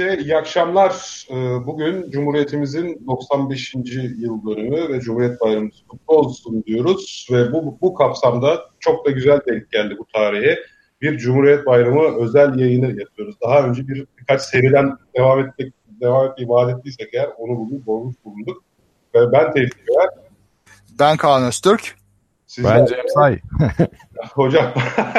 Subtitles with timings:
[0.00, 1.24] herkese iyi akşamlar.
[1.30, 3.74] Ee, bugün Cumhuriyetimizin 95.
[4.18, 7.28] yıl dönümü ve Cumhuriyet Bayramımız kutlu olsun diyoruz.
[7.32, 10.58] Ve bu, bu kapsamda çok da güzel denk geldi bu tarihe.
[11.00, 13.36] Bir Cumhuriyet Bayramı özel yayını yapıyoruz.
[13.42, 18.16] Daha önce bir birkaç seriden devam etmek devam etmeyi vaat ettiysek eğer onu bugün bulmuş
[18.24, 18.64] bulunduk.
[19.14, 20.08] Ve ben Tevfik Öğer.
[20.98, 21.96] Ben Kaan Öztürk.
[22.46, 23.40] Sizler ben Cem Say.
[24.34, 24.72] Hocam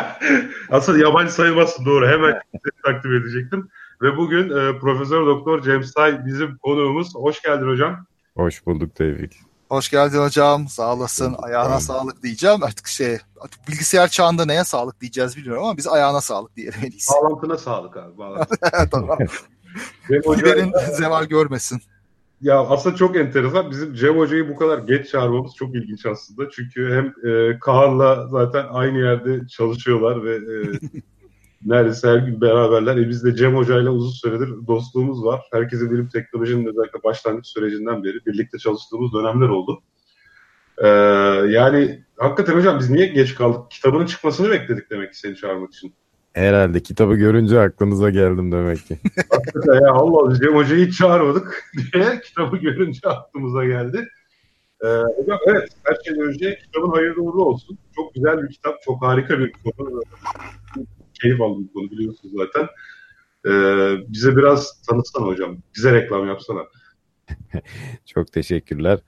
[0.70, 2.08] aslında yabancı sayılmazsın doğru.
[2.08, 2.42] Hemen
[2.86, 3.70] takdim edecektim.
[4.02, 7.16] Ve bugün e, Profesör Doktor Cem Say bizim konuğumuz.
[7.16, 8.06] Hoş geldin hocam.
[8.38, 9.34] Hoş bulduk Tevfik.
[9.70, 10.68] Hoş geldin hocam.
[10.68, 11.36] Sağ olasın.
[11.42, 11.82] Ayağına tamam.
[11.82, 12.64] sağlık diyeceğim.
[12.64, 16.92] Artık şey artık bilgisayar çağında neye sağlık diyeceğiz bilmiyorum ama biz ayağına sağlık diyelim en
[16.92, 17.12] iyisi.
[17.14, 18.18] Bağlantına sağlık abi.
[18.18, 18.56] Bağlantı.
[18.92, 19.18] tamam.
[20.10, 21.82] Giderin zeval görmesin.
[22.42, 23.72] Ya aslında çok enteresan.
[23.72, 26.50] Bizim Cem Hoca'yı bu kadar geç çağırmamız çok ilginç aslında.
[26.50, 30.80] Çünkü hem e, Kaan'la zaten aynı yerde çalışıyorlar ve e,
[31.66, 32.98] neredeyse her gün beraberler.
[32.98, 35.42] E, biz de Cem Hoca'yla uzun süredir dostluğumuz var.
[35.52, 39.82] Herkesin bilim teknolojinin özellikle başlangıç sürecinden beri birlikte çalıştığımız dönemler oldu.
[40.78, 40.88] Ee,
[41.52, 43.72] yani hakikaten hocam biz niye geç kaldık?
[43.72, 45.94] Kitabının çıkmasını bekledik demek ki seni çağırmak için.
[46.34, 48.98] Herhalde kitabı görünce aklınıza geldim demek ki.
[49.30, 54.08] Hakikaten ya Allah Cem Hoca'yı hiç çağırmadık diye kitabı görünce aklımıza geldi.
[54.84, 57.78] Ee, hocam evet her şeyden önce kitabın hayırlı uğurlu olsun.
[57.96, 60.02] Çok güzel bir kitap, çok harika bir konu.
[61.22, 62.68] Keyif aldım konu biliyorsunuz zaten.
[63.46, 63.52] Ee,
[64.08, 65.58] bize biraz tanıtsana hocam.
[65.76, 66.60] Bize reklam yapsana.
[68.06, 69.00] çok teşekkürler.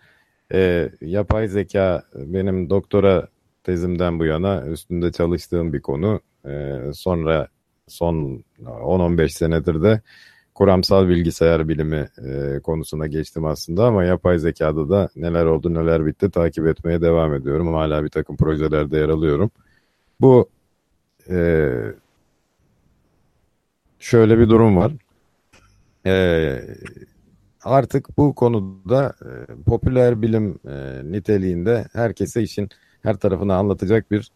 [0.54, 3.28] Ee, yapay zeka benim doktora
[3.64, 6.22] tezimden bu yana üstünde çalıştığım bir konu.
[6.46, 7.48] Ee, sonra
[7.88, 10.02] son 10-15 senedir de
[10.56, 16.32] kuramsal bilgisayar bilimi e, konusuna geçtim aslında ama yapay zekada da neler oldu neler bitti
[16.32, 17.74] takip etmeye devam ediyorum.
[17.74, 19.52] Hala bir takım projelerde yer alıyorum.
[20.22, 20.50] Bu
[21.30, 21.70] e,
[24.04, 24.92] şöyle bir durum var.
[26.06, 26.14] E,
[27.64, 29.30] artık bu konuda e,
[29.66, 32.70] popüler bilim e, niteliğinde herkese işin
[33.04, 34.32] her tarafını anlatacak bir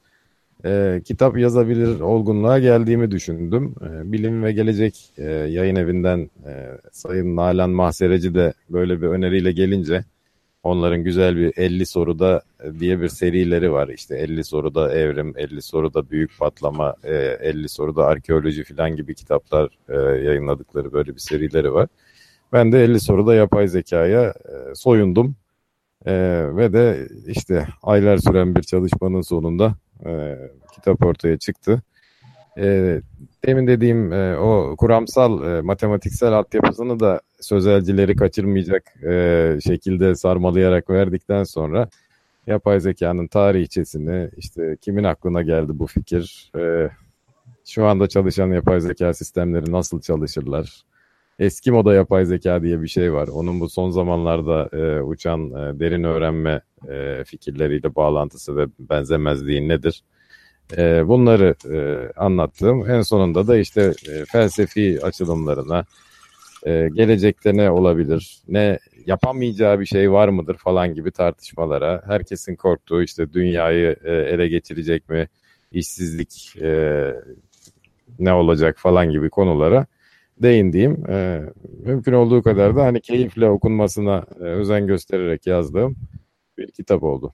[0.65, 3.75] e, kitap yazabilir olgunluğa geldiğimi düşündüm.
[3.81, 9.51] E, Bilim ve Gelecek e, yayın evinden e, Sayın Nalan Mahsereci de böyle bir öneriyle
[9.51, 10.03] gelince
[10.67, 13.87] onların güzel bir 50 soruda e, diye bir serileri var.
[13.87, 19.69] İşte 50 soruda evrim, 50 soruda büyük patlama, e, 50 soruda arkeoloji falan gibi kitaplar
[19.89, 21.87] e, yayınladıkları böyle bir serileri var.
[22.53, 25.35] Ben de 50 soruda yapay zekaya e, soyundum.
[26.05, 26.13] E,
[26.55, 30.37] ve de işte aylar süren bir çalışmanın sonunda e,
[30.75, 31.81] kitap ortaya çıktı.
[32.57, 33.01] E,
[33.45, 41.43] demin dediğim e, o kuramsal e, matematiksel altyapısını da sözelcileri kaçırmayacak e, şekilde sarmalayarak verdikten
[41.43, 41.89] sonra
[42.47, 46.89] yapay zekanın tarihçesini işte kimin aklına geldi bu fikir, e,
[47.65, 50.83] şu anda çalışan yapay zeka sistemleri nasıl çalışırlar,
[51.39, 53.27] eski moda yapay zeka diye bir şey var.
[53.27, 60.03] Onun bu son zamanlarda e, uçan e, derin öğrenme e, fikirleriyle bağlantısı ve benzemezliği nedir?
[60.77, 62.89] E, bunları e, anlattım.
[62.89, 65.85] En sonunda da işte e, felsefi açılımlarına,
[66.67, 73.03] e, gelecekte ne olabilir, ne yapamayacağı bir şey var mıdır falan gibi tartışmalara, herkesin korktuğu
[73.03, 75.27] işte dünyayı e, ele geçirecek mi,
[75.71, 77.13] işsizlik e,
[78.19, 79.85] ne olacak falan gibi konulara
[80.41, 81.41] değindiğim, e,
[81.85, 85.95] mümkün olduğu kadar da hani keyifle okunmasına e, özen göstererek yazdığım
[86.57, 87.33] bir kitap oldu.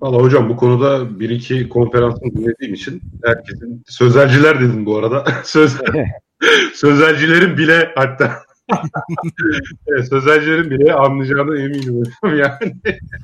[0.00, 5.24] Valla hocam bu konuda bir iki konferansını dinlediğim için herkesin sözelciler dedim bu arada.
[5.44, 5.76] Söz,
[6.74, 8.45] sözelcilerin bile hatta
[9.86, 12.76] evet, sözelcilerin bile anlayacağına eminim yani.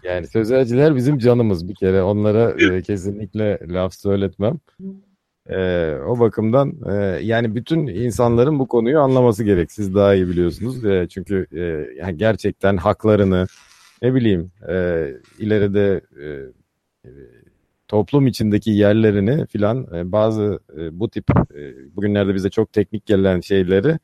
[0.04, 2.02] Yani sözelciler bizim canımız bir kere.
[2.02, 4.58] Onlara e, kesinlikle laf söyletmem.
[5.50, 9.72] E, o bakımdan e, yani bütün insanların bu konuyu anlaması gerek.
[9.72, 10.84] Siz daha iyi biliyorsunuz.
[10.84, 11.60] E, çünkü e,
[11.98, 13.46] yani gerçekten haklarını
[14.02, 15.08] ne bileyim e,
[15.38, 16.26] ileride e,
[17.04, 17.10] e,
[17.88, 23.40] toplum içindeki yerlerini filan e, bazı e, bu tip e, bugünlerde bize çok teknik gelen
[23.40, 23.98] şeyleri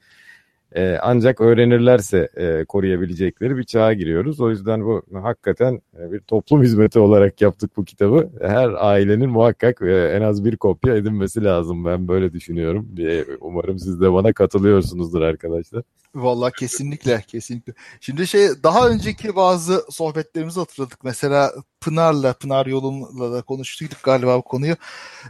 [0.77, 4.41] e, ancak öğrenirlerse e, koruyabilecekleri bir çağa giriyoruz.
[4.41, 8.31] O yüzden bu hakikaten e, bir toplum hizmeti olarak yaptık bu kitabı.
[8.41, 11.85] Her ailenin muhakkak e, en az bir kopya edinmesi lazım.
[11.85, 12.89] Ben böyle düşünüyorum.
[12.99, 15.83] E, umarım siz de bana katılıyorsunuzdur arkadaşlar.
[16.15, 17.73] Vallahi kesinlikle, kesinlikle.
[18.01, 21.05] Şimdi şey daha önceki bazı sohbetlerimizi hatırladık.
[21.05, 24.77] Mesela Pınar'la, Pınar yolumla da konuştuyduk galiba bu konuyu.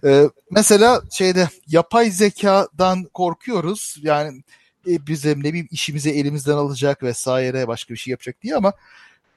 [0.05, 3.97] Ee, mesela şeyde yapay zekadan korkuyoruz.
[4.03, 4.43] Yani
[4.89, 8.73] e, bizim ne bileyim işimizi elimizden alacak vesaire başka bir şey yapacak diye ama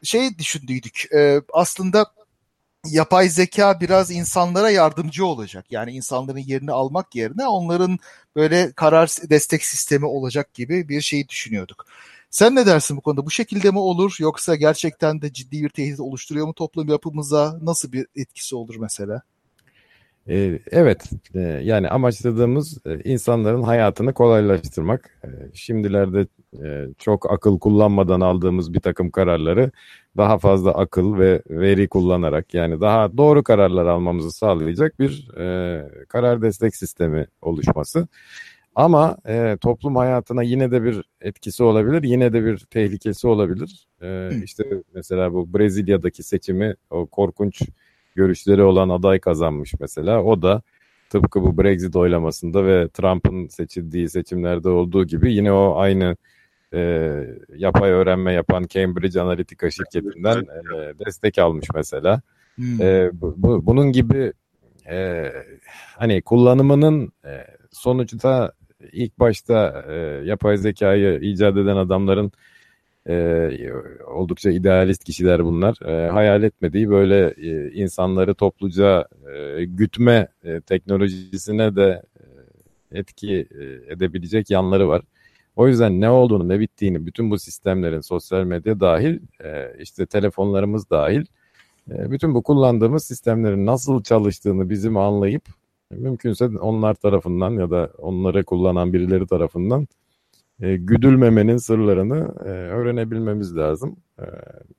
[0.03, 1.07] şey düşündüydük.
[1.13, 2.05] E, aslında
[2.87, 5.65] yapay zeka biraz insanlara yardımcı olacak.
[5.71, 7.99] Yani insanların yerini almak yerine onların
[8.35, 11.85] böyle karar destek sistemi olacak gibi bir şeyi düşünüyorduk.
[12.29, 13.25] Sen ne dersin bu konuda?
[13.25, 17.59] Bu şekilde mi olur yoksa gerçekten de ciddi bir tehdit oluşturuyor mu toplum yapımıza?
[17.61, 19.21] Nasıl bir etkisi olur mesela?
[20.29, 25.19] Ee, evet, e, yani amaçladığımız e, insanların hayatını kolaylaştırmak.
[25.23, 26.27] E, şimdilerde
[26.97, 29.71] çok akıl kullanmadan aldığımız bir takım kararları
[30.17, 35.27] daha fazla akıl ve veri kullanarak yani daha doğru kararlar almamızı sağlayacak bir
[36.07, 38.07] karar destek sistemi oluşması.
[38.75, 43.87] Ama e, toplum hayatına yine de bir etkisi olabilir, yine de bir tehlikesi olabilir.
[44.01, 44.63] E, işte
[44.93, 47.61] mesela bu Brezilya'daki seçimi o korkunç
[48.15, 50.23] görüşleri olan aday kazanmış mesela.
[50.23, 50.61] O da
[51.09, 56.15] tıpkı bu Brexit oylamasında ve Trump'ın seçildiği seçimlerde olduğu gibi yine o aynı
[56.73, 56.79] e,
[57.55, 62.21] yapay öğrenme yapan Cambridge Analytica şirketinden e, destek almış mesela.
[62.55, 62.81] Hmm.
[62.81, 64.33] E, bu, bu, bunun gibi
[64.89, 65.31] e,
[65.97, 68.51] hani kullanımının e, sonuçta
[68.91, 69.93] ilk başta e,
[70.25, 72.31] yapay zekayı icat eden adamların
[73.09, 73.49] e,
[74.07, 75.81] oldukça idealist kişiler bunlar.
[75.85, 82.01] E, hayal etmediği böyle e, insanları topluca e, gütme e, teknolojisine de
[82.91, 85.01] e, etki e, edebilecek yanları var.
[85.55, 90.89] O yüzden ne olduğunu ne bittiğini bütün bu sistemlerin sosyal medya dahil e, işte telefonlarımız
[90.89, 91.25] dahil
[91.87, 95.43] bütün bu kullandığımız sistemlerin nasıl çalıştığını bizim anlayıp
[95.91, 99.87] mümkünse onlar tarafından ya da onları kullanan birileri tarafından
[100.61, 103.95] e, güdülmemenin sırlarını e, öğrenebilmemiz lazım.
[104.19, 104.25] E,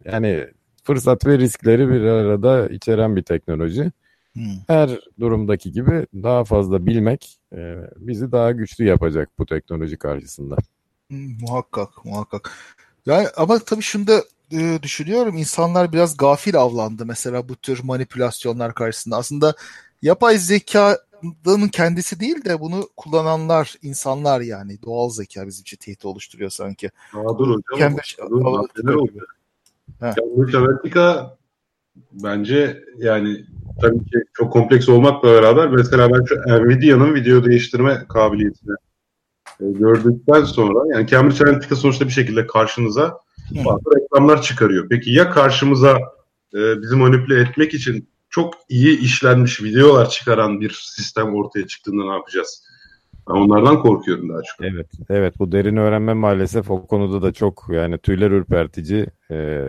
[0.04, 0.46] yani
[0.84, 3.92] fırsat ve riskleri bir arada içeren bir teknoloji.
[4.32, 4.44] Hmm.
[4.66, 4.90] Her
[5.20, 10.56] durumdaki gibi daha fazla bilmek e, bizi daha güçlü yapacak bu teknoloji karşısında.
[11.08, 12.50] Hmm, muhakkak, muhakkak.
[13.06, 15.36] Yani ama tabii şunu da e, düşünüyorum.
[15.36, 19.16] İnsanlar biraz gafil avlandı mesela bu tür manipülasyonlar karşısında.
[19.16, 19.54] Aslında
[20.02, 20.38] yapay
[21.22, 26.90] zekanın kendisi değil de bunu kullananlar insanlar yani doğal zeka bizim için tehdit oluşturuyor sanki.
[27.14, 27.78] Aa, dur hocam.
[27.78, 28.92] Cambridge Analytica
[30.00, 31.36] Cambridge Analytica
[32.12, 33.44] bence yani
[33.80, 38.74] tabii ki çok kompleks olmakla beraber mesela ben şu Nvidia'nın video değiştirme kabiliyetini
[39.60, 43.18] e, gördükten sonra yani Cambridge Analytica sonuçta bir şekilde karşınıza
[43.50, 44.88] bazı reklamlar çıkarıyor.
[44.90, 45.98] Peki ya karşımıza
[46.54, 52.12] e, bizi manipüle etmek için çok iyi işlenmiş videolar çıkaran bir sistem ortaya çıktığında ne
[52.12, 52.64] yapacağız?
[53.28, 54.66] Ben onlardan korkuyorum daha çok.
[54.66, 59.68] Evet, evet bu derin öğrenme maalesef o konuda da çok yani tüyler ürpertici e,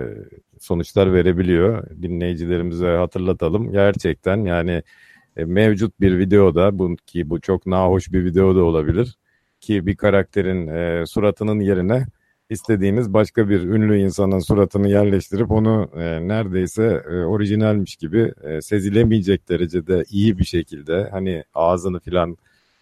[0.59, 1.89] sonuçlar verebiliyor.
[2.01, 3.71] Dinleyicilerimize hatırlatalım.
[3.71, 4.83] Gerçekten yani
[5.37, 9.17] e, mevcut bir videoda bu, ki bu çok nahoş bir video da olabilir
[9.61, 12.05] ki bir karakterin e, suratının yerine
[12.53, 19.49] istediğiniz başka bir ünlü insanın suratını yerleştirip onu e, neredeyse e, orijinalmiş gibi e, sezilemeyecek
[19.49, 22.37] derecede iyi bir şekilde hani ağzını filan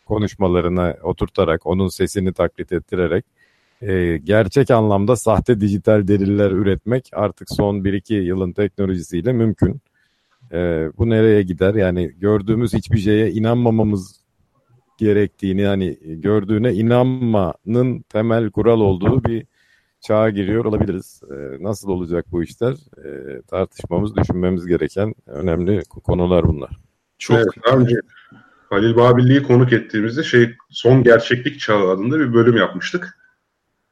[0.05, 3.25] konuşmalarına oturtarak onun sesini taklit ettirerek
[3.81, 9.81] e, gerçek anlamda sahte dijital deliller üretmek artık son 1-2 yılın teknolojisiyle mümkün.
[10.51, 11.73] E, bu nereye gider?
[11.75, 14.21] Yani gördüğümüz hiçbir şeye inanmamamız
[14.97, 19.45] gerektiğini hani gördüğüne inanmanın temel kural olduğu bir
[20.01, 21.21] çağa giriyor olabiliriz.
[21.31, 22.73] E, nasıl olacak bu işler?
[23.05, 26.69] E, tartışmamız, düşünmemiz gereken önemli konular bunlar.
[27.17, 27.95] Çok evet, daha önce
[28.69, 33.17] Halil Babilli'yi konuk ettiğimizde şey Son Gerçeklik Çağı adında bir bölüm yapmıştık.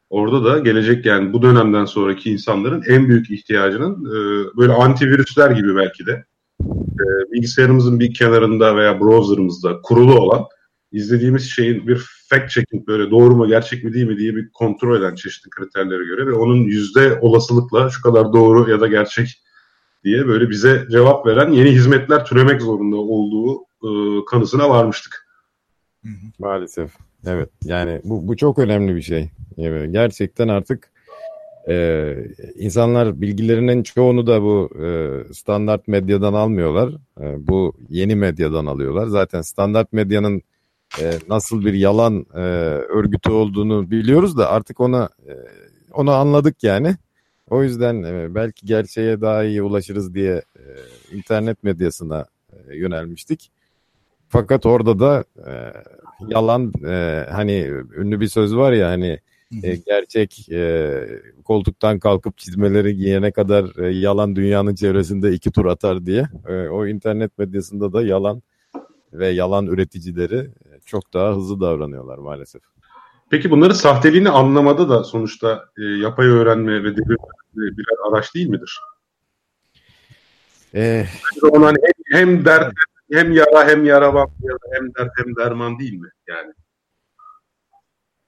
[0.10, 5.76] Orada da gelecek yani bu dönemden sonraki insanların en büyük ihtiyacının e, böyle antivirüsler gibi
[5.76, 6.26] belki de
[7.00, 10.46] e, bilgisayarımızın bir kenarında veya browserımızda kurulu olan
[10.92, 15.02] izlediğimiz şeyin bir fact checking böyle doğru mu gerçek mi değil mi diye bir kontrol
[15.02, 19.42] eden çeşitli kriterlere göre ve onun yüzde olasılıkla şu kadar doğru ya da gerçek
[20.04, 23.90] diye böyle bize cevap veren yeni hizmetler türemek zorunda olduğu e,
[24.26, 25.26] kanısına varmıştık.
[26.40, 26.92] Maalesef.
[27.26, 27.50] Evet.
[27.64, 29.30] Yani bu, bu çok önemli bir şey.
[29.58, 30.92] Yani gerçekten artık
[31.70, 32.16] e,
[32.56, 34.88] insanlar bilgilerinin çoğunu da bu e,
[35.34, 36.90] standart medyadan almıyorlar.
[37.22, 39.08] E, bu yeni medyadan alıyorlar.
[39.08, 40.42] Zaten standart medyanın
[41.02, 45.34] e, nasıl bir yalan e, örgütü olduğunu biliyoruz da artık ona e,
[45.94, 46.96] onu anladık yani.
[47.50, 50.64] O yüzden e, belki gerçeğe daha iyi ulaşırız diye e,
[51.16, 53.52] internet medyasına e, yönelmiştik.
[54.30, 55.74] Fakat orada da e,
[56.28, 59.20] yalan e, hani ünlü bir söz var ya hani
[59.64, 60.92] e, gerçek e,
[61.44, 66.28] koltuktan kalkıp çizmeleri giyene kadar e, yalan dünyanın çevresinde iki tur atar diye.
[66.48, 68.42] E, o internet medyasında da yalan
[69.14, 70.50] ve yalan üreticileri
[70.90, 72.62] çok daha hızlı davranıyorlar maalesef.
[73.30, 77.18] Peki bunları sahteliğini anlamada da sonuçta e, yapay öğrenme ve devir
[77.56, 78.80] birer araç değil midir?
[80.76, 81.06] Ee,
[81.52, 81.78] Onun hani
[82.12, 82.74] hem, hem dert
[83.12, 84.30] hem yara hem yaravan
[84.72, 86.10] hem dert hem derman değil mi?
[86.28, 86.54] Yani.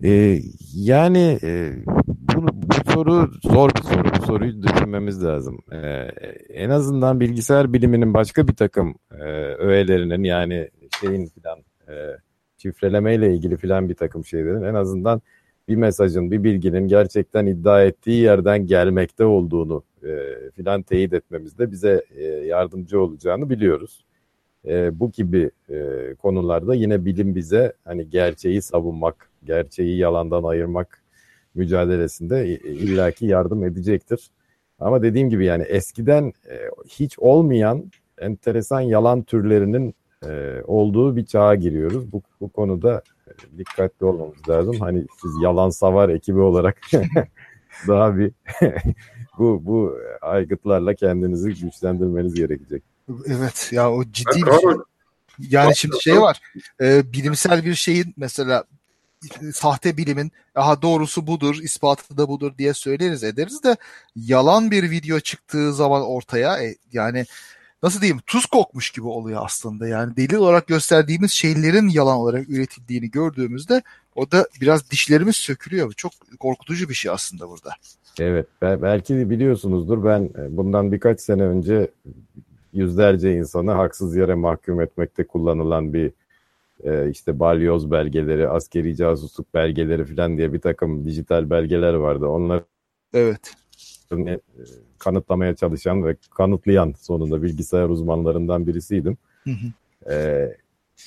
[0.04, 0.40] Ee,
[0.76, 1.74] yani e,
[2.08, 4.04] bu, bu soru zor bir soru.
[4.20, 5.60] Bu soruyu düşünmemiz lazım.
[5.72, 5.78] Ee,
[6.50, 9.24] en azından bilgisayar biliminin başka bir takım e,
[9.58, 11.94] öğelerinin yani şeyin filan e,
[12.62, 15.22] şifrelemeyle ilgili filan bir takım şeylerin en azından
[15.68, 20.10] bir mesajın, bir bilginin gerçekten iddia ettiği yerden gelmekte olduğunu e,
[20.56, 24.06] filan teyit etmemizde bize e, yardımcı olacağını biliyoruz.
[24.68, 25.80] E, bu gibi e,
[26.22, 31.04] konularda yine bilim bize hani gerçeği savunmak, gerçeği yalandan ayırmak
[31.56, 34.30] mücadelesinde illaki yardım edecektir.
[34.80, 36.56] Ama dediğim gibi yani eskiden e,
[36.88, 42.12] hiç olmayan enteresan yalan türlerinin e, olduğu bir çağa giriyoruz.
[42.12, 44.80] Bu, bu konuda e, dikkatli olmamız lazım.
[44.80, 46.82] Hani siz yalan savar ekibi olarak
[47.88, 48.32] daha bir
[49.38, 52.84] bu bu aygıtlarla kendinizi güçlendirmeniz gerekecek.
[53.28, 54.72] Evet ya o ciddi bir şey.
[55.40, 56.42] Yani şimdi şey var.
[56.82, 58.64] E, bilimsel bir şeyin mesela
[59.54, 63.78] sahte bilimin aha doğrusu budur, ispatı da budur diye söyleriz ederiz de
[64.16, 67.26] yalan bir video çıktığı zaman ortaya e, yani
[67.84, 69.88] nasıl diyeyim tuz kokmuş gibi oluyor aslında.
[69.88, 73.82] Yani delil olarak gösterdiğimiz şeylerin yalan olarak üretildiğini gördüğümüzde
[74.16, 75.94] o da biraz dişlerimiz sökülüyor.
[75.94, 77.70] Çok korkutucu bir şey aslında burada.
[78.20, 81.92] Evet belki biliyorsunuzdur ben e, bundan birkaç sene önce
[82.74, 86.12] yüzlerce insanı haksız yere mahkum etmekte kullanılan bir
[86.84, 92.28] e, işte balyoz belgeleri, askeri casusluk belgeleri falan diye bir takım dijital belgeler vardı.
[92.28, 92.64] Onlar
[93.14, 93.54] evet.
[94.12, 94.40] E,
[95.00, 99.18] kanıtlamaya çalışan ve kanıtlayan sonunda bilgisayar uzmanlarından birisiydim.
[99.44, 100.14] Hı hı.
[100.14, 100.48] E,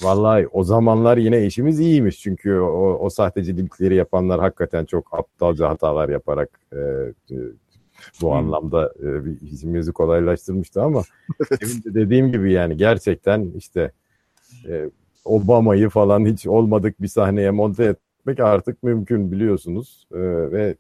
[0.03, 6.09] vallahi o zamanlar yine işimiz iyiymiş çünkü o, o sahtecilikleri yapanlar hakikaten çok aptalca hatalar
[6.09, 6.79] yaparak e,
[7.35, 7.37] e
[8.23, 8.33] bu hmm.
[8.33, 9.09] anlamda e,
[9.47, 11.03] işimizi kolaylaştırmıştı ama
[11.85, 13.93] dediğim gibi yani gerçekten işte
[14.69, 14.91] e,
[15.25, 20.19] Obama'yı falan hiç olmadık bir sahneye monte etmek artık mümkün biliyorsunuz e,
[20.53, 20.77] ve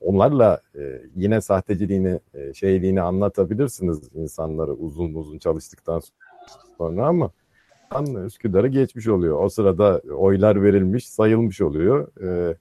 [0.00, 6.00] onlarla e, yine sahteciliğini e, şeyliğini anlatabilirsiniz insanları uzun uzun çalıştıktan
[6.78, 7.30] sonra ama
[7.90, 9.44] an Üsküdar'ı geçmiş oluyor.
[9.44, 12.08] O sırada oylar verilmiş, sayılmış oluyor.
[12.22, 12.56] E,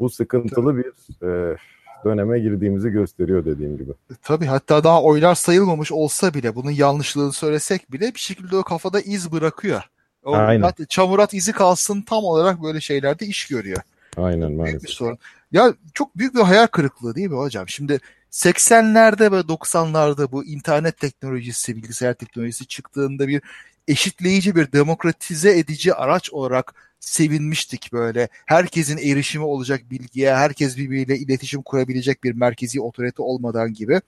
[0.00, 0.92] bu sıkıntılı bir
[1.26, 1.56] e,
[2.04, 3.90] döneme girdiğimizi gösteriyor dediğim gibi.
[3.90, 8.62] E, tabii hatta daha oylar sayılmamış olsa bile bunun yanlışlığını söylesek bile bir şekilde o
[8.62, 9.82] kafada iz bırakıyor.
[10.24, 10.72] O Aynen.
[10.88, 13.82] çamurat izi kalsın tam olarak böyle şeylerde iş görüyor.
[14.16, 14.80] Aynen maalesef.
[14.80, 15.18] Büyük bir sorun.
[15.52, 17.68] Ya çok büyük bir hayal kırıklığı değil mi hocam?
[17.68, 18.00] Şimdi
[18.30, 23.42] 80'lerde ve 90'larda bu internet teknolojisi, bilgisayar teknolojisi çıktığında bir
[23.88, 28.28] eşitleyici bir demokratize edici araç olarak sevinmiştik böyle.
[28.46, 34.00] Herkesin erişimi olacak bilgiye, herkes birbiriyle iletişim kurabilecek bir merkezi otorite olmadan gibi.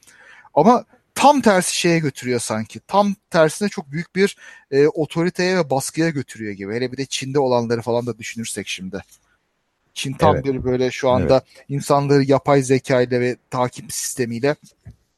[0.54, 2.80] Ama tam tersi şeye götürüyor sanki.
[2.80, 4.36] Tam tersine çok büyük bir
[4.70, 6.74] e, otoriteye ve baskıya götürüyor gibi.
[6.74, 9.02] Hele bir de Çin'de olanları falan da düşünürsek şimdi.
[9.94, 10.44] Çin tam evet.
[10.44, 11.64] bir böyle şu anda evet.
[11.68, 14.56] insanları yapay zeka ile ve takip sistemiyle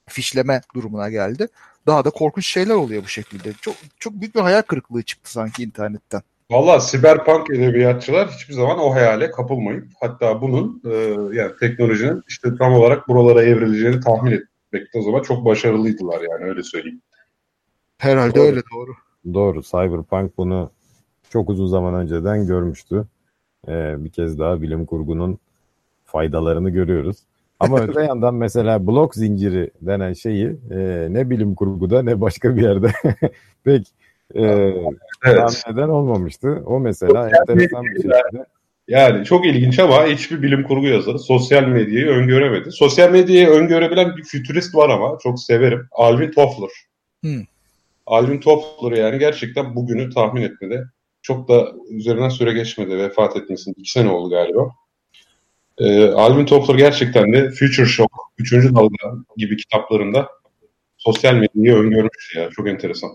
[0.08, 1.48] fişleme durumuna geldi.
[1.86, 3.52] Daha da korkunç şeyler oluyor bu şekilde.
[3.52, 6.22] Çok çok büyük bir hayal kırıklığı çıktı sanki internetten.
[6.50, 10.94] Valla siberpunk edebiyatçılar hiçbir zaman o hayale kapılmayıp hatta bunun e,
[11.38, 16.62] yani teknolojinin işte tam olarak buralara evrileceğini tahmin etmekte o zaman çok başarılıydılar yani öyle
[16.62, 17.02] söyleyeyim.
[17.98, 18.46] Herhalde doğru.
[18.46, 18.94] öyle doğru.
[19.34, 19.62] Doğru.
[19.62, 20.70] Cyberpunk bunu
[21.30, 23.04] çok uzun zaman önceden görmüştü.
[23.68, 25.38] Ee, bir kez daha bilim kurgunun
[26.04, 27.16] faydalarını görüyoruz.
[27.60, 32.62] Ama öte yandan mesela blok zinciri denen şeyi e, ne bilim kurguda ne başka bir
[32.62, 32.92] yerde
[33.64, 33.86] pek
[34.34, 34.42] e,
[35.24, 35.62] evet.
[35.70, 36.62] neden olmamıştı.
[36.66, 38.46] O mesela yani, enteresan bir şekilde.
[38.88, 42.72] Yani çok ilginç ama hiçbir bilim kurgu yazarı sosyal medyayı öngöremedi.
[42.72, 45.88] Sosyal medyayı öngörebilen bir fütürist var ama çok severim.
[45.92, 46.70] Alvin Toffler.
[47.22, 47.42] Hmm.
[48.06, 50.84] Alvin Toffler yani gerçekten bugünü tahmin etmedi.
[51.24, 53.74] Çok da üzerinden süre geçmedi vefat etmesinin.
[53.78, 54.70] iki sene oldu galiba.
[55.78, 60.28] Ee, Alvin Toffler gerçekten de Future Shock, Üçüncü Dalga gibi kitaplarında
[60.98, 62.50] sosyal medyayı öngörmüş ya.
[62.50, 63.10] Çok enteresan.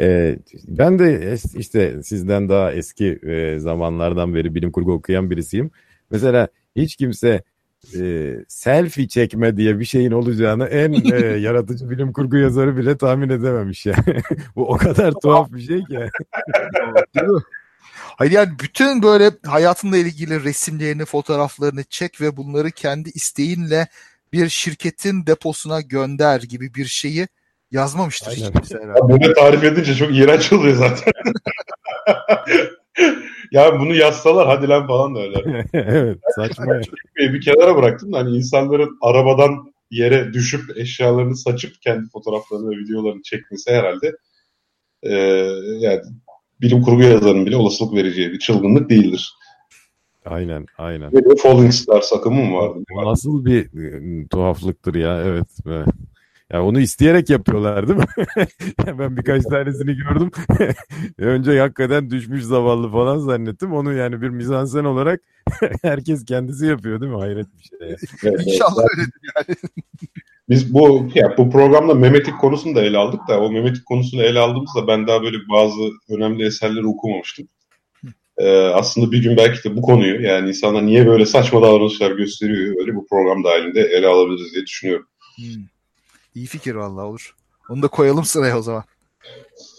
[0.00, 0.38] Ee,
[0.68, 5.70] ben de işte sizden daha eski e, zamanlardan beri bilim kurgu okuyan birisiyim.
[6.10, 7.42] Mesela hiç kimse
[7.94, 13.28] e, selfie çekme diye bir şeyin olacağını en e, yaratıcı bilim kurgu yazarı bile tahmin
[13.28, 14.22] edememiş yani.
[14.56, 16.10] Bu o kadar tuhaf bir şey ki.
[17.92, 23.88] Hayır yani bütün böyle hayatınla ilgili resimlerini, fotoğraflarını çek ve bunları kendi isteğinle
[24.32, 27.28] bir şirketin deposuna gönder gibi bir şeyi
[27.70, 28.46] yazmamıştır Aynen.
[28.46, 29.00] hiç kimse herhalde.
[29.02, 31.12] Bunu tarif edince çok iğrenç oluyor zaten.
[33.52, 35.64] ya bunu yazsalar hadi lan falan öyle.
[35.72, 36.80] evet saçma.
[37.16, 43.22] bir kenara bıraktım da hani insanların arabadan yere düşüp eşyalarını saçıp kendi fotoğraflarını ve videolarını
[43.22, 44.16] çekmesi herhalde
[45.02, 45.14] e,
[45.78, 46.00] yani
[46.60, 49.34] bilim kurgu yazarının bile olasılık vereceği bir çılgınlık değildir.
[50.24, 51.12] Aynen, aynen.
[51.12, 52.84] Ve Falling Stars akımı mı vardı?
[53.04, 55.48] Nasıl bir e, tuhaflıktır ya, evet.
[56.52, 58.06] Ya onu isteyerek yapıyorlar değil mi?
[58.98, 60.30] ben birkaç tanesini gördüm.
[61.18, 63.72] Önce hakikaten düşmüş zavallı falan zannettim.
[63.72, 65.20] Onu yani bir mizansen olarak
[65.82, 67.18] herkes kendisi yapıyor değil mi?
[67.18, 67.78] Hayret bir şey.
[68.22, 69.56] Evet, İnşallah öyledir yani.
[70.48, 74.38] Biz bu ya bu programda memetik konusunu da ele aldık da o memetik konusunu ele
[74.38, 77.48] aldığımızda ben daha böyle bazı önemli eserleri okumamıştım.
[78.38, 82.74] Ee, aslında bir gün belki de bu konuyu yani insanlar niye böyle saçma davranışlar gösteriyor
[82.80, 85.06] öyle bu program dahilinde ele alabiliriz diye düşünüyorum.
[85.36, 85.64] Hmm.
[86.34, 87.34] İyi fikir vallahi olur.
[87.68, 88.84] Onu da koyalım sıraya o zaman.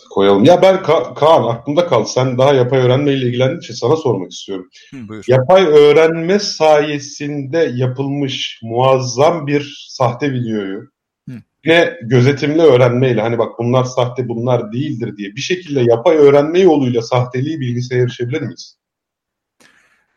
[0.09, 0.43] Koyalım.
[0.43, 2.09] Ya ben Ka- Kaan aklımda kaldı.
[2.09, 4.69] Sen daha yapay öğrenme ile ilgilendiğin için sana sormak istiyorum.
[4.91, 5.23] Hı, buyur.
[5.27, 10.89] Yapay öğrenme sayesinde yapılmış muazzam bir sahte videoyu
[11.29, 11.35] Hı.
[11.65, 17.01] yine gözetimli öğrenmeyle hani bak bunlar sahte bunlar değildir diye bir şekilde yapay öğrenme yoluyla
[17.01, 18.77] sahteliği bilgisayara erişebilir miyiz?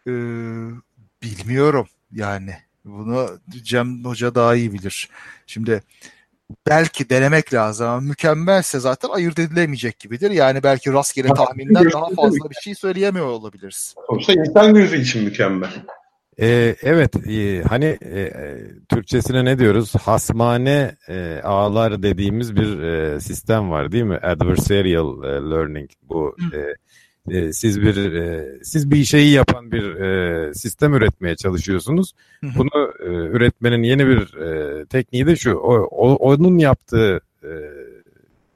[0.06, 0.10] Ee,
[1.22, 2.54] bilmiyorum yani.
[2.84, 3.28] Bunu
[3.62, 5.08] Cem Hoca daha iyi bilir.
[5.46, 5.82] Şimdi
[6.68, 10.30] belki denemek lazım ama mükemmelse zaten ayırt edilemeyecek gibidir.
[10.30, 13.94] Yani belki rastgele tahminden daha fazla bir şey söyleyemiyor olabiliriz.
[14.06, 15.70] Sonuçta insan gözü için mükemmel.
[16.40, 18.32] Ee, evet e, hani e,
[18.88, 19.94] Türkçesine ne diyoruz?
[19.94, 24.16] Hasmane e, ağlar dediğimiz bir e, sistem var değil mi?
[24.16, 26.58] Adversarial e, learning bu e,
[27.30, 32.12] e, siz bir e, siz bir şeyi yapan bir e, sistem üretmeye çalışıyorsunuz.
[32.42, 35.54] Bunu e, üretmenin yeni bir e, tekniği de şu.
[35.54, 37.50] O, o, onun yaptığı e,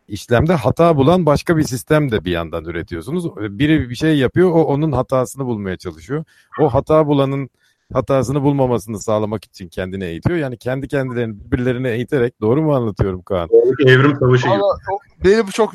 [0.08, 3.36] işlemde hata bulan başka bir sistem de bir yandan üretiyorsunuz.
[3.36, 6.24] Biri bir şey yapıyor, o onun hatasını bulmaya çalışıyor.
[6.60, 7.50] O hata bulanın
[7.92, 10.38] hatasını bulmamasını sağlamak için kendini eğitiyor.
[10.38, 13.48] Yani kendi kendilerini birbirlerine eğiterek doğru mu anlatıyorum Kaan?
[13.86, 14.60] Evrim savaşı gibi.
[15.24, 15.74] Benim çok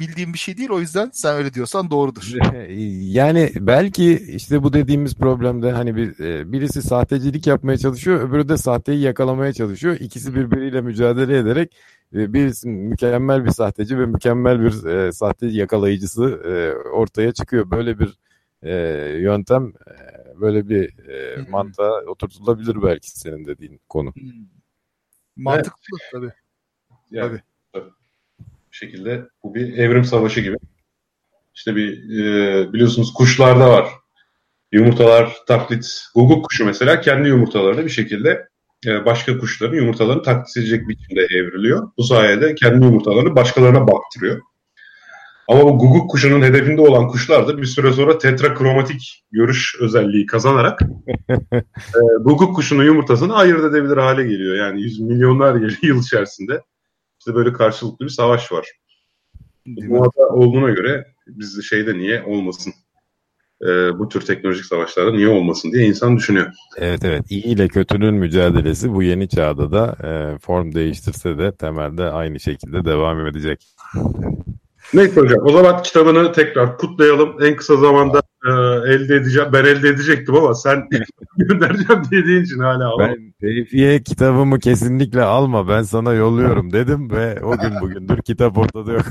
[0.00, 2.22] bildiğim bir şey değil o yüzden sen öyle diyorsan doğrudur.
[3.12, 6.18] Yani belki işte bu dediğimiz problemde hani bir
[6.52, 9.96] birisi sahtecilik yapmaya çalışıyor, öbürü de sahteyi yakalamaya çalışıyor.
[10.00, 11.72] İkisi birbiriyle mücadele ederek
[12.12, 17.70] birisi mükemmel bir sahteci ve mükemmel bir e, sahte yakalayıcısı e, ortaya çıkıyor.
[17.70, 18.18] Böyle bir
[18.62, 18.72] e,
[19.18, 24.14] yöntem e, böyle bir e, mantığa oturtulabilir belki senin dediğin konu.
[25.36, 26.10] Mantıklı evet.
[26.12, 26.32] tabii.
[27.10, 27.40] Yani,
[27.72, 27.90] tabii.
[28.40, 30.56] Bir şekilde bu bir evrim savaşı gibi.
[31.54, 33.88] İşte bir e, biliyorsunuz kuşlarda var.
[34.72, 35.86] Yumurtalar taklit.
[36.14, 38.48] Guguk kuşu mesela kendi yumurtalarını bir şekilde
[38.86, 41.90] e, başka kuşların yumurtalarını taklit edecek biçimde evriliyor.
[41.98, 44.40] Bu sayede kendi yumurtalarını başkalarına baktırıyor.
[45.48, 50.80] Ama bu guguk kuşunun hedefinde olan kuşlar da bir süre sonra tetrakromatik görüş özelliği kazanarak
[51.70, 54.56] e, guguk kuşunun yumurtasını ayırt edebilir hale geliyor.
[54.56, 56.62] Yani yüz milyonlar yıl içerisinde
[57.18, 58.66] işte böyle karşılıklı bir savaş var.
[59.90, 62.72] Hata olduğuna göre biz şeyde niye olmasın?
[63.62, 66.52] E, bu tür teknolojik savaşlarda niye olmasın diye insan düşünüyor.
[66.76, 67.30] Evet evet.
[67.30, 72.84] İyi ile kötünün mücadelesi bu yeni çağda da e, form değiştirse de temelde aynı şekilde
[72.84, 73.66] devam edecek.
[74.94, 77.36] Neyse hocam o zaman kitabını tekrar kutlayalım.
[77.42, 78.50] En kısa zamanda e,
[78.92, 79.48] elde edeceğim.
[79.52, 80.88] Ben elde edecektim ama sen
[81.36, 83.16] göndereceğim dediğin için hala alamadım.
[83.16, 88.92] Ben Tevfiye kitabımı kesinlikle alma ben sana yolluyorum dedim ve o gün bugündür kitap ortada
[88.92, 89.06] yok.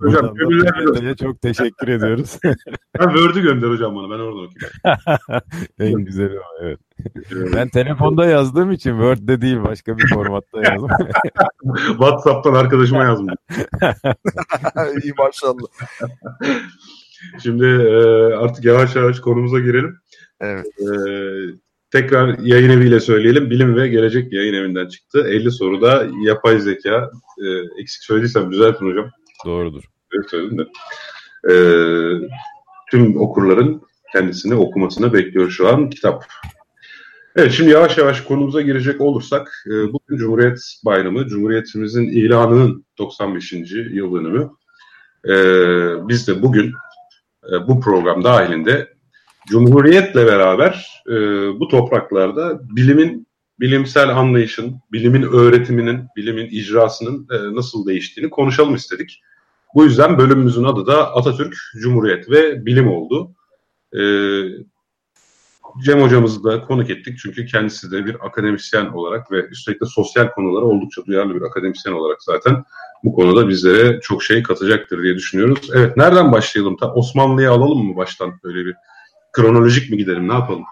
[0.00, 2.38] Hocam gönüllerle çok teşekkür ediyoruz.
[2.98, 5.42] ben Word'ü gönder hocam bana ben oradan okuyayım.
[5.78, 6.78] en güzeli o evet.
[7.54, 10.90] Ben telefonda yazdığım için Word'de değil başka bir formatta yazdım.
[11.88, 13.26] WhatsApp'tan arkadaşıma yazdım.
[15.02, 15.68] İyi maşallah.
[17.42, 17.94] Şimdi e,
[18.34, 19.96] artık yavaş yavaş konumuza girelim.
[20.40, 20.66] Evet.
[20.66, 20.86] E,
[21.90, 23.50] tekrar yayın eviyle söyleyelim.
[23.50, 25.26] Bilim ve Gelecek yayın evinden çıktı.
[25.28, 27.10] 50 soruda yapay zeka.
[27.38, 27.46] E,
[27.80, 29.10] eksik söylediysem düzeltin hocam.
[29.46, 29.82] Doğrudur.
[30.14, 30.66] Evet söyledim de.
[31.52, 31.54] E,
[32.90, 33.82] tüm okurların
[34.12, 36.24] kendisini okumasını bekliyor şu an kitap.
[37.36, 43.52] Evet şimdi yavaş yavaş konumuza girecek olursak e, bugün Cumhuriyet Bayramı, Cumhuriyetimizin ilanının 95.
[43.72, 44.50] yıl dönümü.
[45.28, 45.34] E,
[46.08, 46.72] biz de bugün
[47.52, 48.94] e, bu program dahilinde
[49.46, 51.12] Cumhuriyetle beraber e,
[51.60, 53.26] bu topraklarda bilimin,
[53.60, 59.22] bilimsel anlayışın, bilimin öğretiminin, bilimin icrasının e, nasıl değiştiğini konuşalım istedik.
[59.74, 63.34] Bu yüzden bölümümüzün adı da Atatürk, Cumhuriyet ve Bilim oldu.
[63.92, 64.00] E,
[65.84, 70.30] Cem hocamızı da konuk ettik çünkü kendisi de bir akademisyen olarak ve üstelik de sosyal
[70.30, 72.64] konulara oldukça duyarlı bir akademisyen olarak zaten
[73.04, 75.70] bu konuda bizlere çok şey katacaktır diye düşünüyoruz.
[75.74, 76.76] Evet nereden başlayalım?
[76.76, 78.74] Ta Osmanlı'ya alalım mı baştan böyle bir
[79.32, 80.64] kronolojik mi gidelim ne yapalım?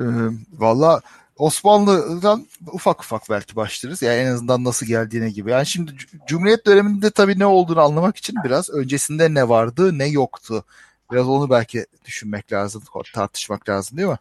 [0.00, 0.04] Ee,
[0.52, 1.00] Valla
[1.38, 4.02] Osmanlı'dan ufak ufak belki başlarız.
[4.02, 5.50] Yani en azından nasıl geldiğine gibi.
[5.50, 5.92] Yani şimdi
[6.26, 10.64] Cumhuriyet döneminde tabii ne olduğunu anlamak için biraz öncesinde ne vardı ne yoktu.
[11.12, 12.82] Biraz onu belki düşünmek lazım,
[13.14, 14.18] tartışmak lazım değil mi?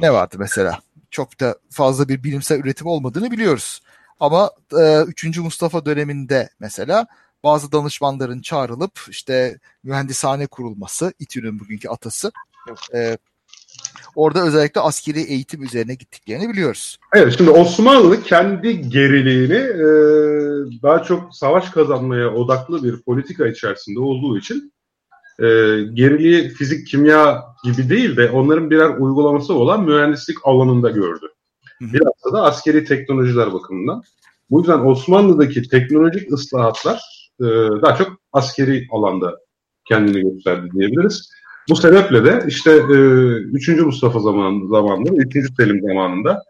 [0.00, 0.78] Ne vardı mesela?
[1.10, 3.82] Çok da fazla bir bilimsel üretim olmadığını biliyoruz.
[4.24, 5.38] Ama e, 3.
[5.38, 7.06] Mustafa döneminde mesela
[7.44, 12.32] bazı danışmanların çağrılıp işte mühendishane kurulması, İTÜ'nün bugünkü atası.
[12.94, 13.18] E,
[14.16, 16.98] orada özellikle askeri eğitim üzerine gittiklerini biliyoruz.
[17.14, 19.88] Evet şimdi Osmanlı kendi geriliğini e,
[20.82, 24.72] daha çok savaş kazanmaya odaklı bir politika içerisinde olduğu için
[25.38, 25.44] e,
[25.94, 31.33] geriliği fizik, kimya gibi değil de onların birer uygulaması olan mühendislik alanında gördü.
[31.80, 34.02] Biraz da askeri teknolojiler bakımından.
[34.50, 37.02] Bu yüzden Osmanlı'daki teknolojik ıslahatlar
[37.40, 37.44] e,
[37.82, 39.38] daha çok askeri alanda
[39.84, 41.30] kendini gösterdi diyebiliriz.
[41.68, 42.96] Bu sebeple de işte e,
[43.52, 43.68] 3.
[43.68, 45.56] Mustafa zaman, zamanında, 3.
[45.56, 46.42] Selim zamanında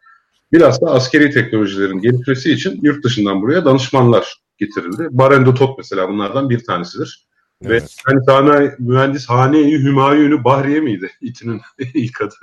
[0.52, 5.08] bilhassa askeri teknolojilerin gelişmesi için yurt dışından buraya danışmanlar getirildi.
[5.10, 7.26] Barendo Tot mesela bunlardan bir tanesidir.
[7.62, 7.96] Evet.
[8.08, 11.10] Ve yani tane mühendis Hane-i Hümayun'u Bahriye miydi?
[11.20, 11.60] İTÜ'nün
[11.94, 12.34] ilk adı.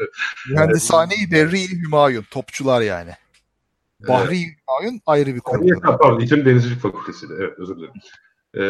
[0.50, 2.26] Mühendishane-i Berri Hümayun.
[2.32, 3.12] Topçular yani.
[4.08, 4.47] Bahri evet.
[4.80, 5.82] Hümayun ayrı bir konu.
[5.82, 7.34] Pardon İTÜ'nün Denizcilik Fakültesi'de.
[7.39, 7.93] Evet özür dilerim.
[8.56, 8.62] Ee,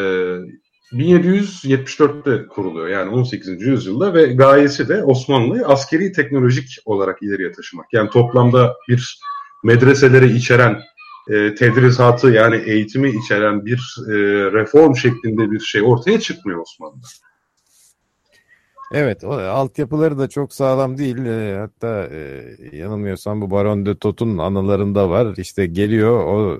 [0.91, 3.61] 1774'te kuruluyor yani 18.
[3.61, 7.85] yüzyılda ve gayesi de Osmanlı'yı askeri teknolojik olarak ileriye taşımak.
[7.93, 9.19] Yani toplamda bir
[9.63, 10.81] medreseleri içeren
[11.29, 14.13] e, tedrisatı yani eğitimi içeren bir e,
[14.51, 17.07] reform şeklinde bir şey ortaya çıkmıyor Osmanlı'da.
[18.93, 21.25] Evet, o, altyapıları da çok sağlam değil.
[21.25, 25.37] E, hatta e, yanılmıyorsam bu Baron de Tot'un anılarında var.
[25.37, 26.59] İşte geliyor o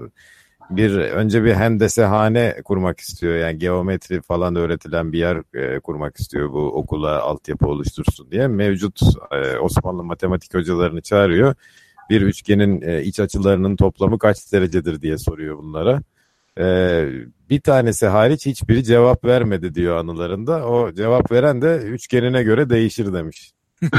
[0.70, 3.36] bir önce bir hendesehane kurmak istiyor.
[3.36, 8.48] Yani geometri falan öğretilen bir yer e, kurmak istiyor bu okula altyapı oluştursun diye.
[8.48, 11.56] Mevcut e, Osmanlı matematik hocalarını çağırıyor
[12.12, 16.02] bir üçgenin e, iç açılarının toplamı kaç derecedir diye soruyor bunlara.
[16.58, 16.66] E,
[17.50, 20.68] bir tanesi hariç hiçbiri cevap vermedi diyor anılarında.
[20.68, 23.52] O cevap veren de üçgenine göre değişir demiş.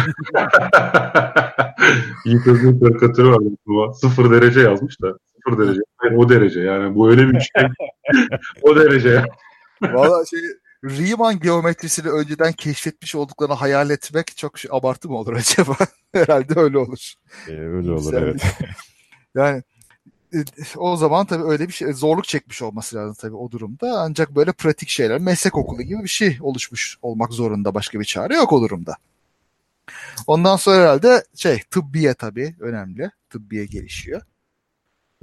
[2.24, 3.92] İyi kızın karikatürü var.
[3.92, 5.12] Sıfır derece yazmış da.
[5.34, 5.80] Sıfır derece.
[6.04, 6.94] Yani o derece yani.
[6.94, 7.72] Bu öyle bir üçgen.
[8.62, 9.24] o derece ya.
[9.82, 10.40] Valla şey
[10.84, 15.76] Riemann geometrisini önceden keşfetmiş olduklarını hayal etmek çok şey, abartı mı olur acaba?
[16.12, 17.12] Herhalde öyle olur.
[17.48, 18.42] Ee, öyle olur Güzel evet.
[19.34, 19.62] yani
[20.34, 20.38] e,
[20.76, 24.00] o zaman tabii öyle bir şey zorluk çekmiş olması lazım tabii o durumda.
[24.00, 28.34] Ancak böyle pratik şeyler meslek okulu gibi bir şey oluşmuş olmak zorunda başka bir çare
[28.34, 28.96] yok o durumda.
[30.26, 33.10] Ondan sonra herhalde şey tıbbiye tabii önemli.
[33.30, 34.22] Tıbbiye gelişiyor.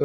[0.00, 0.04] Ee,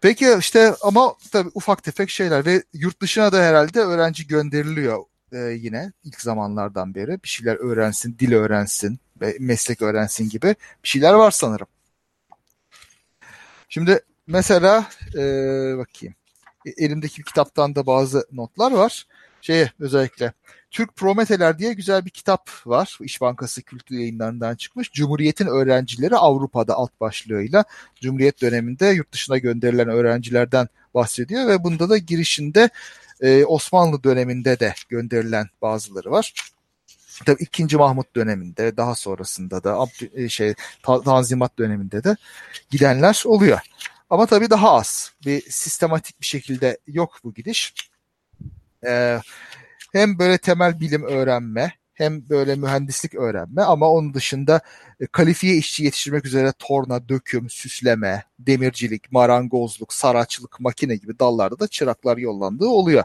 [0.00, 5.38] Peki işte ama tabii ufak tefek şeyler ve yurt dışına da herhalde öğrenci gönderiliyor e,
[5.38, 7.22] yine ilk zamanlardan beri.
[7.22, 8.98] Bir şeyler öğrensin, dil öğrensin,
[9.40, 11.66] meslek öğrensin gibi bir şeyler var sanırım.
[13.68, 15.22] Şimdi mesela e,
[15.78, 16.14] bakayım.
[16.66, 19.06] E, elimdeki kitaptan da bazı notlar var.
[19.40, 20.32] Şeye özellikle
[20.70, 22.98] Türk Prometeler diye güzel bir kitap var.
[23.00, 24.92] İş Bankası Kültür Yayınlarından çıkmış.
[24.92, 27.64] Cumhuriyet'in öğrencileri Avrupa'da alt başlığıyla
[28.00, 32.70] Cumhuriyet döneminde yurt dışına gönderilen öğrencilerden bahsediyor ve bunda da girişinde
[33.20, 36.34] e, Osmanlı döneminde de gönderilen bazıları var.
[37.26, 37.76] Tabii 2.
[37.76, 42.16] Mahmut döneminde daha sonrasında da e, şey Tanzimat döneminde de
[42.70, 43.58] gidenler oluyor.
[44.10, 45.12] Ama tabii daha az.
[45.26, 47.74] Bir sistematik bir şekilde yok bu gidiş.
[48.86, 49.20] Ee,
[49.96, 54.60] hem böyle temel bilim öğrenme hem böyle mühendislik öğrenme ama onun dışında
[55.00, 61.68] e, kalifiye işçi yetiştirmek üzere torna, döküm, süsleme, demircilik, marangozluk, saraçlık, makine gibi dallarda da
[61.68, 63.04] çıraklar yollandığı oluyor.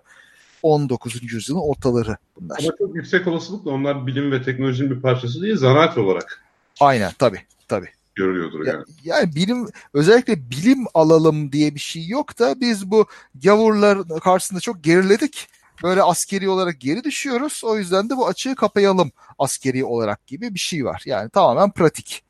[0.64, 1.34] 19.
[1.34, 2.60] yüzyılın ortaları bunlar.
[2.60, 6.44] Ama çok yüksek olasılıkla onlar bilim ve teknolojinin bir parçası değil, zanaat olarak.
[6.80, 7.90] Aynen tabii tabii.
[8.16, 8.84] Görülüyordur yani.
[9.04, 13.06] Yani bilim özellikle bilim alalım diye bir şey yok da biz bu
[13.44, 15.48] gavurlar karşısında çok geriledik
[15.84, 17.62] böyle askeri olarak geri düşüyoruz.
[17.66, 21.04] O yüzden de bu açığı kapayalım askeri olarak gibi bir şey var.
[21.06, 22.24] Yani tamamen pratik.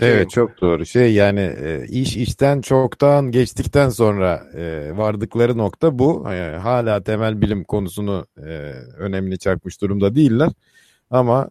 [0.00, 0.86] Evet çok doğru.
[0.86, 6.30] Şey yani e, iş işten çoktan geçtikten sonra e, vardıkları nokta bu.
[6.32, 8.26] E, hala temel bilim konusunu
[8.98, 10.50] önemli çakmış durumda değiller.
[11.10, 11.50] Ama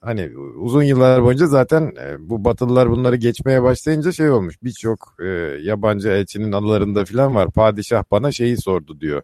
[0.00, 4.62] hani uzun yıllar boyunca zaten bu Batılılar bunları geçmeye başlayınca şey olmuş.
[4.62, 5.16] Birçok
[5.62, 7.50] yabancı elçinin anılarında falan var.
[7.50, 9.22] Padişah bana şeyi sordu diyor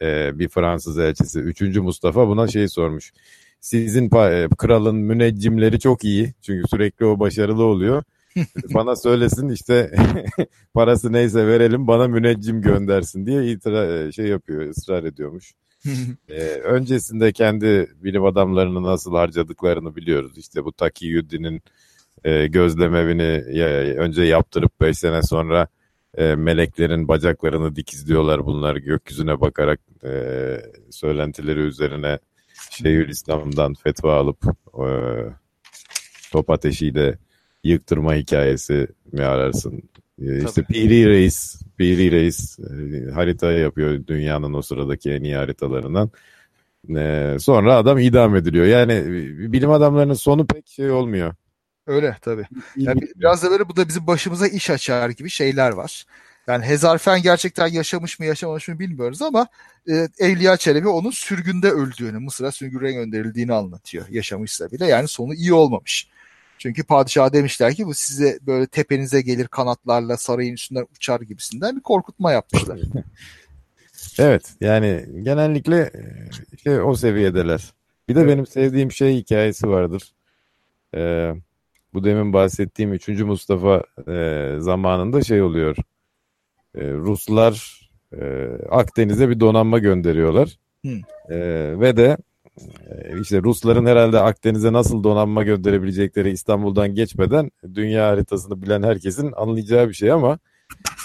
[0.00, 1.38] e, bir Fransız elçisi.
[1.38, 3.12] Üçüncü Mustafa buna şey sormuş.
[3.60, 6.34] Sizin e, kralın müneccimleri çok iyi.
[6.42, 8.02] Çünkü sürekli o başarılı oluyor.
[8.74, 9.90] bana söylesin işte
[10.74, 15.52] parası neyse verelim bana müneccim göndersin diye itira e, şey yapıyor ısrar ediyormuş.
[16.28, 20.38] ee, öncesinde kendi bilim adamlarını nasıl harcadıklarını biliyoruz.
[20.38, 21.62] İşte bu Takiyüddin'in
[22.24, 25.68] e, gözlemevini ya, önce yaptırıp 5 sene sonra
[26.18, 30.10] e, meleklerin bacaklarını dikizliyorlar bunlar gökyüzüne bakarak e,
[30.90, 32.18] söylentileri üzerine
[32.70, 34.44] Şeyhülislam'dan fetva alıp
[34.74, 34.88] e,
[36.32, 37.18] top ateşiyle
[37.64, 39.82] yıktırma hikayesi mi ararsın?
[40.22, 46.10] E, işte Piri Reis, Piri Reis e, harita yapıyor dünyanın o sıradaki en iyi haritalarından.
[46.96, 48.66] E, sonra adam idam ediliyor.
[48.66, 51.34] Yani e, bilim adamlarının sonu pek şey olmuyor.
[51.86, 52.46] Öyle tabii.
[52.76, 56.06] Yani biraz da böyle bu da bizim başımıza iş açar gibi şeyler var.
[56.46, 59.46] Yani Hezarfen gerçekten yaşamış mı yaşamamış mı bilmiyoruz ama
[59.88, 64.08] e, Evliya Çelebi onun sürgünde öldüğünü, Mısır'a sürgüne gönderildiğini anlatıyor.
[64.10, 66.08] Yaşamışsa bile yani sonu iyi olmamış.
[66.58, 71.80] Çünkü padişah demişler ki bu size böyle tepenize gelir kanatlarla sarayın üstünden uçar gibisinden bir
[71.80, 72.80] korkutma yapmışlar.
[74.18, 75.92] evet yani genellikle
[76.62, 77.72] şey, o seviyedeler.
[78.08, 78.32] Bir de evet.
[78.32, 80.12] benim sevdiğim şey hikayesi vardır.
[80.94, 81.32] Ee,
[81.94, 83.08] bu demin bahsettiğim 3.
[83.08, 85.76] Mustafa e, zamanında şey oluyor.
[86.74, 87.80] E, Ruslar
[88.12, 90.58] e, Akdeniz'e bir donanma gönderiyorlar.
[91.28, 91.38] E,
[91.80, 92.16] ve de
[92.60, 99.88] e, işte Rusların herhalde Akdeniz'e nasıl donanma gönderebilecekleri İstanbul'dan geçmeden dünya haritasını bilen herkesin anlayacağı
[99.88, 100.38] bir şey ama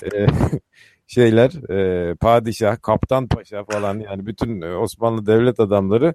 [0.04, 0.28] e,
[1.08, 6.13] şeyler e, padişah, kaptan paşa falan yani bütün Osmanlı devlet adamları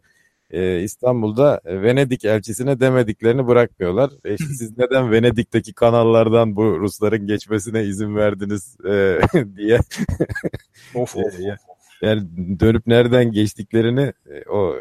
[0.53, 4.11] e, İstanbul'da Venedik elçisine demediklerini bırakmıyorlar.
[4.25, 9.21] E, siz neden Venedik'teki kanallardan bu Rusların geçmesine izin verdiniz e,
[9.57, 9.81] diye.
[10.95, 11.35] of of.
[12.03, 12.23] yani
[12.61, 14.77] dönüp nereden geçtiklerini e, o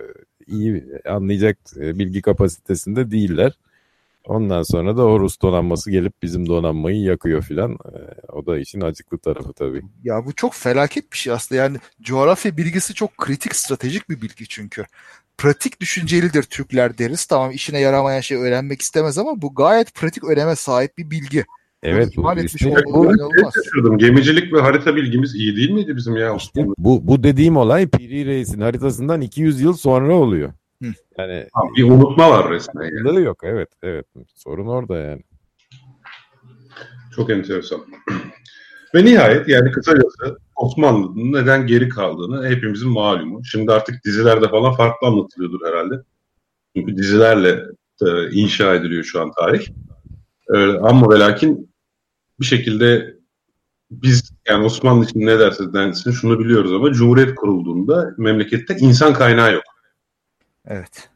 [0.48, 3.54] iyi anlayacak e, bilgi kapasitesinde değiller.
[4.26, 7.72] Ondan sonra da o Rus donanması gelip bizim donanmayı yakıyor filan.
[7.72, 8.00] E,
[8.32, 9.82] o da işin acıklı tarafı tabii.
[10.04, 11.62] Ya bu çok felaket bir şey aslında.
[11.62, 14.86] Yani coğrafya bilgisi çok kritik, stratejik bir bilgi çünkü
[15.42, 17.26] pratik düşüncelidir Türkler deriz.
[17.26, 21.46] Tamam işine yaramayan şey öğrenmek istemez ama bu gayet pratik öneme sahip bir bilgi.
[21.84, 22.18] Evet.
[22.18, 26.36] Bu, etmiş bu, Gemicilik ve harita bilgimiz iyi değil miydi bizim ya?
[26.36, 30.54] İşte bu, bu dediğim olay Piri Reis'in haritasından 200 yıl sonra oluyor.
[30.82, 30.88] Hı.
[31.18, 32.84] Yani ha, bir unutma var resmen.
[32.84, 33.24] Yani.
[33.24, 34.06] Yok evet evet.
[34.36, 35.22] Sorun orada yani.
[37.16, 37.82] Çok enteresan.
[38.96, 43.46] Ve nihayet yani kısacası Osmanlı'nın neden geri kaldığını hepimizin malumu.
[43.46, 45.96] Şimdi artık dizilerde falan farklı anlatılıyordur herhalde.
[46.76, 47.66] Çünkü dizilerle
[48.02, 49.68] e, inşa ediliyor şu an tarih.
[50.54, 51.72] E, ama ve lakin
[52.40, 53.16] bir şekilde
[53.92, 59.54] biz yani Osmanlı için ne derse densin şunu biliyoruz ama Cumhuriyet kurulduğunda memlekette insan kaynağı
[59.54, 59.64] yok.
[60.68, 61.10] Evet.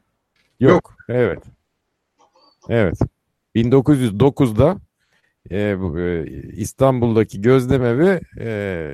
[0.60, 0.70] Yok.
[0.70, 0.96] yok.
[1.08, 1.42] Evet.
[2.68, 2.98] Evet.
[3.54, 4.76] 1909'da
[5.50, 8.90] e, bu, e, İstanbul'daki gözlemevi e,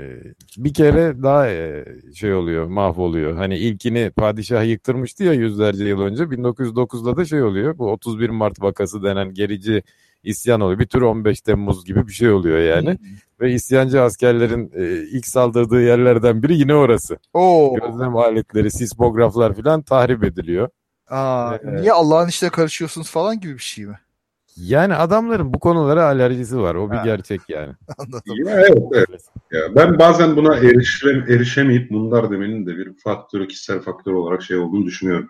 [0.57, 1.85] bir kere daha e,
[2.15, 3.37] şey oluyor, mahvoluyor.
[3.37, 6.23] Hani ilkini padişah yıktırmıştı ya yüzlerce yıl önce.
[6.25, 7.79] 1909'da da şey oluyor.
[7.79, 9.83] Bu 31 Mart vakası denen gerici
[10.23, 10.79] isyan oluyor.
[10.79, 12.99] Bir tür 15 Temmuz gibi bir şey oluyor yani.
[13.41, 17.19] Ve isyancı askerlerin e, ilk saldırdığı yerlerden biri yine orası.
[17.35, 17.75] Oo.
[17.75, 20.69] Gözlem aletleri, sismograflar falan tahrip ediliyor.
[21.09, 23.99] Aa, ee, niye Allah'ın işine karışıyorsunuz falan gibi bir şey mi?
[24.57, 26.75] Yani adamların bu konulara alerjisi var.
[26.75, 27.05] O bir ha.
[27.05, 27.73] gerçek yani.
[27.99, 28.37] Anladım.
[28.47, 29.21] Ya, evet, evet.
[29.53, 34.57] Ya, ben bazen buna erişem, erişemeyip bunlar demenin de bir faktörü, kişisel faktör olarak şey
[34.57, 35.29] olduğunu düşünüyorum.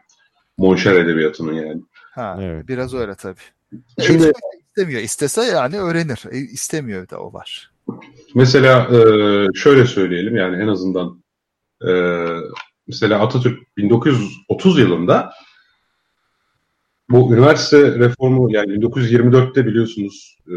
[0.58, 1.82] Monşer edebiyatının yani.
[2.14, 2.68] Ha, evet.
[2.68, 3.40] Biraz öyle tabii.
[4.00, 4.32] Şimdi e,
[4.68, 5.00] istemiyor.
[5.00, 6.22] İstese yani öğrenir.
[6.30, 7.72] E, istemiyor da o var.
[8.34, 8.98] Mesela e,
[9.54, 11.22] şöyle söyleyelim yani en azından
[11.88, 11.92] e,
[12.86, 15.32] mesela Atatürk 1930 yılında
[17.12, 20.54] bu üniversite reformu yani 1924'te biliyorsunuz e,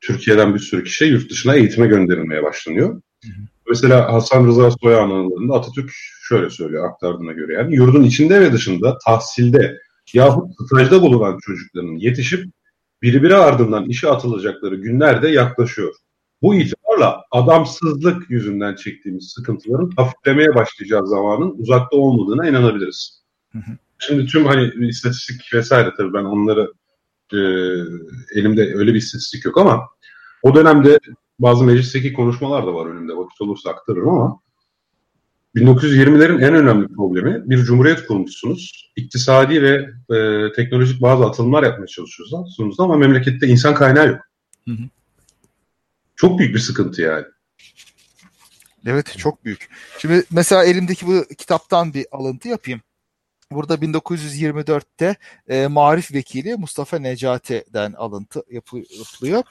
[0.00, 2.88] Türkiye'den bir sürü kişi yurt dışına eğitime gönderilmeye başlanıyor.
[3.24, 3.42] Hı hı.
[3.68, 5.90] Mesela Hasan Rıza Soyağ'ın anılarında Atatürk
[6.28, 9.78] şöyle söylüyor aktardığına göre yani yurdun içinde ve dışında tahsilde
[10.12, 12.44] yahut stajda bulunan çocukların yetişip
[13.02, 15.94] birbiri ardından işe atılacakları günler de yaklaşıyor.
[16.42, 23.22] Bu itibarla adamsızlık yüzünden çektiğimiz sıkıntıların hafiflemeye başlayacağı zamanın uzakta olmadığına inanabiliriz.
[23.52, 23.76] Hı hı.
[23.98, 26.72] Şimdi tüm hani istatistik vesaire tabii ben onları
[27.32, 27.38] e,
[28.38, 29.88] elimde öyle bir istatistik yok ama
[30.42, 30.98] o dönemde
[31.38, 34.40] bazı meclisteki konuşmalar da var önümde vakit olursa aktarırım ama
[35.56, 38.92] 1920'lerin en önemli problemi bir cumhuriyet kurmuşsunuz.
[38.96, 44.20] İktisadi ve e, teknolojik bazı atılımlar yapmaya çalışıyorsunuz ama memlekette insan kaynağı yok.
[44.68, 44.82] Hı hı.
[46.16, 47.24] Çok büyük bir sıkıntı yani.
[48.86, 49.68] Evet çok büyük.
[49.98, 52.80] Şimdi mesela elimdeki bu kitaptan bir alıntı yapayım.
[53.52, 55.16] Burada 1924'te
[55.48, 59.42] e, Marif Vekili Mustafa Necati'den alıntı yapılıyor.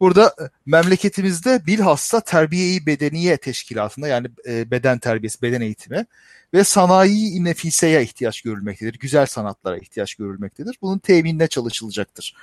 [0.00, 6.06] Burada e, memleketimizde bilhassa terbiyeyi bedeniye teşkilatında yani e, beden terbiyesi, beden eğitimi
[6.54, 8.98] ve sanayi nefiseye ihtiyaç görülmektedir.
[8.98, 10.78] Güzel sanatlara ihtiyaç görülmektedir.
[10.82, 12.36] Bunun teminine çalışılacaktır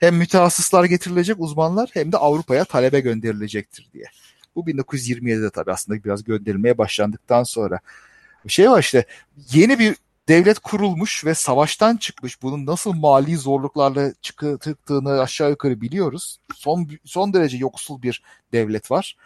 [0.00, 4.04] Hem mütehassıslar getirilecek uzmanlar hem de Avrupa'ya talebe gönderilecektir diye.
[4.54, 7.80] Bu 1927'de tabii aslında biraz gönderilmeye başlandıktan sonra.
[8.48, 9.04] Şey var işte
[9.52, 9.96] yeni bir
[10.28, 12.42] devlet kurulmuş ve savaştan çıkmış.
[12.42, 16.38] Bunun nasıl mali zorluklarla çıktığını aşağı yukarı biliyoruz.
[16.54, 19.16] Son son derece yoksul bir devlet var.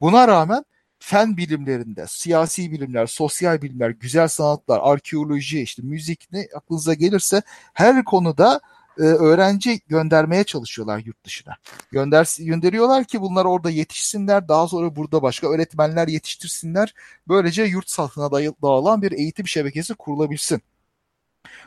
[0.00, 0.64] Buna rağmen
[0.98, 8.04] fen bilimlerinde, siyasi bilimler, sosyal bilimler, güzel sanatlar, arkeoloji, işte müzik ne aklınıza gelirse her
[8.04, 8.60] konuda
[8.98, 11.56] e, öğrenci göndermeye çalışıyorlar yurt dışına.
[11.90, 16.94] Gönder, gönderiyorlar ki bunlar orada yetişsinler, daha sonra burada başka öğretmenler yetiştirsinler.
[17.28, 20.62] Böylece yurt satına dağılan bir eğitim şebekesi kurulabilsin.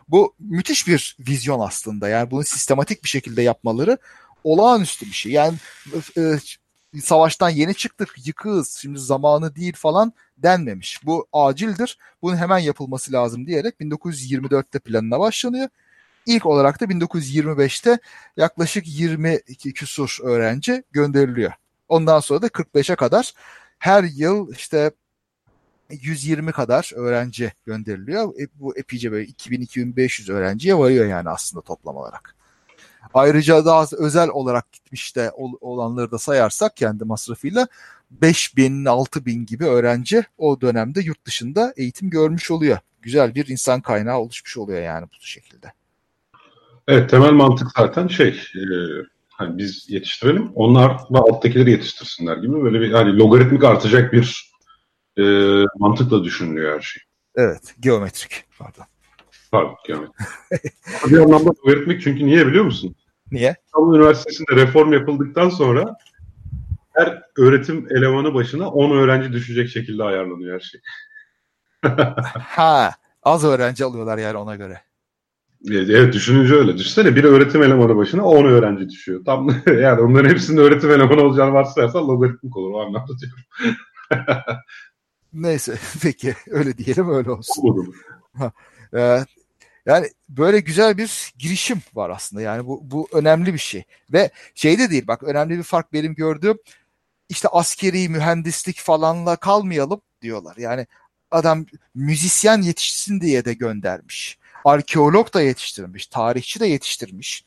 [0.07, 2.09] Bu müthiş bir vizyon aslında.
[2.09, 3.97] Yani bunu sistematik bir şekilde yapmaları
[4.43, 5.31] olağanüstü bir şey.
[5.31, 5.57] Yani
[6.17, 6.21] e,
[7.01, 11.05] savaştan yeni çıktık, yıkığız, şimdi zamanı değil falan denmemiş.
[11.05, 15.69] Bu acildir, bunun hemen yapılması lazım diyerek 1924'te planına başlanıyor.
[16.29, 17.99] İlk olarak da 1925'te
[18.37, 21.51] yaklaşık 22 küsur öğrenci gönderiliyor.
[21.87, 23.33] Ondan sonra da 45'e kadar
[23.79, 24.91] her yıl işte
[25.89, 28.39] 120 kadar öğrenci gönderiliyor.
[28.39, 32.35] E, bu epeyce böyle 2000-2500 öğrenciye varıyor yani aslında toplam olarak.
[33.13, 37.67] Ayrıca daha özel olarak gitmiş de olanları da sayarsak kendi masrafıyla
[38.11, 42.77] 5000 6000 gibi öğrenci o dönemde yurt dışında eğitim görmüş oluyor.
[43.01, 45.78] Güzel bir insan kaynağı oluşmuş oluyor yani bu şekilde.
[46.89, 48.63] Evet temel mantık zaten şey e,
[49.29, 54.51] hani biz yetiştirelim onlar da alttakileri yetiştirsinler gibi böyle bir hani logaritmik artacak bir
[55.17, 55.23] e,
[55.77, 57.03] mantıkla düşünülüyor her şey.
[57.35, 58.85] Evet geometrik pardon.
[59.51, 60.27] Pardon geometrik.
[61.05, 62.95] bir anlamda logaritmik çünkü niye biliyor musun?
[63.31, 63.55] Niye?
[63.65, 65.95] İstanbul Üniversitesi'nde reform yapıldıktan sonra
[66.93, 70.81] her öğretim elemanı başına 10 öğrenci düşecek şekilde ayarlanıyor her şey.
[72.39, 72.91] ha
[73.23, 74.88] az öğrenci alıyorlar yani ona göre.
[75.67, 76.77] Evet düşününce öyle.
[76.77, 79.25] Düşünsene bir öğretim elemanı başına 10 öğrenci düşüyor.
[79.25, 83.43] Tam yani onların hepsinin öğretim elemanı olacağını varsayarsan logaritmik olur o anlamda diyorum.
[85.33, 87.67] Neyse peki öyle diyelim öyle olsun.
[87.67, 87.95] Olur.
[88.95, 89.25] Ee,
[89.85, 93.83] yani böyle güzel bir girişim var aslında yani bu, bu önemli bir şey.
[94.13, 96.57] Ve şey de değil bak önemli bir fark benim gördüğüm
[97.29, 100.57] işte askeri mühendislik falanla kalmayalım diyorlar.
[100.57, 100.87] Yani
[101.31, 107.45] adam müzisyen yetişsin diye de göndermiş arkeolog da yetiştirmiş, tarihçi de yetiştirmiş,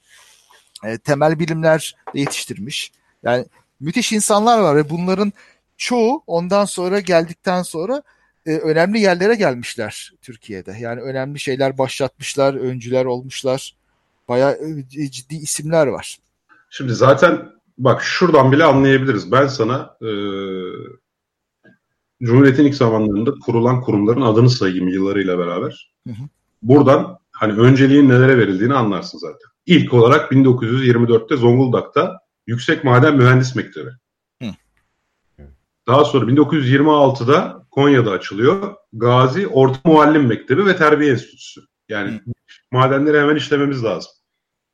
[0.84, 2.92] e, temel bilimler de yetiştirmiş.
[3.22, 3.44] Yani
[3.80, 5.32] müthiş insanlar var ve bunların
[5.76, 8.02] çoğu ondan sonra geldikten sonra
[8.46, 10.76] e, önemli yerlere gelmişler Türkiye'de.
[10.80, 13.74] Yani önemli şeyler başlatmışlar, öncüler olmuşlar.
[14.28, 14.58] Bayağı
[14.98, 16.18] e, ciddi isimler var.
[16.70, 17.48] Şimdi zaten
[17.78, 19.32] bak şuradan bile anlayabiliriz.
[19.32, 20.10] Ben sana e,
[22.22, 25.92] Cumhuriyet'in ilk zamanlarında kurulan kurumların adını sayayım yıllarıyla beraber.
[26.06, 26.22] Hı hı.
[26.62, 29.48] Buradan hani önceliğin nelere verildiğini anlarsın zaten.
[29.66, 33.90] İlk olarak 1924'te Zonguldak'ta Yüksek Maden Mühendis Mektebi.
[34.42, 34.48] Hı.
[35.86, 38.74] Daha sonra 1926'da Konya'da açılıyor.
[38.92, 41.60] Gazi Orta Muallim Mektebi ve Terbiye Enstitüsü.
[41.88, 42.32] Yani Hı.
[42.70, 44.12] madenleri hemen işlememiz lazım.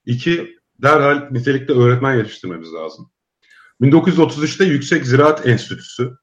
[0.06, 3.10] İki, derhal nitelikte öğretmen yetiştirmemiz lazım.
[3.80, 6.16] 1933'te Yüksek Ziraat Enstitüsü.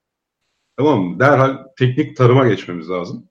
[0.78, 1.20] Tamam mı?
[1.20, 3.30] Derhal teknik tarıma geçmemiz lazım.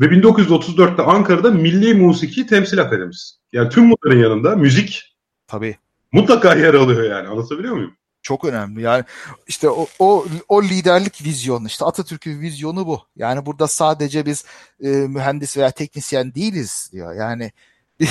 [0.00, 3.34] Ve 1934'te Ankara'da Milli Musiki Temsil Akademisi.
[3.52, 5.76] Yani tüm bunların yanında müzik Tabii.
[6.12, 7.28] mutlaka yer alıyor yani.
[7.28, 7.96] Anlatabiliyor muyum?
[8.22, 8.82] Çok önemli.
[8.82, 9.04] Yani
[9.46, 13.02] işte o, o, o liderlik vizyonu işte Atatürk'ün vizyonu bu.
[13.16, 14.44] Yani burada sadece biz
[14.82, 17.14] e, mühendis veya teknisyen değiliz diyor.
[17.14, 17.52] Yani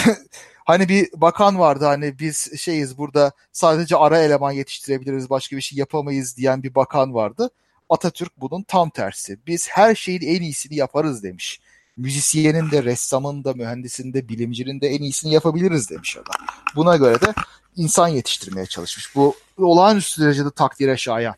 [0.65, 5.80] hani bir bakan vardı hani biz şeyiz burada sadece ara eleman yetiştirebiliriz başka bir şey
[5.80, 7.50] yapamayız diyen bir bakan vardı.
[7.89, 9.39] Atatürk bunun tam tersi.
[9.48, 11.59] Biz her şeyin en iyisini yaparız demiş
[11.98, 16.48] müzisyenin de, ressamın da, mühendisin de, bilimcinin de en iyisini yapabiliriz demiş adam.
[16.76, 17.34] Buna göre de
[17.76, 19.16] insan yetiştirmeye çalışmış.
[19.16, 21.36] Bu olağanüstü derecede takdire şayan.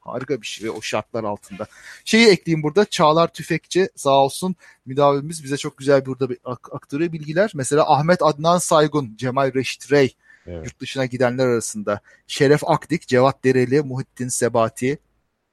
[0.00, 1.66] Harika bir şey ve o şartlar altında.
[2.04, 2.84] Şeyi ekleyeyim burada.
[2.84, 7.52] Çağlar Tüfekçi sağ olsun müdavimimiz bize çok güzel burada bir aktarıyor bilgiler.
[7.54, 10.14] Mesela Ahmet Adnan Saygun, Cemal Reşit Rey
[10.46, 10.64] evet.
[10.64, 12.00] yurt dışına gidenler arasında.
[12.26, 14.98] Şeref Akdik, Cevat Dereli, Muhittin Sebati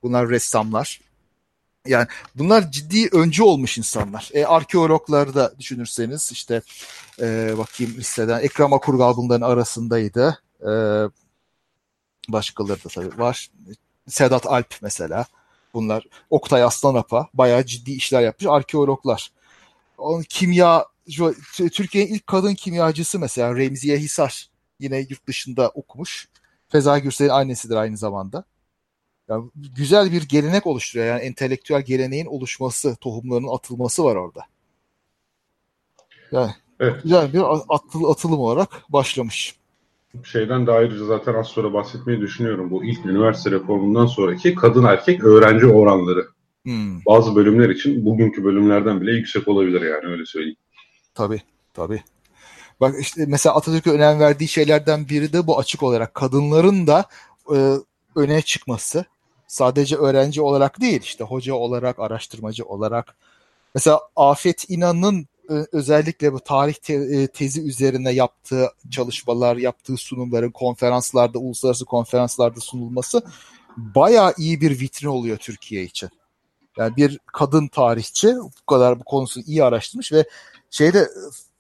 [0.04, 1.00] bunlar ressamlar.
[1.88, 4.30] Yani bunlar ciddi öncü olmuş insanlar.
[4.34, 6.62] E, arkeologları da düşünürseniz işte
[7.20, 10.40] e, bakayım listeden Ekrem Akurgal bunların arasındaydı.
[10.62, 10.72] E,
[12.30, 13.52] başkaları da tabii var.
[14.08, 15.26] Sedat Alp mesela.
[15.74, 19.32] Bunlar Oktay Aslanapa bayağı ciddi işler yapmış arkeologlar.
[19.98, 20.86] Onun kimya
[21.74, 26.28] Türkiye'nin ilk kadın kimyacısı mesela Remziye Hisar yine yurt dışında okumuş.
[26.70, 28.44] Feza Gürsel'in annesidir aynı zamanda.
[29.34, 31.08] Yani güzel bir gelenek oluşturuyor.
[31.08, 34.42] Yani entelektüel geleneğin oluşması, tohumlarının atılması var orada.
[36.32, 37.04] Yani evet.
[37.04, 39.56] güzel bir atıl, atılım olarak başlamış.
[40.24, 42.72] şeyden de ayrıca zaten az sonra bahsetmeyi düşünüyorum.
[42.72, 46.28] Bu ilk üniversite reformundan sonraki kadın erkek öğrenci oranları.
[46.64, 47.06] Hmm.
[47.06, 50.58] Bazı bölümler için bugünkü bölümlerden bile yüksek olabilir yani öyle söyleyeyim.
[51.16, 51.42] Tabii
[51.74, 52.04] tabii.
[52.82, 57.06] Bak işte mesela Atatürk'e önem verdiği şeylerden biri de bu açık olarak kadınların da
[57.56, 57.76] e,
[58.16, 59.06] öne çıkması.
[59.54, 63.16] Sadece öğrenci olarak değil işte hoca olarak, araştırmacı olarak.
[63.76, 70.52] Mesela Afet İnan'ın e, özellikle bu tarih te, e, tezi üzerine yaptığı çalışmalar, yaptığı sunumların
[70.52, 73.22] konferanslarda, uluslararası konferanslarda sunulması
[73.78, 76.10] bayağı iyi bir vitrin oluyor Türkiye için.
[76.78, 80.26] Yani bir kadın tarihçi bu kadar bu konusunu iyi araştırmış ve
[80.70, 81.10] şeyde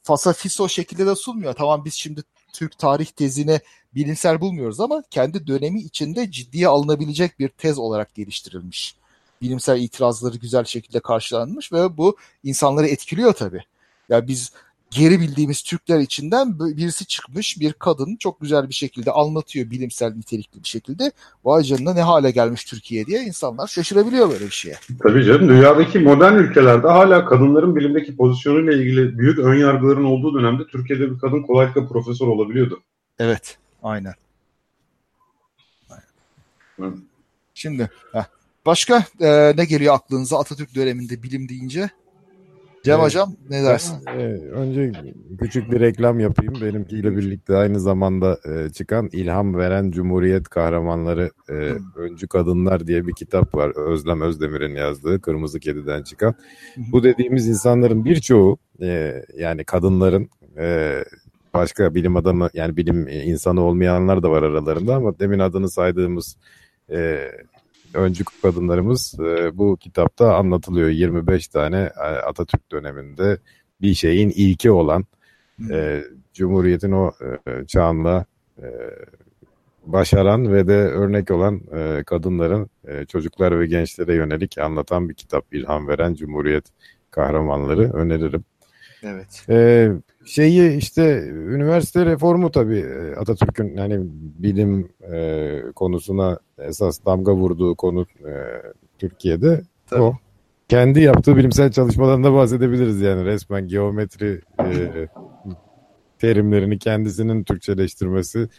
[0.03, 1.53] fasafiso şekilde de sunmuyor.
[1.53, 2.23] Tamam biz şimdi
[2.53, 3.59] Türk tarih tezini
[3.95, 8.95] bilimsel bulmuyoruz ama kendi dönemi içinde ciddiye alınabilecek bir tez olarak geliştirilmiş.
[9.41, 13.55] Bilimsel itirazları güzel şekilde karşılanmış ve bu insanları etkiliyor tabii.
[13.57, 13.63] Ya
[14.09, 14.51] yani biz
[14.95, 20.63] geri bildiğimiz Türkler içinden birisi çıkmış bir kadın çok güzel bir şekilde anlatıyor bilimsel nitelikli
[20.63, 21.11] bir şekilde.
[21.45, 24.75] Vay canına ne hale gelmiş Türkiye diye insanlar şaşırabiliyor böyle bir şeye.
[25.03, 30.67] Tabii canım dünyadaki modern ülkelerde hala kadınların bilimdeki pozisyonuyla ilgili büyük ön yargıların olduğu dönemde
[30.67, 32.81] Türkiye'de bir kadın kolaylıkla profesör olabiliyordu.
[33.19, 34.13] Evet aynen.
[36.79, 36.97] aynen.
[37.53, 38.23] Şimdi heh.
[38.65, 41.89] başka e, ne geliyor aklınıza Atatürk döneminde bilim deyince?
[42.83, 43.05] Cem evet.
[43.05, 43.97] Hocam ne dersin?
[44.05, 44.91] Ben, e, önce
[45.39, 46.53] küçük bir reklam yapayım.
[46.61, 51.53] Benimkiyle birlikte aynı zamanda e, çıkan İlham Veren Cumhuriyet Kahramanları e,
[51.95, 53.71] Öncü Kadınlar diye bir kitap var.
[53.75, 56.35] Özlem Özdemir'in yazdığı Kırmızı Kedi'den çıkan.
[56.77, 60.97] Bu dediğimiz insanların birçoğu e, yani kadınların e,
[61.53, 66.37] başka bilim adamı yani bilim insanı olmayanlar da var aralarında ama demin adını saydığımız
[66.91, 67.29] e,
[67.93, 70.89] öncü kadınlarımız e, bu kitapta anlatılıyor.
[70.89, 73.37] 25 tane e, Atatürk döneminde
[73.81, 75.05] bir şeyin ilki olan
[75.71, 77.11] e, Cumhuriyet'in o
[77.47, 78.25] e, çağında
[78.61, 78.67] e,
[79.85, 85.45] başaran ve de örnek olan e, kadınların e, çocuklar ve gençlere yönelik anlatan bir kitap.
[85.53, 86.65] İlham veren Cumhuriyet
[87.11, 88.45] kahramanları öneririm.
[89.03, 89.45] Evet.
[89.49, 89.91] Ee,
[90.25, 93.99] şeyi işte üniversite reformu tabii e, Atatürk'ün hani
[94.39, 98.31] bilim e, konusuna esas damga vurduğu konu e,
[98.99, 100.01] Türkiye'de tabii.
[100.01, 100.13] o.
[100.69, 105.07] Kendi yaptığı bilimsel çalışmalarında bahsedebiliriz yani resmen geometri e,
[106.19, 108.49] terimlerini kendisinin Türkçeleştirmesi.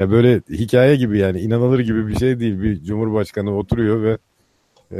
[0.00, 2.62] Ya böyle hikaye gibi yani inanılır gibi bir şey değil.
[2.62, 4.18] Bir cumhurbaşkanı oturuyor ve
[4.92, 4.98] e,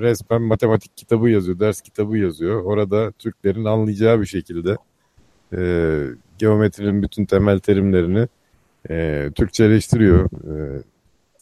[0.00, 2.62] resmen matematik kitabı yazıyor, ders kitabı yazıyor.
[2.62, 4.76] Orada Türklerin anlayacağı bir şekilde
[5.56, 5.60] e,
[6.38, 8.28] geometrinin bütün temel terimlerini
[8.90, 10.24] e, Türkçeleştiriyor.
[10.24, 10.82] E,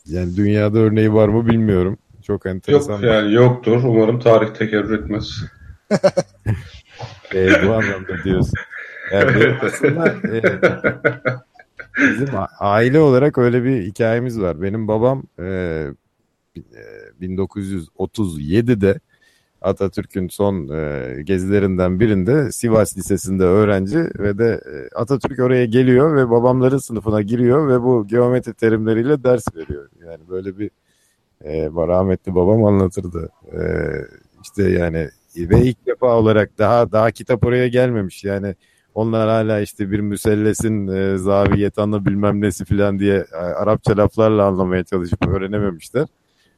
[0.06, 1.98] yani dünyada örneği var mı bilmiyorum.
[2.22, 2.92] Çok enteresan.
[2.92, 3.84] Yok yani yoktur.
[3.84, 5.30] Umarım tarih tekerrür etmez.
[7.34, 8.54] e, bu anlamda diyorsun.
[9.12, 10.42] Yani aslında e,
[11.98, 12.28] bizim
[12.60, 14.62] aile olarak öyle bir hikayemiz var.
[14.62, 15.86] Benim babam e,
[17.20, 19.00] 1937'de
[19.60, 26.30] Atatürk'ün son e, gezilerinden birinde Sivas Lisesi'nde öğrenci ve de e, Atatürk oraya geliyor ve
[26.30, 29.88] babamların sınıfına giriyor ve bu geometri terimleriyle ders veriyor.
[30.06, 30.70] Yani böyle bir
[31.44, 33.28] e, rahmetli babam anlatırdı.
[33.52, 33.60] E,
[34.42, 38.24] işte yani ve ilk defa olarak daha daha kitap oraya gelmemiş.
[38.24, 38.54] Yani
[38.94, 44.84] onlar hala işte bir müsellesin e, zaviyetanı bilmem nesi filan diye e, Arapça laflarla anlamaya
[44.84, 46.06] çalışıp öğrenememişler.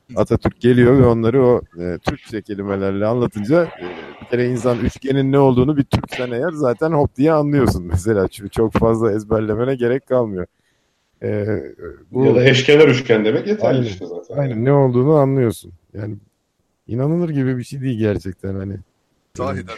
[0.17, 3.85] Atatürk geliyor ve onları o e, Türkçe kelimelerle anlatınca e,
[4.23, 8.29] bir kere insan üçgenin ne olduğunu bir Türksen eğer zaten hop diye anlıyorsun mesela.
[8.29, 10.47] Çünkü çok fazla ezberlemene gerek kalmıyor.
[11.23, 11.47] E,
[12.11, 14.43] bu, ya da eşkenar üçgen demek yeterli aynen, işte zaten.
[14.43, 15.73] Aynen ne olduğunu anlıyorsun.
[15.95, 16.17] Yani
[16.87, 18.77] inanılır gibi bir şey değil gerçekten hani.
[19.37, 19.75] Sahiden.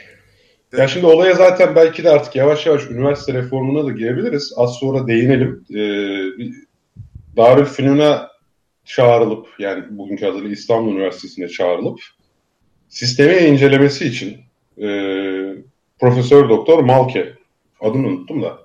[0.79, 4.53] Ya şimdi olaya zaten belki de artık yavaş yavaş üniversite reformuna da girebiliriz.
[4.57, 5.65] Az sonra değinelim.
[5.75, 6.53] Ee,
[7.37, 8.30] Darülfünun'a
[8.85, 12.01] çağrılıp yani bugünkü adıyla İstanbul Üniversitesi'ne çağrılıp
[12.89, 14.37] sistemi incelemesi için
[14.79, 14.87] e,
[16.01, 17.33] Profesör Doktor Malke
[17.81, 18.59] adını unuttum da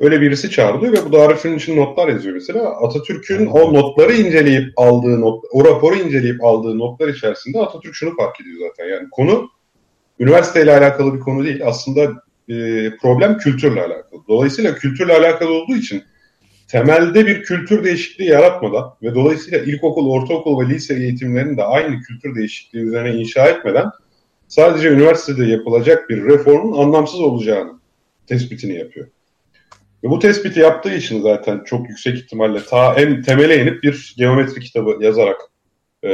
[0.00, 2.70] öyle birisi çağrılıyor ve bu Darülfünun için notlar yazıyor mesela.
[2.70, 8.40] Atatürk'ün o notları inceleyip aldığı not, o raporu inceleyip aldığı notlar içerisinde Atatürk şunu fark
[8.40, 8.90] ediyor zaten.
[8.90, 9.50] Yani konu
[10.20, 11.60] üniversiteyle alakalı bir konu değil.
[11.64, 12.02] Aslında
[12.48, 14.20] e, problem kültürle alakalı.
[14.28, 16.02] Dolayısıyla kültürle alakalı olduğu için
[16.68, 22.34] temelde bir kültür değişikliği yaratmadan ve dolayısıyla ilkokul, ortaokul ve lise eğitimlerini de aynı kültür
[22.34, 23.86] değişikliği üzerine inşa etmeden
[24.48, 27.72] sadece üniversitede yapılacak bir reformun anlamsız olacağını
[28.26, 29.06] tespitini yapıyor.
[30.04, 34.60] Ve bu tespiti yaptığı için zaten çok yüksek ihtimalle ta en temele inip bir geometri
[34.60, 35.40] kitabı yazarak
[36.04, 36.08] e,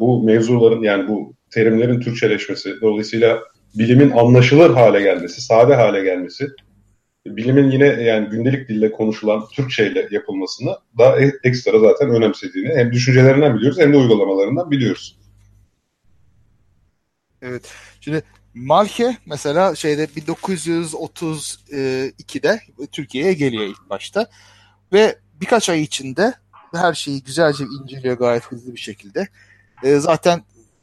[0.00, 3.40] bu mevzuların yani bu terimlerin Türkçeleşmesi, dolayısıyla
[3.74, 6.46] bilimin anlaşılır hale gelmesi, sade hale gelmesi
[7.36, 12.92] bilimin yine yani gündelik dille konuşulan Türkçe ile yapılmasını daha e, ekstra zaten önemsediğini hem
[12.92, 15.18] düşüncelerinden biliyoruz hem de uygulamalarından biliyoruz.
[17.42, 17.72] Evet.
[18.00, 18.22] Şimdi
[18.54, 22.60] Malke mesela şeyde 1932'de
[22.92, 24.30] Türkiye'ye geliyor ilk başta
[24.92, 26.34] ve birkaç ay içinde
[26.74, 29.28] her şeyi güzelce inceliyor gayet hızlı bir şekilde.
[29.82, 30.42] E, zaten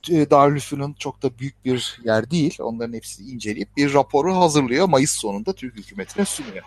[0.10, 2.58] Darülfünun çok da büyük bir yer değil.
[2.60, 4.88] Onların hepsini inceleyip bir raporu hazırlıyor.
[4.88, 6.64] Mayıs sonunda Türk hükümetine sunuyor.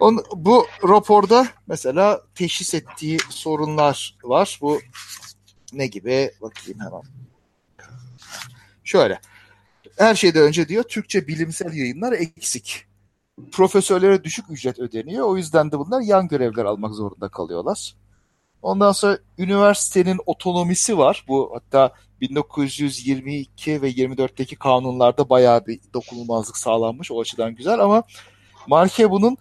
[0.00, 4.58] On, bu raporda mesela teşhis ettiği sorunlar var.
[4.60, 4.80] Bu
[5.72, 6.30] ne gibi?
[6.40, 7.02] Bakayım hemen.
[8.84, 9.20] Şöyle.
[9.98, 12.86] Her şeyden önce diyor Türkçe bilimsel yayınlar eksik.
[13.52, 15.26] Profesörlere düşük ücret ödeniyor.
[15.26, 17.94] O yüzden de bunlar yan görevler almak zorunda kalıyorlar.
[18.62, 21.24] Ondan sonra üniversitenin otonomisi var.
[21.28, 27.10] Bu hatta 1922 ve 24'teki kanunlarda bayağı bir dokunulmazlık sağlanmış.
[27.10, 28.02] O açıdan güzel ama
[28.66, 29.36] Marke bunun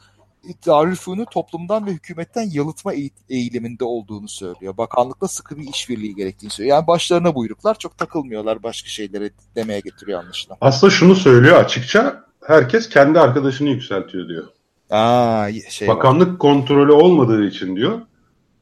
[0.68, 2.94] Darülfünun'u toplumdan ve hükümetten yalıtma
[3.30, 4.78] eğiliminde olduğunu söylüyor.
[4.78, 6.78] Bakanlıkla sıkı bir işbirliği gerektiğini söylüyor.
[6.78, 10.58] Yani başlarına buyruklar çok takılmıyorlar başka şeylere demeye getiriyor anlaşılan.
[10.62, 14.48] Aslında şunu söylüyor açıkça herkes kendi arkadaşını yükseltiyor diyor.
[14.90, 16.38] Aa, şey Bakanlık var.
[16.38, 18.02] kontrolü olmadığı için diyor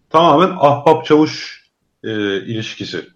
[0.09, 1.63] tamamen ahbap çavuş
[2.03, 3.07] e, ilişkisi.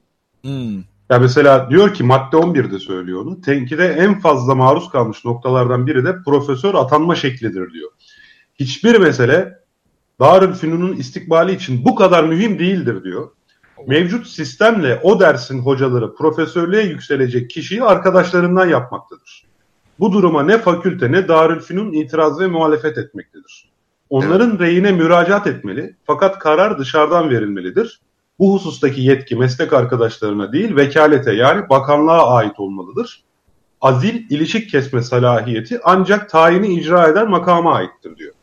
[0.41, 0.77] Hmm.
[1.09, 3.41] Ya mesela diyor ki madde 11'de söylüyor onu.
[3.41, 7.91] Tenkide en fazla maruz kalmış noktalardan biri de profesör atanma şeklidir diyor.
[8.55, 9.59] Hiçbir mesele
[10.19, 13.29] Darülfünun'un istikbali için bu kadar mühim değildir diyor.
[13.87, 19.45] Mevcut sistemle o dersin hocaları profesörlüğe yükselecek kişiyi arkadaşlarından yapmaktadır.
[19.99, 23.72] Bu duruma ne fakülte ne Darülfünun itiraz ve muhalefet etmektedir.
[24.13, 24.59] Onların evet.
[24.59, 28.01] reyine müracaat etmeli fakat karar dışarıdan verilmelidir.
[28.39, 33.23] Bu husustaki yetki meslek arkadaşlarına değil vekalete yani bakanlığa ait olmalıdır.
[33.81, 38.33] Azil ilişik kesme salahiyeti ancak tayini icra eden makama aittir diyor.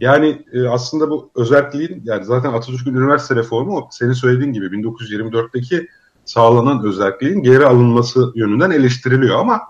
[0.00, 5.88] Yani e, aslında bu özelliğin yani zaten Atatürk'ün üniversite reformu senin söylediğin gibi 1924'teki
[6.24, 9.60] sağlanan özelliğin geri alınması yönünden eleştiriliyor ama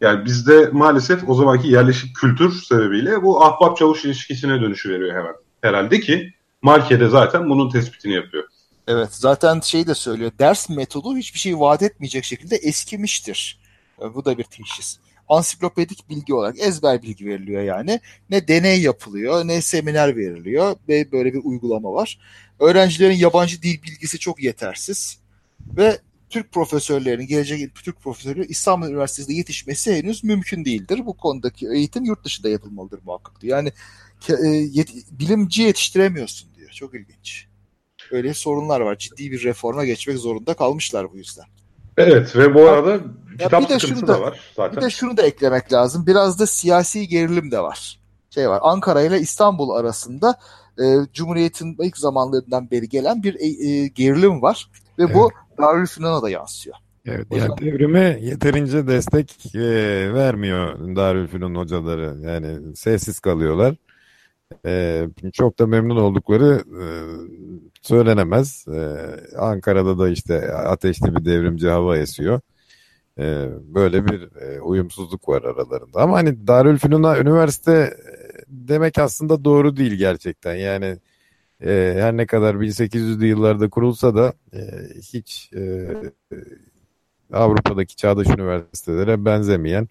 [0.00, 5.34] yani bizde maalesef o zamanki yerleşik kültür sebebiyle bu ahbap çavuş ilişkisine dönüşü veriyor hemen.
[5.62, 8.44] Herhalde ki Marke'de zaten bunun tespitini yapıyor.
[8.88, 10.32] Evet zaten şey de söylüyor.
[10.38, 13.58] Ders metodu hiçbir şey vaat etmeyecek şekilde eskimiştir.
[14.02, 14.98] E, bu da bir teşhis.
[15.28, 18.00] Ansiklopedik bilgi olarak ezber bilgi veriliyor yani.
[18.30, 22.18] Ne deney yapılıyor ne seminer veriliyor ve böyle bir uygulama var.
[22.60, 25.18] Öğrencilerin yabancı dil bilgisi çok yetersiz.
[25.60, 25.98] Ve
[26.30, 31.00] Türk profesörlerinin, gelecek Türk profesörleri İstanbul Üniversitesi'nde yetişmesi henüz mümkün değildir.
[31.06, 33.44] Bu konudaki eğitim yurt dışında yapılmalıdır muhakkak.
[33.44, 33.72] Yani
[34.28, 36.70] e, yet, bilimci yetiştiremiyorsun diyor.
[36.70, 37.46] Çok ilginç.
[38.10, 38.98] Öyle sorunlar var.
[38.98, 41.44] Ciddi bir reforma geçmek zorunda kalmışlar bu yüzden.
[41.96, 42.98] Evet ve bu arada ya
[43.38, 44.76] kitap bir de sıkıntısı da, da var zaten.
[44.76, 46.06] Bir de şunu da eklemek lazım.
[46.06, 48.00] Biraz da siyasi gerilim de var.
[48.30, 48.60] Şey var.
[48.62, 50.38] Ankara ile İstanbul arasında
[50.78, 54.70] e, Cumhuriyet'in ilk zamanlarından beri gelen bir e, e, gerilim var.
[54.98, 55.14] Ve evet.
[55.14, 56.76] bu Darülfünun'a da yansıyor.
[57.06, 59.60] Evet, yani devrime yeterince destek e,
[60.14, 62.16] vermiyor Darülfünun hocaları.
[62.20, 63.74] Yani sessiz kalıyorlar.
[64.66, 66.84] E, çok da memnun oldukları e,
[67.82, 68.68] söylenemez.
[68.68, 68.96] E,
[69.38, 72.40] Ankara'da da işte ateşli bir devrimci hava esiyor.
[73.18, 76.00] E, böyle bir e, uyumsuzluk var aralarında.
[76.00, 77.96] Ama hani Darülfünun'a üniversite
[78.48, 80.54] demek aslında doğru değil gerçekten.
[80.54, 80.96] Yani
[81.64, 84.60] e, her ne kadar 1800'lü yıllarda kurulsa da e,
[85.12, 85.90] hiç e,
[87.32, 89.88] Avrupa'daki çağdaş üniversitelere benzemeyen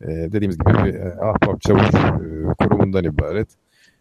[0.00, 3.48] e, dediğimiz gibi bir e, ahbap çavuş e, kurumundan ibaret.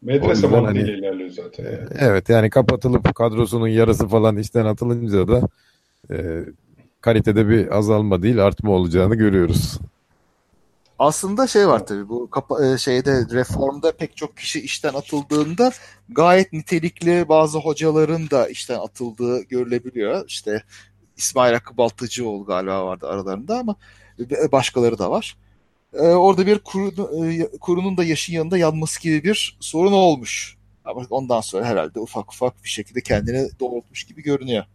[0.01, 1.63] Medrese mantığıyla hani, ilerliyor zaten.
[1.63, 1.87] Yani.
[1.99, 5.41] Evet yani kapatılıp kadrosunun yarısı falan işten atılınca da
[6.11, 6.45] e,
[7.01, 9.79] kalitede bir azalma değil artma olacağını görüyoruz.
[11.01, 15.71] Aslında şey var tabii bu kapa- şeyde reformda pek çok kişi işten atıldığında
[16.09, 20.25] gayet nitelikli bazı hocaların da işten atıldığı görülebiliyor.
[20.27, 20.63] İşte
[21.17, 21.77] İsmail Hakkı
[22.45, 23.75] galiba vardı aralarında ama
[24.51, 25.37] başkaları da var.
[25.93, 26.91] Ee, orada bir kuru,
[27.59, 30.57] kurunun da yaşın yanında yanması gibi bir sorun olmuş.
[30.85, 34.65] Ama ondan sonra herhalde ufak ufak bir şekilde kendini doğrultmuş gibi görünüyor.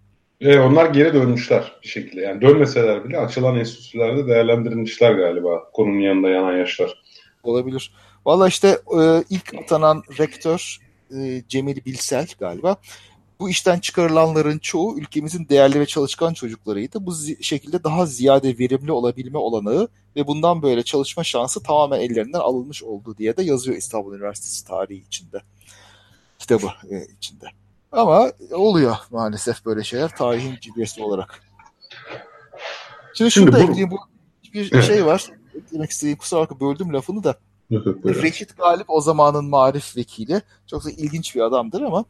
[0.41, 2.21] E, onlar geri dönmüşler bir şekilde.
[2.21, 7.03] Yani dönmeseler bile açılan enstitülerde değerlendirilmişler galiba konunun yanında yanan yaşlar.
[7.43, 7.93] Olabilir.
[8.27, 10.79] Valla işte e, ilk atanan rektör
[11.11, 12.77] e, Cemil Bilsel galiba.
[13.41, 17.07] Bu işten çıkarılanların çoğu ülkemizin değerli ve çalışkan çocuklarıydı.
[17.07, 22.83] Bu şekilde daha ziyade verimli olabilme olanağı ve bundan böyle çalışma şansı tamamen ellerinden alınmış
[22.83, 25.43] oldu diye de yazıyor İstanbul Üniversitesi tarihi içinde.
[26.39, 27.47] Kitabı e, içinde.
[27.93, 31.43] Ama oluyor maalesef böyle şeyler tarihin cibriyesi olarak.
[33.15, 33.63] Şimdi, Şimdi şunu da bu...
[33.63, 33.91] ekleyeyim.
[33.91, 33.99] Bu
[34.55, 34.85] bir evet.
[34.85, 35.27] şey var.
[35.73, 37.39] Demek istediğim kusura bakma böldüm lafını da.
[37.71, 40.43] Reşit Galip o zamanın marif vekili.
[40.67, 42.05] Çok da ilginç bir adamdır ama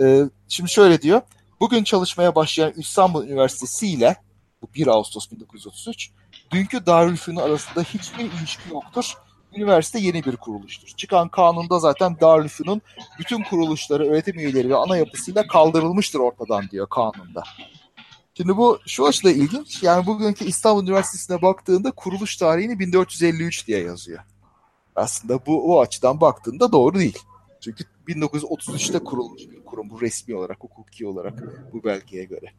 [0.00, 1.20] e, şimdi şöyle diyor.
[1.60, 4.16] Bugün çalışmaya başlayan İstanbul Üniversitesi ile
[4.62, 6.10] bu 1 Ağustos 1933
[6.50, 9.14] dünkü Darülfünun arasında hiçbir ilişki yoktur.
[9.56, 10.88] Üniversite yeni bir kuruluştur.
[10.96, 12.82] Çıkan kanunda zaten Darülfünun
[13.18, 17.42] bütün kuruluşları, öğretim üyeleri ve ana yapısıyla kaldırılmıştır ortadan diyor kanunda.
[18.34, 19.82] Şimdi bu şu açıdan ilginç.
[19.82, 24.20] Yani bugünkü İstanbul Üniversitesi'ne baktığında kuruluş tarihini 1453 diye yazıyor.
[24.96, 27.18] Aslında bu o açıdan baktığında doğru değil.
[27.60, 31.34] Çünkü 1933'te kurulmuş bir kurum bu resmi olarak, hukuki olarak
[31.72, 32.52] bu belgeye göre.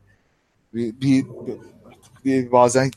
[0.74, 1.26] Bir, bir,
[2.26, 2.92] bir bazen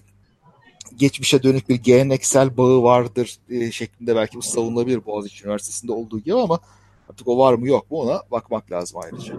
[0.99, 6.35] geçmişe dönük bir geleneksel bağı vardır e, şeklinde belki bu savunulabilir Boğaziçi Üniversitesi'nde olduğu gibi
[6.35, 6.61] ama
[7.11, 9.35] artık o var mı yok mu ona bakmak lazım ayrıca.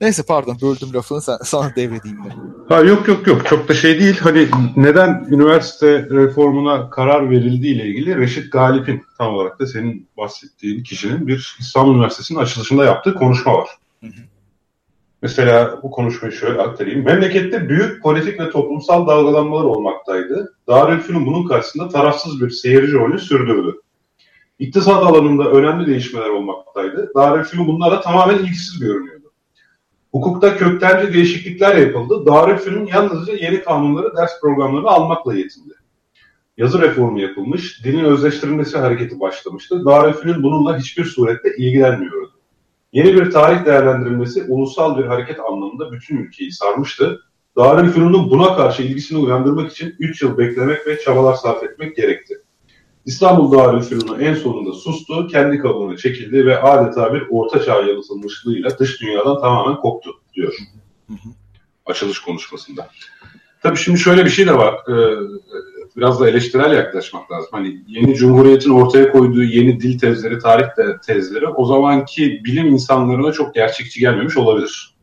[0.00, 2.28] Neyse pardon böldüm lafını sen, sana devredeyim de.
[2.68, 4.18] Ha yok yok yok çok da şey değil.
[4.18, 10.82] Hani neden üniversite reformuna karar verildiği ile ilgili Reşit Galip'in tam olarak da senin bahsettiğin
[10.82, 13.68] kişinin bir İstanbul Üniversitesi'nin açılışında yaptığı konuşma var.
[14.00, 14.33] Hı hı.
[15.24, 17.04] Mesela bu konuşmayı şöyle aktarayım.
[17.04, 20.54] Memlekette büyük politik ve toplumsal dalgalanmalar olmaktaydı.
[20.68, 23.80] Darülfünun bunun karşısında tarafsız bir seyirci rolü sürdürdü.
[24.58, 27.12] İktisat alanında önemli değişmeler olmaktaydı.
[27.14, 29.32] Darülfünun bunlara tamamen ilgisiz görünüyordu.
[30.12, 32.26] Hukukta köktenci değişiklikler yapıldı.
[32.26, 35.74] Darülfünun yalnızca yeni kanunları, ders programlarını almakla yetindi.
[36.56, 39.84] Yazı reformu yapılmış, dilin özleştirilmesi hareketi başlamıştı.
[39.84, 42.23] Darülfünun bununla hiçbir surette ilgilenmiyordu.
[42.94, 47.20] Yeni bir tarih değerlendirilmesi ulusal bir hareket anlamında bütün ülkeyi sarmıştı.
[47.56, 52.34] Darülfünun'un buna karşı ilgisini uyandırmak için 3 yıl beklemek ve çabalar sarf etmek gerekti.
[53.04, 59.00] İstanbul Darülfünun'u en sonunda sustu, kendi kabuğuna çekildi ve adeta bir orta çağ yalıtılmışlığıyla dış
[59.00, 60.54] dünyadan tamamen koptu diyor.
[61.86, 62.88] Açılış konuşmasında.
[63.62, 64.74] Tabii şimdi şöyle bir şey de var.
[64.74, 65.16] Ee,
[65.96, 67.48] biraz da eleştirel yaklaşmak lazım.
[67.52, 70.66] Hani yeni cumhuriyetin ortaya koyduğu yeni dil tezleri, tarih
[71.06, 74.96] tezleri o zamanki bilim insanlarına çok gerçekçi gelmemiş olabilir.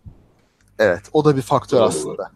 [0.79, 1.85] Evet, o da bir faktör Doğru.
[1.85, 2.31] aslında.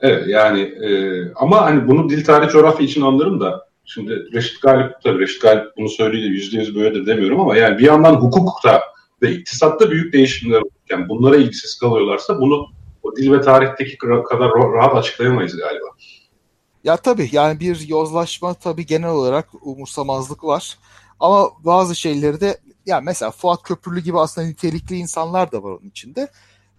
[0.00, 0.88] Evet, yani e,
[1.34, 5.76] ama hani bunu dil tarih coğrafya için anlarım da şimdi Reşit Galip tabii Reşit Galip
[5.76, 8.82] bunu söyledi yüzde yüz böyledir demiyorum ama yani bir yandan hukukta
[9.22, 12.66] ve iktisatta büyük değişimler olurken bunlara ilgisiz kalıyorlarsa bunu
[13.02, 15.86] o dil ve tarihteki kadar rahat açıklayamayız galiba.
[16.86, 20.78] Ya tabii yani bir yozlaşma tabii genel olarak umursamazlık var.
[21.20, 25.88] Ama bazı şeyleri de ya mesela Fuat Köprülü gibi aslında nitelikli insanlar da var onun
[25.88, 26.28] içinde.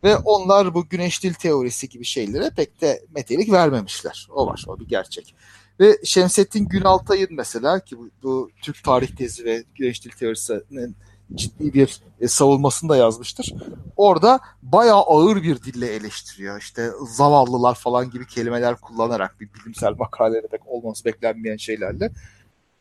[0.04, 4.28] Ve onlar bu güneş dil teorisi gibi şeylere pek de metelik vermemişler.
[4.32, 5.36] O var, o bir gerçek.
[5.80, 10.96] Ve Şemsettin Günaltay'ın mesela ki bu, bu Türk tarih tezi ve güneş dil teorisinin
[11.36, 13.54] ciddi bir e, savunmasını da yazmıştır.
[13.98, 16.60] Orada bayağı ağır bir dille eleştiriyor.
[16.60, 22.12] İşte zavallılar falan gibi kelimeler kullanarak bir bilimsel makalede pek olması beklenmeyen şeylerle.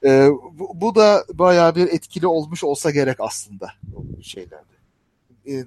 [0.04, 3.72] E, bu, bu da bayağı bir etkili olmuş olsa gerek aslında
[4.22, 4.76] şeylerde.
[5.46, 5.64] E,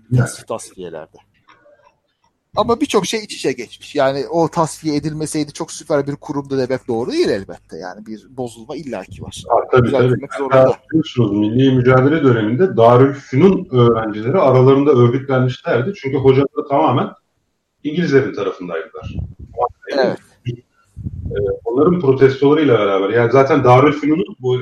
[0.48, 1.18] tasfiyelerde.
[2.56, 3.95] Ama birçok şey iç içe geçmiş.
[3.95, 7.78] Yani o tasfiye edilmeseydi çok süper bir kurumdu demek doğru değil elbette.
[7.78, 9.43] Yani bir bozulma illaki var.
[9.50, 10.16] Ha, tabii tabii.
[10.91, 15.93] Biliyorsunuz Milli Mücadele döneminde Darülfünun öğrencileri aralarında örgütlenmişlerdi.
[15.95, 17.10] Çünkü hocaları tamamen
[17.84, 19.16] İngilizlerin tarafındaydılar.
[19.93, 20.18] Evet.
[21.32, 23.10] Ee, onların protestolarıyla beraber.
[23.10, 24.58] Yani zaten Darülfünun'un bu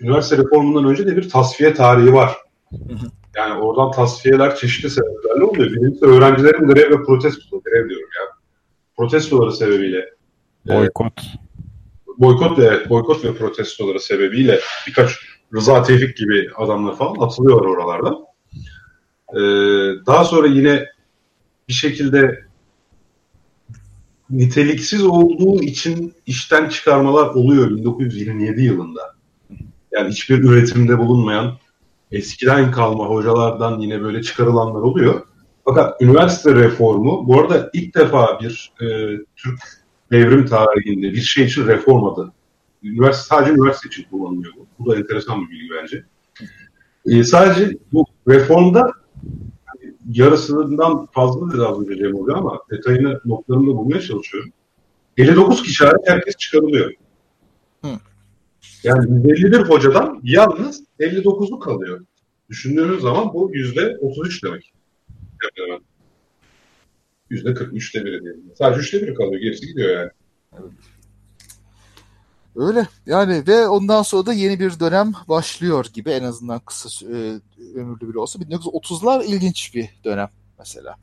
[0.00, 2.36] üniversite reformundan önce de bir tasfiye tarihi var.
[3.36, 5.70] Yani oradan tasfiyeler çeşitli sebeplerle oluyor.
[5.70, 8.36] Birincisi öğrencilerin grev ve protesto, grev diyorum ya.
[8.96, 9.98] Protestoları sebebiyle.
[10.68, 11.12] E, boykot.
[11.18, 15.10] E, boykot, evet, boykot ve protestoları sebebiyle birkaç
[15.54, 18.26] Rıza Tevfik gibi adamlar falan atılıyor oralarda.
[19.32, 19.38] Ee,
[20.06, 20.86] daha sonra yine
[21.68, 22.46] bir şekilde
[24.30, 29.14] niteliksiz olduğu için işten çıkarmalar oluyor 1927 yılında.
[29.92, 31.58] Yani hiçbir üretimde bulunmayan
[32.12, 35.22] eskiden kalma hocalardan yine böyle çıkarılanlar oluyor.
[35.64, 38.86] Fakat üniversite reformu bu arada ilk defa bir e,
[39.36, 39.60] Türk
[40.12, 42.32] devrim tarihinde bir şey için reform adı.
[42.82, 44.66] Üniversite, sadece üniversite için kullanılıyor bu.
[44.78, 46.04] Bu da enteresan bir bilgi bence.
[47.06, 48.92] E, sadece bu reformda
[50.12, 54.50] yarısından fazla da az önce oluyor ama detayını notlarımda bulmaya çalışıyorum.
[55.16, 56.92] 59 kişi hariç herkes çıkarılıyor.
[57.84, 57.88] Hı.
[58.82, 62.04] Yani 151 hocadan yalnız 59'u kalıyor.
[62.50, 64.72] Düşündüğünüz zaman bu yüzde 33 demek.
[67.30, 68.52] Yüzde 43'te biri diyelim.
[68.58, 69.42] Sadece üçte biri kalıyor.
[69.42, 70.10] Gerisi gidiyor yani.
[70.52, 70.72] Evet.
[72.56, 77.40] Öyle yani ve ondan sonra da yeni bir dönem başlıyor gibi en azından kısa e,
[77.74, 80.28] ömürlü bile olsa 1930'lar ilginç bir dönem
[80.58, 80.96] mesela.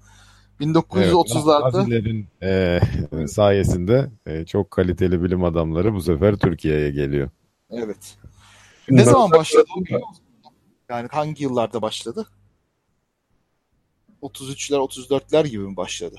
[0.61, 1.95] 1930'larda
[2.41, 7.29] evet, e, sayesinde e, çok kaliteli bilim adamları bu sefer Türkiye'ye geliyor.
[7.71, 8.17] Evet.
[8.85, 9.97] Şimdi ne zaman başladı o
[10.89, 12.27] Yani hangi yıllarda başladı?
[14.21, 16.15] 33'ler 34'ler gibi mi başladı?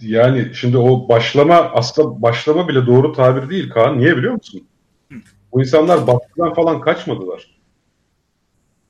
[0.00, 3.98] Yani şimdi o başlama aslında başlama bile doğru tabir değil Kaan.
[3.98, 4.68] Niye biliyor musun?
[5.52, 7.60] Bu insanlar baskıdan falan kaçmadılar.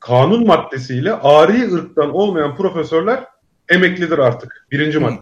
[0.01, 3.25] Kanun maddesiyle ari ırktan olmayan profesörler
[3.69, 4.67] emeklidir artık.
[4.71, 5.21] Birinci madde.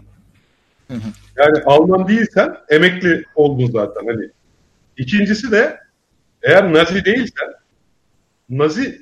[1.37, 4.05] Yani Alman değilsen emekli oldun zaten.
[4.07, 4.29] Hani
[4.97, 5.79] İkincisi de
[6.41, 7.53] eğer Nazi değilsen
[8.49, 9.01] Nazi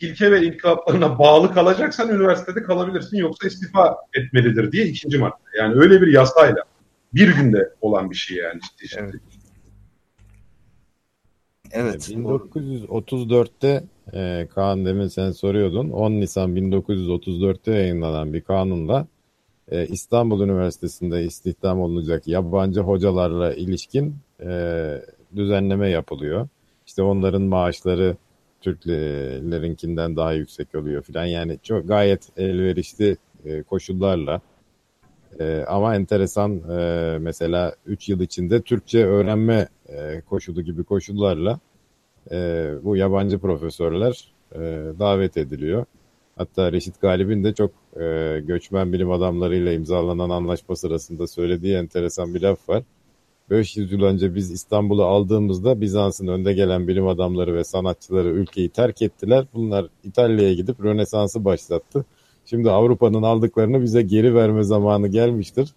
[0.00, 5.34] ilke ve inkılaplarına bağlı kalacaksan üniversitede kalabilirsin yoksa istifa etmelidir diye ikinci madde.
[5.58, 6.62] Yani öyle bir yasayla
[7.14, 9.00] bir günde olan bir şey yani ciddi ciddi.
[9.00, 9.14] Evet.
[11.72, 12.08] Evet.
[12.08, 15.90] 1934'te e, Kaan demin sen soruyordun.
[15.90, 19.06] 10 Nisan 1934'te yayınlanan bir kanunla
[19.68, 25.02] e, İstanbul Üniversitesi'nde istihdam olunacak yabancı hocalarla ilişkin e,
[25.36, 26.48] düzenleme yapılıyor.
[26.86, 28.16] İşte onların maaşları
[28.60, 31.24] Türklerinkinden daha yüksek oluyor filan.
[31.24, 34.40] Yani çok gayet elverişli e, koşullarla
[35.40, 39.68] e, ama enteresan e, mesela 3 yıl içinde Türkçe öğrenme
[40.26, 41.60] koşulu gibi koşullarla
[42.82, 44.32] bu yabancı profesörler
[44.98, 45.84] davet ediliyor.
[46.36, 47.70] Hatta Reşit Galip'in de çok
[48.46, 52.82] göçmen bilim adamlarıyla imzalanan anlaşma sırasında söylediği enteresan bir laf var.
[53.50, 59.02] 500 yıl önce biz İstanbul'u aldığımızda Bizans'ın önde gelen bilim adamları ve sanatçıları ülkeyi terk
[59.02, 59.46] ettiler.
[59.54, 62.04] Bunlar İtalya'ya gidip Rönesans'ı başlattı.
[62.44, 65.74] Şimdi Avrupa'nın aldıklarını bize geri verme zamanı gelmiştir.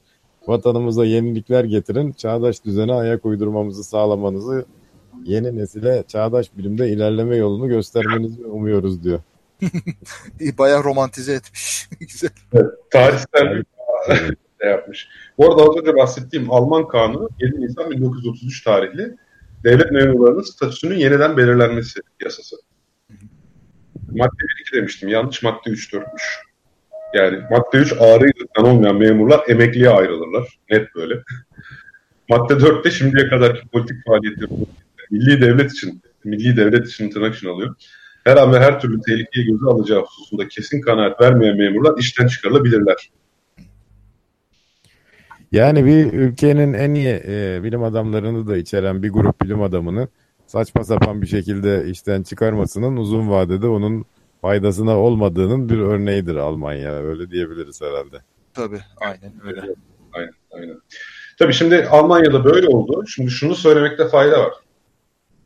[0.47, 4.65] Vatanımıza yenilikler getirin, çağdaş düzene ayak uydurmamızı sağlamanızı,
[5.23, 9.19] yeni nesile çağdaş bilimde ilerleme yolunu göstermenizi umuyoruz diyor.
[10.57, 11.89] Bayağı romantize etmiş.
[11.99, 12.29] Güzel.
[12.53, 13.65] Evet, tarihsel bir
[14.63, 15.09] de yapmış.
[15.37, 19.15] Bu arada az önce bahsettiğim Alman kanunu 7 Nisan 1933 tarihli
[19.63, 22.55] devlet memurlarının statüsünün yeniden belirlenmesi yasası.
[24.11, 25.09] Madde 1-2 demiştim.
[25.09, 26.23] Yanlış madde 3-4'müş.
[27.13, 30.59] Yani madde 3 ağrı yılından olmayan memurlar emekliye ayrılırlar.
[30.69, 31.15] Net böyle.
[32.29, 34.49] madde 4'te şimdiye kadarki politik faaliyetleri
[35.11, 37.75] milli devlet için, milli devlet için tırnak için alıyor.
[38.23, 43.09] Her an ve her türlü tehlikeye göze alacağı hususunda kesin kanaat vermeyen memurlar işten çıkarılabilirler.
[45.53, 50.07] Yani bir ülkenin en iyi e, bilim adamlarını da içeren bir grup bilim adamını
[50.47, 54.05] saçma sapan bir şekilde işten çıkarmasının uzun vadede onun
[54.41, 56.93] faydasına olmadığının bir örneğidir Almanya.
[56.93, 58.17] Öyle diyebiliriz herhalde.
[58.53, 59.61] Tabii aynen öyle.
[60.13, 60.77] Aynen, aynen.
[61.39, 63.03] Tabii şimdi Almanya'da böyle oldu.
[63.07, 64.53] Şimdi şunu söylemekte fayda var.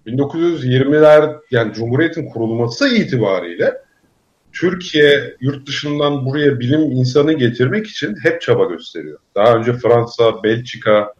[0.05, 3.81] 1920'ler yani Cumhuriyet'in kurulması itibariyle
[4.59, 9.19] Türkiye yurt dışından buraya bilim insanı getirmek için hep çaba gösteriyor.
[9.35, 11.13] Daha önce Fransa, Belçika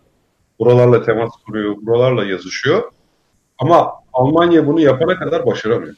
[0.60, 2.92] buralarla temas kuruyor, buralarla yazışıyor.
[3.60, 5.96] Ama Almanya bunu yapana kadar başaramıyor.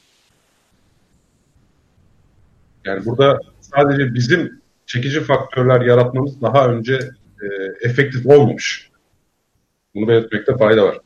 [2.86, 6.94] Yani burada sadece bizim çekici faktörler yaratmamız daha önce
[7.42, 7.48] e,
[7.88, 8.92] efektif olmamış.
[9.96, 11.00] Bunu belirtmekte fayda var.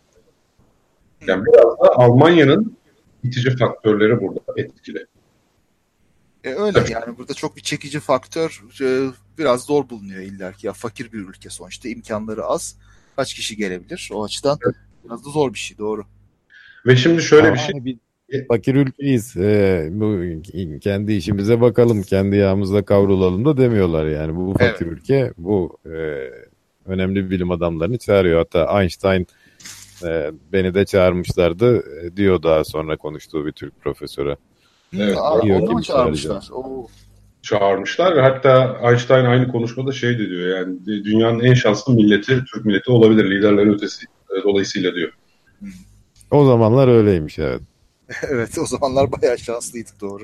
[1.27, 2.77] Yani biraz da Almanya'nın
[3.23, 5.05] itici faktörleri burada etkili.
[6.43, 10.67] E öyle yani burada çok bir çekici faktör e, biraz zor bulunuyor illaki.
[10.67, 12.77] Ya fakir bir ülke sonuçta imkanları az.
[13.15, 14.09] Kaç kişi gelebilir?
[14.13, 14.75] O açıdan evet.
[15.05, 16.03] biraz da zor bir şey doğru.
[16.85, 17.85] Ve şimdi şöyle yani bir şey.
[17.85, 17.97] Bir
[18.47, 19.37] fakir ülkeyiz.
[19.37, 20.21] Ee, bu
[20.79, 24.35] kendi işimize bakalım, kendi yağımızla kavrulalım da demiyorlar yani.
[24.35, 24.93] Bu fakir evet.
[24.93, 26.29] ülke bu e,
[26.85, 28.37] önemli bilim adamlarını çağırıyor.
[28.37, 29.27] Hatta Einstein
[30.03, 34.37] e, beni de çağırmışlardı e, diyor daha sonra konuştuğu bir Türk profesöre.
[34.99, 36.49] Evet, Aa, onu mu çağırmışlar?
[36.51, 36.87] Oo.
[37.41, 42.65] Çağırmışlar ve hatta Einstein aynı konuşmada şey de diyor yani dünyanın en şanslı milleti Türk
[42.65, 45.11] milleti olabilir liderlerin ötesi e, dolayısıyla diyor.
[46.31, 47.61] O zamanlar öyleymiş evet.
[48.29, 50.23] evet o zamanlar bayağı şanslıydı doğru.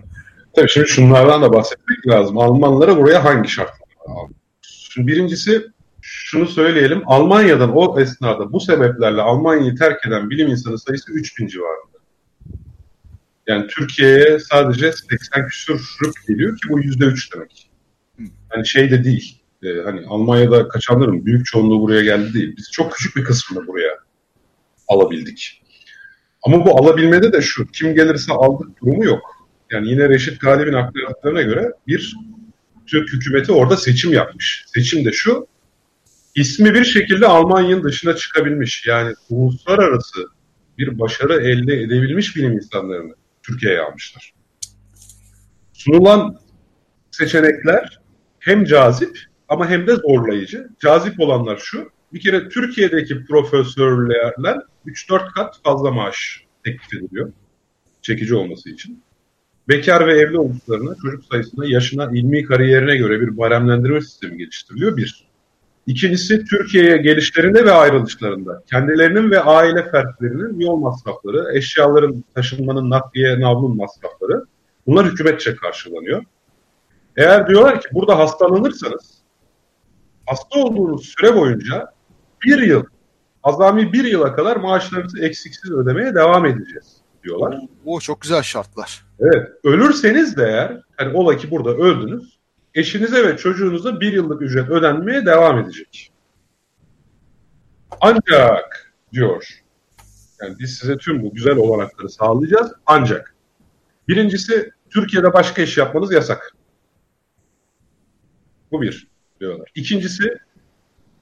[0.55, 2.37] Tabii şimdi şunlardan da bahsetmek lazım.
[2.37, 4.33] Almanlara buraya hangi şartlar aldı?
[4.61, 5.67] Şimdi birincisi
[6.01, 7.03] şunu söyleyelim.
[7.05, 11.88] Almanya'dan o esnada bu sebeplerle Almanya'yı terk eden bilim insanı sayısı 3000 civarında.
[13.49, 15.79] Yani Türkiye'ye sadece 80 küsur
[16.27, 17.69] geliyor ki bu %3 demek.
[18.55, 19.41] Yani şey de değil.
[19.63, 22.57] E, hani Almanya'da kaçanların büyük çoğunluğu buraya geldi değil.
[22.57, 23.97] Biz çok küçük bir kısmını buraya
[24.87, 25.61] alabildik.
[26.43, 29.47] Ama bu alabilmede de şu, kim gelirse aldık durumu yok.
[29.71, 32.15] Yani yine Reşit Galip'in aktardıklarına göre bir
[32.87, 34.63] Türk hükümeti orada seçim yapmış.
[34.67, 35.47] Seçim de şu,
[36.35, 38.87] ismi bir şekilde Almanya'nın dışına çıkabilmiş.
[38.87, 40.25] Yani uluslararası
[40.77, 44.33] bir başarı elde edebilmiş bilim insanlarını Türkiye'ye almışlar.
[45.73, 46.39] Sunulan
[47.11, 47.99] seçenekler
[48.39, 50.69] hem cazip ama hem de zorlayıcı.
[50.79, 57.31] Cazip olanlar şu, bir kere Türkiye'deki profesörlerden 3-4 kat fazla maaş teklif ediliyor.
[58.01, 59.03] çekici olması için.
[59.67, 65.28] Bekar ve evli olduklarına, çocuk sayısına, yaşına, ilmi kariyerine göre bir baremlendirme sistemi geliştiriliyor bir.
[65.87, 73.77] İkincisi Türkiye'ye gelişlerinde ve ayrılışlarında kendilerinin ve aile fertlerinin yol masrafları, eşyaların taşınmanın, nakliye, navlun
[73.77, 74.45] masrafları
[74.87, 76.23] bunlar hükümetçe karşılanıyor.
[77.17, 79.17] Eğer diyorlar ki burada hastalanırsanız
[80.25, 81.93] hasta olduğunuz süre boyunca
[82.45, 82.83] bir yıl,
[83.43, 87.59] azami bir yıla kadar maaşlarınızı eksiksiz ödemeye devam edeceğiz diyorlar.
[87.85, 89.05] O çok güzel şartlar.
[89.19, 89.49] Evet.
[89.63, 92.38] Ölürseniz de eğer, hani ola ki burada öldünüz,
[92.75, 96.11] eşinize ve çocuğunuza bir yıllık ücret ödenmeye devam edecek.
[98.01, 99.63] Ancak diyor,
[100.41, 103.35] yani biz size tüm bu güzel olanakları sağlayacağız ancak
[104.07, 106.55] birincisi Türkiye'de başka iş yapmanız yasak.
[108.71, 109.07] Bu bir
[109.39, 109.71] diyorlar.
[109.75, 110.37] İkincisi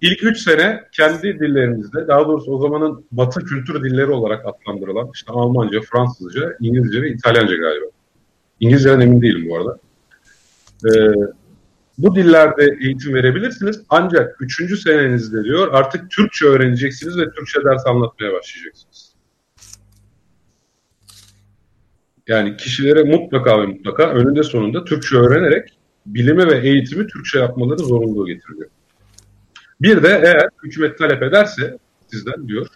[0.01, 5.31] ilk üç sene kendi dillerinizde daha doğrusu o zamanın batı kültür dilleri olarak adlandırılan işte
[5.31, 7.85] Almanca, Fransızca, İngilizce ve İtalyanca galiba.
[8.59, 9.79] İngilizceden emin değilim bu arada.
[10.85, 10.89] Ee,
[11.97, 13.81] bu dillerde eğitim verebilirsiniz.
[13.89, 19.13] Ancak üçüncü senenizde diyor artık Türkçe öğreneceksiniz ve Türkçe ders anlatmaya başlayacaksınız.
[22.27, 28.27] Yani kişilere mutlaka ve mutlaka önünde sonunda Türkçe öğrenerek bilimi ve eğitimi Türkçe yapmaları zorunluluğu
[28.27, 28.69] getiriliyor.
[29.81, 32.67] Bir de eğer hükümet talep ederse sizden diyor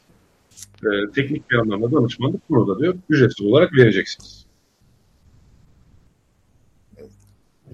[0.83, 4.40] e, teknik bir anlamda danışmanlık bunu da diyor ücretsiz olarak vereceksiniz.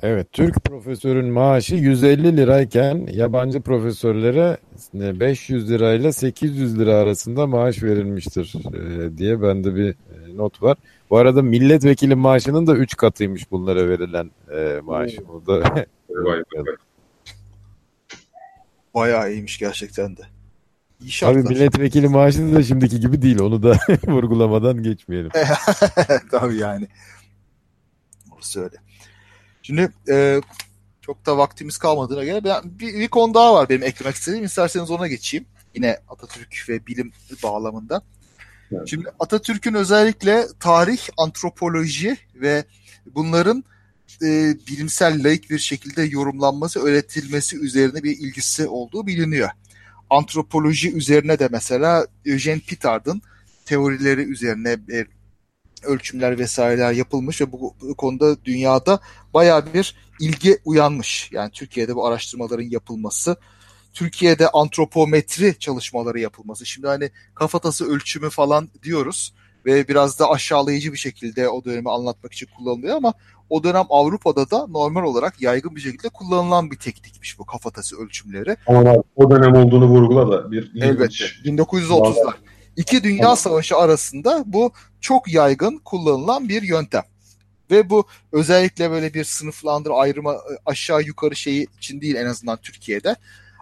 [0.01, 4.57] Evet, Türk profesörün maaşı 150 lirayken yabancı profesörlere
[4.93, 10.77] 500 lirayla 800 lira arasında maaş verilmiştir e, diye bende bir e, not var.
[11.09, 15.15] Bu arada milletvekili maaşının da 3 katıymış bunlara verilen e, maaş.
[15.19, 16.65] O da Vay vay.
[18.93, 20.21] Bayağı iyiymiş gerçekten de.
[20.21, 21.41] İyi Tabii şartlar.
[21.51, 23.39] milletvekili maaşı da şimdiki gibi değil.
[23.39, 23.77] Onu da
[24.07, 25.31] vurgulamadan geçmeyelim.
[26.31, 26.87] Tabii yani.
[28.35, 28.75] Orası öyle.
[29.67, 30.41] Şimdi e,
[31.01, 34.45] çok da vaktimiz kalmadığına göre ben, bir, bir konu daha var benim eklemek istediğim.
[34.45, 35.45] İsterseniz ona geçeyim.
[35.75, 37.11] Yine Atatürk ve bilim
[37.43, 38.01] bağlamında.
[38.71, 38.87] Evet.
[38.87, 42.65] Şimdi Atatürk'ün özellikle tarih, antropoloji ve
[43.05, 43.63] bunların
[44.21, 49.49] e, bilimsel laik bir şekilde yorumlanması, öğretilmesi üzerine bir ilgisi olduğu biliniyor.
[50.09, 53.21] Antropoloji üzerine de mesela Eugene Pitard'ın
[53.65, 55.05] teorileri üzerine e,
[55.83, 58.99] ölçümler vesaireler yapılmış ve bu, bu konuda dünyada
[59.33, 61.29] bayağı bir ilgi uyanmış.
[61.31, 63.35] Yani Türkiye'de bu araştırmaların yapılması,
[63.93, 66.65] Türkiye'de antropometri çalışmaları yapılması.
[66.65, 69.33] Şimdi hani kafatası ölçümü falan diyoruz
[69.65, 73.13] ve biraz da aşağılayıcı bir şekilde o dönemi anlatmak için kullanılıyor ama
[73.49, 78.57] o dönem Avrupa'da da normal olarak yaygın bir şekilde kullanılan bir teknikmiş bu kafatası ölçümleri.
[78.67, 81.25] Ama o dönem olduğunu vurgula da bir Elbette.
[81.45, 82.33] 1930'lar.
[82.77, 83.35] İki Dünya.
[83.35, 84.71] Savaşı arasında bu
[85.01, 87.03] çok yaygın kullanılan bir yöntem.
[87.71, 92.57] Ve bu özellikle böyle bir sınıflandır ayrıma e, aşağı yukarı şeyi için değil en azından
[92.57, 93.15] Türkiye'de.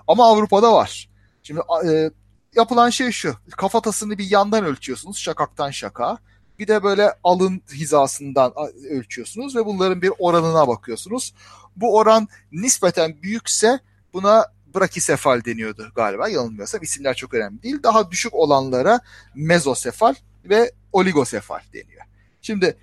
[0.08, 1.10] Ama Avrupa'da var.
[1.44, 2.10] Şimdi e,
[2.56, 3.36] yapılan şey şu.
[3.52, 6.18] Kafatasını bir yandan ölçüyorsunuz şakaktan şaka.
[6.60, 8.54] Bir de böyle alın hizasından
[8.90, 11.34] ölçüyorsunuz ve bunların bir oranına bakıyorsunuz.
[11.76, 13.80] Bu oran nispeten büyükse
[14.14, 14.46] buna
[14.76, 16.84] brakisefal deniyordu galiba yanılmıyorsam.
[16.84, 17.84] isimler çok önemli değil.
[17.84, 19.00] Daha düşük olanlara
[19.36, 20.16] mezosefal
[20.46, 22.02] ve oligosefal deniyor.
[22.42, 22.78] Şimdi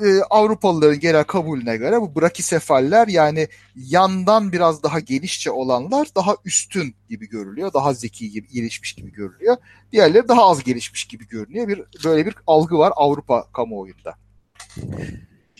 [0.00, 6.94] e, Avrupalıların genel kabulüne göre bu brakisefaller yani yandan biraz daha genişçe olanlar daha üstün
[7.08, 7.72] gibi görülüyor.
[7.72, 9.56] Daha zeki gibi gelişmiş gibi görülüyor.
[9.92, 11.68] Diğerleri daha az gelişmiş gibi görünüyor.
[11.68, 14.14] Bir böyle bir algı var Avrupa kamuoyunda.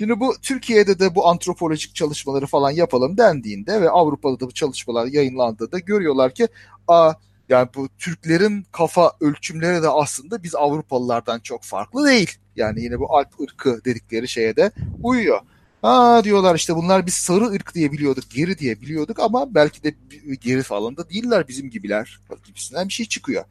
[0.03, 5.07] Şimdi bu Türkiye'de de bu antropolojik çalışmaları falan yapalım dendiğinde ve Avrupa'da da bu çalışmalar
[5.07, 6.49] yayınlandığında görüyorlar ki
[6.89, 7.13] a
[7.49, 12.31] yani bu Türklerin kafa ölçümleri de aslında biz Avrupalılardan çok farklı değil.
[12.57, 14.73] Yani yine bu Alp ırkı dedikleri şeye de
[15.03, 15.41] uyuyor.
[15.83, 19.95] Ha diyorlar işte bunlar biz sarı ırk diye biliyorduk, geri diye biliyorduk ama belki de
[20.41, 23.45] geri falan da değiller bizim gibiler gibisinden bir şey çıkıyor.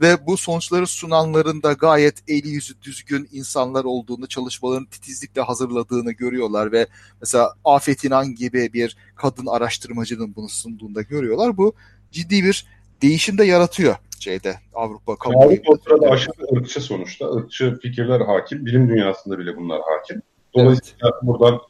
[0.00, 6.72] Ve bu sonuçları sunanların da gayet eli yüzü düzgün insanlar olduğunu, çalışmalarını titizlikle hazırladığını görüyorlar
[6.72, 6.86] ve
[7.20, 11.56] mesela Afet İnan gibi bir kadın araştırmacının bunu sunduğunda görüyorlar.
[11.56, 11.74] Bu
[12.10, 12.66] ciddi bir
[13.02, 15.54] değişim de yaratıyor şeyde Avrupa kamuoyunda.
[15.54, 17.26] Avrupa o sırada aşırı ırkçı sonuçta.
[17.38, 18.66] Irkçı fikirler hakim.
[18.66, 20.22] Bilim dünyasında bile bunlar hakim.
[20.54, 21.22] Dolayısıyla evet.
[21.22, 21.60] buradan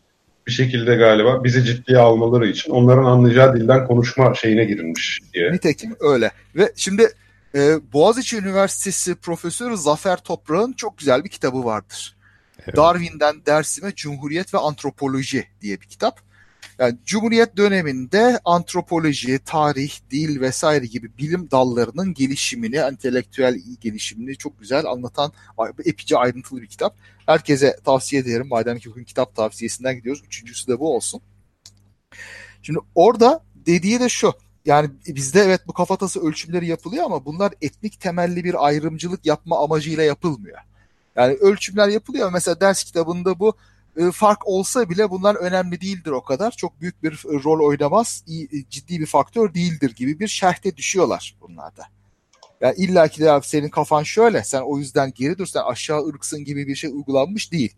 [0.47, 5.53] bir şekilde galiba bizi ciddiye almaları için onların anlayacağı dilden konuşma şeyine girilmiş diye.
[5.53, 6.31] Nitekim öyle.
[6.57, 7.09] Ve şimdi
[7.57, 12.17] e, Boğaziçi Üniversitesi Profesörü Zafer Toprak'ın çok güzel bir kitabı vardır.
[12.65, 12.77] Evet.
[12.77, 16.21] Darwin'den Dersim'e Cumhuriyet ve Antropoloji diye bir kitap.
[16.79, 24.87] Yani Cumhuriyet döneminde antropoloji, tarih, dil vesaire gibi bilim dallarının gelişimini, entelektüel gelişimini çok güzel
[24.87, 25.33] anlatan
[25.85, 26.97] epeyce ayrıntılı bir kitap.
[27.27, 28.49] Herkese tavsiye ederim.
[28.49, 30.23] Madem ki bugün kitap tavsiyesinden gidiyoruz.
[30.27, 31.21] Üçüncüsü de bu olsun.
[32.63, 34.35] Şimdi orada dediği de şu.
[34.67, 40.03] Yani bizde evet bu kafatası ölçümleri yapılıyor ama bunlar etnik temelli bir ayrımcılık yapma amacıyla
[40.03, 40.59] yapılmıyor.
[41.17, 42.31] Yani ölçümler yapılıyor.
[42.33, 43.57] Mesela ders kitabında bu
[43.97, 46.51] e, fark olsa bile bunlar önemli değildir o kadar.
[46.51, 51.87] Çok büyük bir rol oynamaz, iyi, ciddi bir faktör değildir gibi bir şerhte düşüyorlar bunlarda.
[52.61, 56.07] Yani illa ki de abi senin kafan şöyle, sen o yüzden geri dur, sen aşağı
[56.07, 57.75] ırksın gibi bir şey uygulanmış değil.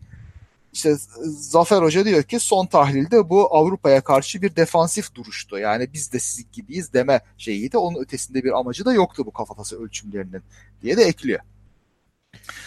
[0.73, 0.95] İşte
[1.25, 5.57] Zafer Hoca diyor ki son tahlilde bu Avrupa'ya karşı bir defansif duruştu.
[5.57, 7.77] Yani biz de sizin gibiyiz deme şeyiydi.
[7.77, 10.41] Onun ötesinde bir amacı da yoktu bu kafatası ölçümlerinin
[10.81, 11.39] diye de ekliyor.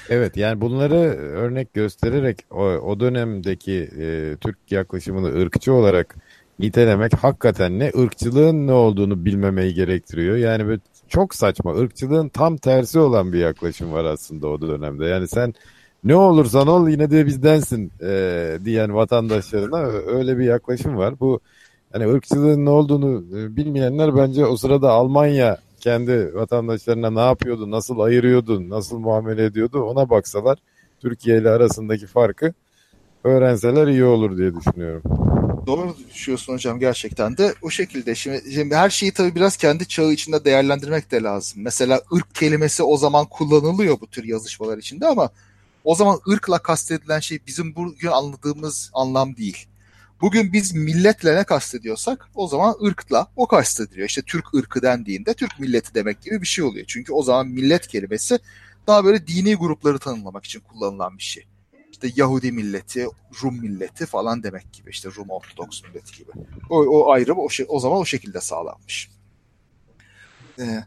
[0.09, 6.17] Evet yani bunları örnek göstererek o, o dönemdeki e, Türk yaklaşımını ırkçı olarak
[6.59, 10.37] nitelemek hakikaten ne ırkçılığın ne olduğunu bilmemeyi gerektiriyor.
[10.37, 11.75] Yani böyle çok saçma.
[11.77, 15.07] Irkçılığın tam tersi olan bir yaklaşım var aslında o dönemde.
[15.07, 15.55] Yani sen
[16.05, 21.21] ne olursan ol yine de bizdensin e, diyen vatandaşlarına öyle bir yaklaşım var.
[21.21, 21.41] Bu
[21.95, 27.99] yani ırkçılığın ne olduğunu e, bilmeyenler bence o sırada Almanya kendi vatandaşlarına ne yapıyordu, nasıl
[27.99, 30.59] ayırıyordu, nasıl muamele ediyordu ona baksalar
[31.01, 32.53] Türkiye ile arasındaki farkı
[33.25, 35.03] öğrenseler iyi olur diye düşünüyorum.
[35.67, 38.15] Doğru düşünüyorsun hocam gerçekten de o şekilde.
[38.15, 41.63] Şimdi, şimdi her şeyi tabii biraz kendi çağı içinde değerlendirmek de lazım.
[41.63, 45.31] Mesela ırk kelimesi o zaman kullanılıyor bu tür yazışmalar içinde ama
[45.85, 49.67] o zaman ırkla kastedilen şey bizim bugün anladığımız anlam değil.
[50.21, 54.09] Bugün biz milletle ne kastediyorsak o zaman ırkla o kastediliyor.
[54.09, 56.87] İşte Türk ırkı dendiğinde Türk milleti demek gibi bir şey oluyor.
[56.89, 58.39] Çünkü o zaman millet kelimesi
[58.87, 61.47] daha böyle dini grupları tanımlamak için kullanılan bir şey.
[61.93, 63.07] İşte Yahudi milleti,
[63.43, 64.91] Rum milleti falan demek gibi.
[64.91, 66.31] İşte Rum Ortodoks milleti gibi.
[66.71, 69.11] O, o ayrım o, o zaman o şekilde sağlanmış.
[70.59, 70.85] Ee,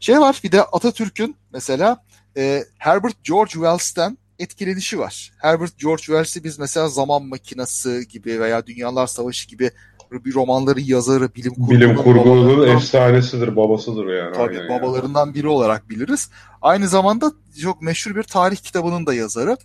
[0.00, 2.04] şey var bir de Atatürk'ün mesela
[2.36, 5.32] e, Herbert George Wells'ten etkilenişi var.
[5.38, 9.70] Herbert George Wells'i biz mesela Zaman Makinası gibi veya Dünyalar Savaşı gibi
[10.12, 14.34] bir romanların yazarı, bilim kurgunun, bilim kurgunun efsanesidir, babasıdır yani.
[14.34, 15.34] Tabii Aynen babalarından yani.
[15.34, 16.30] biri olarak biliriz.
[16.62, 17.32] Aynı zamanda
[17.62, 19.56] çok meşhur bir tarih kitabının da yazarı.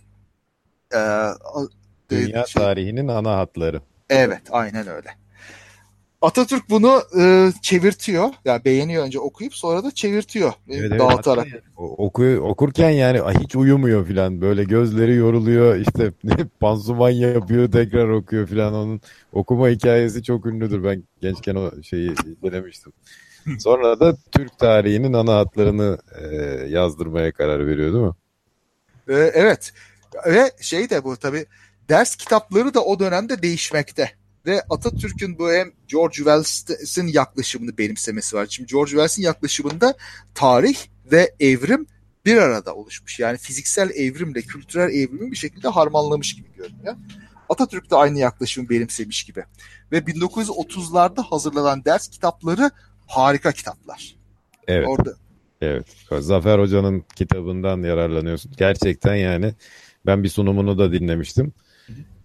[0.94, 0.98] Ee,
[2.10, 3.80] Dünya şey, tarihinin ana hatları.
[4.10, 5.08] Evet, aynen öyle.
[6.24, 8.28] Atatürk bunu e, çevirtiyor.
[8.44, 10.52] Yani beğeniyor önce okuyup sonra da çevirtiyor.
[10.68, 11.46] Evet, evet, dağıtarak.
[11.46, 14.40] Yani, oku, okurken yani hiç uyumuyor filan.
[14.40, 15.76] Böyle gözleri yoruluyor.
[15.76, 16.12] işte
[16.60, 18.74] pansuman yapıyor tekrar okuyor filan.
[18.74, 19.00] Onun
[19.32, 20.84] okuma hikayesi çok ünlüdür.
[20.84, 22.92] Ben gençken o şeyi denemiştim.
[23.58, 26.26] Sonra da Türk tarihinin ana hatlarını e,
[26.68, 28.14] yazdırmaya karar veriyor değil mi?
[29.08, 29.72] E, evet.
[30.26, 31.46] Ve şey de bu tabii
[31.88, 34.10] ders kitapları da o dönemde değişmekte
[34.46, 38.46] ve Atatürk'ün bu hem George Wells'in yaklaşımını benimsemesi var.
[38.50, 39.94] Şimdi George Wells'in yaklaşımında
[40.34, 40.76] tarih
[41.12, 41.86] ve evrim
[42.24, 43.20] bir arada oluşmuş.
[43.20, 46.94] Yani fiziksel evrimle kültürel evrimi bir şekilde harmanlamış gibi görünüyor.
[47.48, 49.44] Atatürk de aynı yaklaşımı benimsemiş gibi.
[49.92, 52.70] Ve 1930'larda hazırlanan ders kitapları
[53.06, 54.16] harika kitaplar.
[54.68, 54.88] Evet.
[54.88, 55.14] Orada.
[55.60, 55.86] Evet.
[56.18, 58.52] Zafer Hoca'nın kitabından yararlanıyorsun.
[58.58, 59.54] Gerçekten yani
[60.06, 61.52] ben bir sunumunu da dinlemiştim.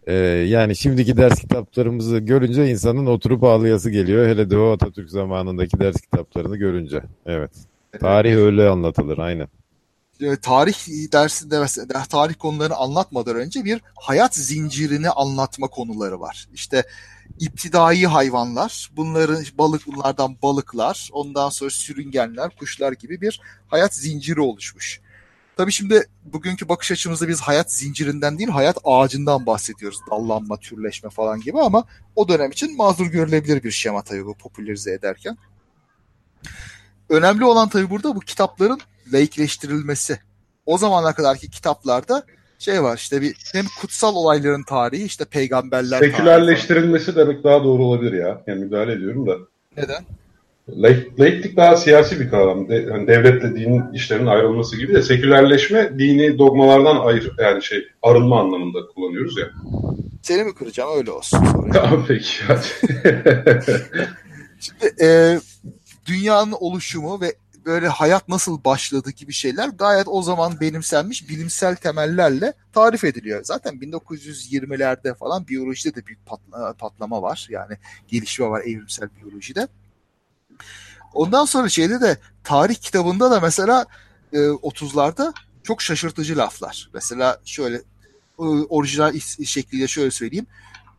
[0.10, 0.14] Ee,
[0.48, 4.28] yani şimdiki ders kitaplarımızı görünce insanın oturup ağlayası geliyor.
[4.28, 7.02] Hele de o Atatürk zamanındaki ders kitaplarını görünce.
[7.26, 7.52] Evet.
[8.00, 9.48] Tarih öyle anlatılır aynen.
[10.42, 10.74] Tarih
[11.12, 16.48] dersinde mesela tarih konularını anlatmadan önce bir hayat zincirini anlatma konuları var.
[16.54, 16.84] İşte
[17.40, 25.02] iptidai hayvanlar, bunların balık bunlardan balıklar, ondan sonra sürüngenler, kuşlar gibi bir hayat zinciri oluşmuş.
[25.60, 30.00] Tabii şimdi bugünkü bakış açımızda biz hayat zincirinden değil hayat ağacından bahsediyoruz.
[30.12, 31.84] Dallanma, türleşme falan gibi ama
[32.16, 35.38] o dönem için mazur görülebilir bir şema tabii bu popülerize ederken.
[37.10, 38.80] Önemli olan tabii burada bu kitapların
[39.14, 40.20] laikleştirilmesi.
[40.66, 42.24] O zamana kadarki kitaplarda
[42.60, 48.14] şey var işte bir hem kutsal olayların tarihi işte peygamberler Sekülerleştirilmesi demek daha doğru olabilir
[48.14, 48.44] ya.
[48.48, 49.38] Yani müdahale ediyorum da.
[49.78, 50.06] Neden?
[50.78, 52.70] Laiklik daha siyasi bir kavram.
[52.70, 58.40] De, yani devletle dinin işlerinin ayrılması gibi de sekülerleşme dini dogmalardan ayır yani şey arınma
[58.40, 59.46] anlamında kullanıyoruz ya.
[60.22, 61.40] Seni mi kıracağım öyle olsun.
[61.74, 62.66] Tamam peki hadi.
[64.60, 65.40] Şimdi e,
[66.08, 72.54] dünyanın oluşumu ve böyle hayat nasıl başladı gibi şeyler gayet o zaman benimsenmiş bilimsel temellerle
[72.74, 73.44] tarif ediliyor.
[73.44, 76.20] Zaten 1920'lerde falan biyolojide de büyük
[76.80, 77.48] patlama var.
[77.50, 79.68] Yani gelişme var evrimsel biyolojide.
[81.14, 83.86] Ondan sonra şeyde de tarih kitabında da mesela
[84.34, 85.34] e, 30'larda
[85.64, 86.90] çok şaşırtıcı laflar.
[86.94, 87.82] Mesela şöyle
[88.70, 90.48] orijinal şekliyle şöyle söyleyeyim.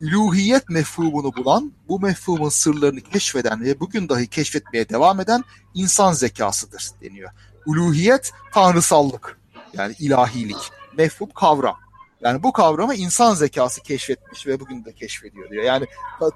[0.01, 5.45] üluhiyet mefhumunu bulan, bu mefhumun sırlarını keşfeden ve bugün dahi keşfetmeye devam eden
[5.75, 7.31] insan zekasıdır deniyor.
[7.67, 9.39] Uluhiyet tanrısallık
[9.75, 11.77] yani ilahilik, mefhum kavram.
[12.21, 15.65] Yani bu kavramı insan zekası keşfetmiş ve bugün de keşfediyor diyor.
[15.65, 15.87] Yani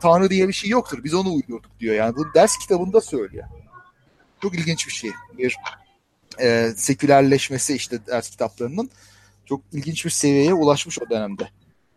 [0.02, 1.04] Tanrı diye bir şey yoktur.
[1.04, 1.94] Biz onu uydurduk diyor.
[1.94, 3.44] Yani bunu ders kitabında söylüyor.
[4.44, 5.10] Çok ilginç bir şey.
[5.38, 5.56] Bir
[6.40, 8.90] e, sekülerleşmesi işte ders kitaplarının
[9.46, 11.48] çok ilginç bir seviyeye ulaşmış o dönemde.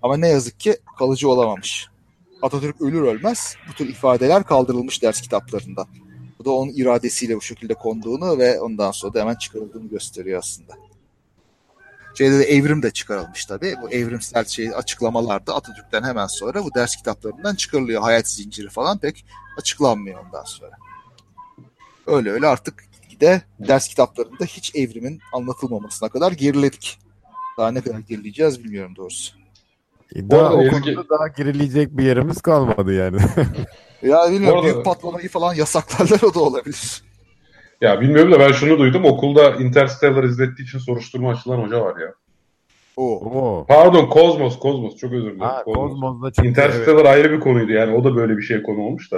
[0.02, 1.88] Ama ne yazık ki kalıcı olamamış.
[2.41, 5.88] Atatürk ölür ölmez bu tür ifadeler kaldırılmış ders kitaplarında.
[6.39, 10.74] Bu da onun iradesiyle bu şekilde konduğunu ve ondan sonra da hemen çıkarıldığını gösteriyor aslında.
[12.18, 13.76] Şeyde de evrim de çıkarılmış tabii.
[13.82, 18.02] Bu evrimsel şey açıklamalarda Atatürk'ten hemen sonra bu ders kitaplarından çıkarılıyor.
[18.02, 19.26] Hayat zinciri falan pek
[19.58, 20.87] açıklanmıyor ondan sonra.
[22.08, 22.88] Öyle öyle artık
[23.22, 26.99] de ders kitaplarında hiç evrimin anlatılmamasına kadar geriledik.
[27.58, 29.36] Daha ne kadar gerileyeceğiz bilmiyorum doğrusu.
[30.16, 33.18] Daha o konuda daha gerileyecek bir yerimiz kalmadı yani.
[34.01, 34.74] ya bilmiyorum arada...
[34.74, 37.03] büyük patlamayı falan yasaklarlar o da olabilir.
[37.82, 39.05] Ya bilmiyorum da ben şunu duydum.
[39.05, 42.14] Okulda Interstellar izlettiği için soruşturma açılan hoca var ya.
[42.97, 43.66] Oo.
[43.68, 45.39] Pardon Kozmos, Kozmos çok özür dilerim.
[45.39, 46.49] Ha, Kozmos'da çıktı.
[46.49, 47.05] Interstellar evet.
[47.05, 49.18] ayrı bir konuydu yani o da böyle bir şey konu olmuş da.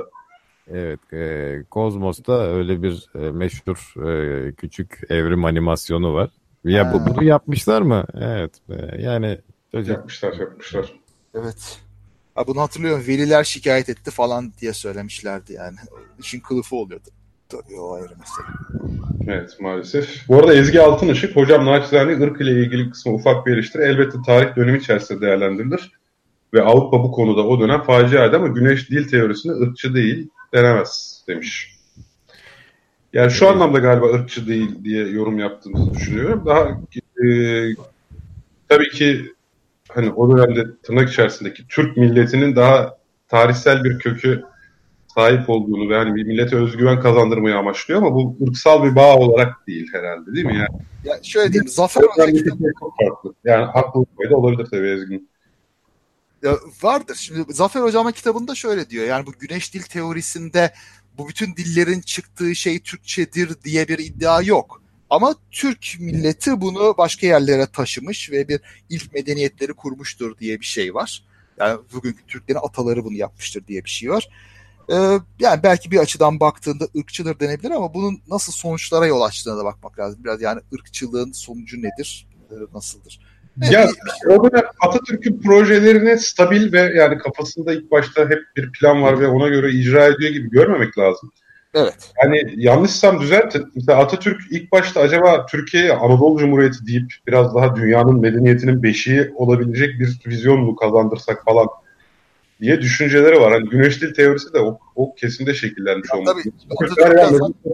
[0.74, 6.30] Evet, e, Kozmos'ta öyle bir e, meşhur e, küçük evrim animasyonu var.
[6.64, 8.06] Ya bu, bunu yapmışlar mı?
[8.22, 8.52] Evet.
[8.70, 9.38] E, yani
[9.72, 9.98] çocuk...
[9.98, 10.94] yapmışlar, yapmışlar.
[11.34, 11.80] Evet.
[12.36, 13.04] Ha, bunu hatırlıyorum.
[13.08, 15.78] Veliler şikayet etti falan diye söylemişlerdi yani.
[16.20, 17.10] İşin kılıfı oluyordu.
[17.50, 18.48] Tabii o ayrı mesele.
[19.28, 20.28] Evet maalesef.
[20.28, 23.84] Bu arada Ezgi Altınışık, hocam naçizane ırk ile ilgili kısmı ufak bir eleştiri.
[23.84, 25.92] Elbette tarih dönemi içerisinde değerlendirilir.
[26.54, 31.76] Ve Avrupa bu konuda o dönem faciaydı ama güneş dil teorisinde ırkçı değil denemez demiş.
[33.14, 36.44] Yani şu anlamda galiba ırkçı değil diye yorum yaptığımızı düşünüyorum.
[36.46, 36.80] Daha
[37.24, 37.28] e,
[38.70, 39.34] tabii ki
[39.90, 42.98] hani o dönemde tırnak içerisindeki Türk milletinin daha
[43.28, 44.44] tarihsel bir kökü
[45.16, 49.68] sahip olduğunu ve hani bir millete özgüven kazandırmayı amaçlıyor ama bu ırksal bir bağ olarak
[49.68, 50.56] değil herhalde değil mi?
[50.56, 52.64] Yani, ya şöyle diyeyim Zafer Hoca kitabı...
[53.00, 53.34] farklı.
[53.44, 55.30] Yani haklı da olabilir tabii Ezgin.
[56.44, 57.16] Ya vardır.
[57.16, 59.06] Şimdi Zafer Hocam'ın kitabında şöyle diyor.
[59.06, 60.74] Yani bu güneş dil teorisinde
[61.18, 64.82] bu bütün dillerin çıktığı şey Türkçedir diye bir iddia yok.
[65.10, 70.94] Ama Türk milleti bunu başka yerlere taşımış ve bir ilk medeniyetleri kurmuştur diye bir şey
[70.94, 71.24] var.
[71.60, 74.30] Yani bugünkü Türklerin ataları bunu yapmıştır diye bir şey var.
[74.92, 74.96] Ee,
[75.40, 80.00] yani belki bir açıdan baktığında ırkçıdır denebilir ama bunun nasıl sonuçlara yol açtığına da bakmak
[80.00, 80.24] lazım.
[80.24, 83.20] Biraz yani ırkçılığın sonucu nedir, e, nasıldır?
[83.72, 83.88] Ya
[84.28, 89.28] o dönem Atatürk'ün projelerine stabil ve yani kafasında ilk başta hep bir plan var ve
[89.28, 91.32] ona göre icra ediyor gibi görmemek lazım.
[91.74, 92.12] Evet.
[92.24, 93.72] Yani yanlışsam düzeltin.
[93.76, 100.00] Mesela Atatürk ilk başta acaba Türkiye'ye Anadolu Cumhuriyeti deyip biraz daha dünyanın medeniyetinin beşiği olabilecek
[100.00, 101.68] bir vizyon mu kazandırsak falan
[102.62, 103.54] diye düşünceleri var.
[103.54, 106.34] Hani güneş dil teorisi de o, o kesimde şekillenmiş olması.
[106.34, 106.54] Tabii.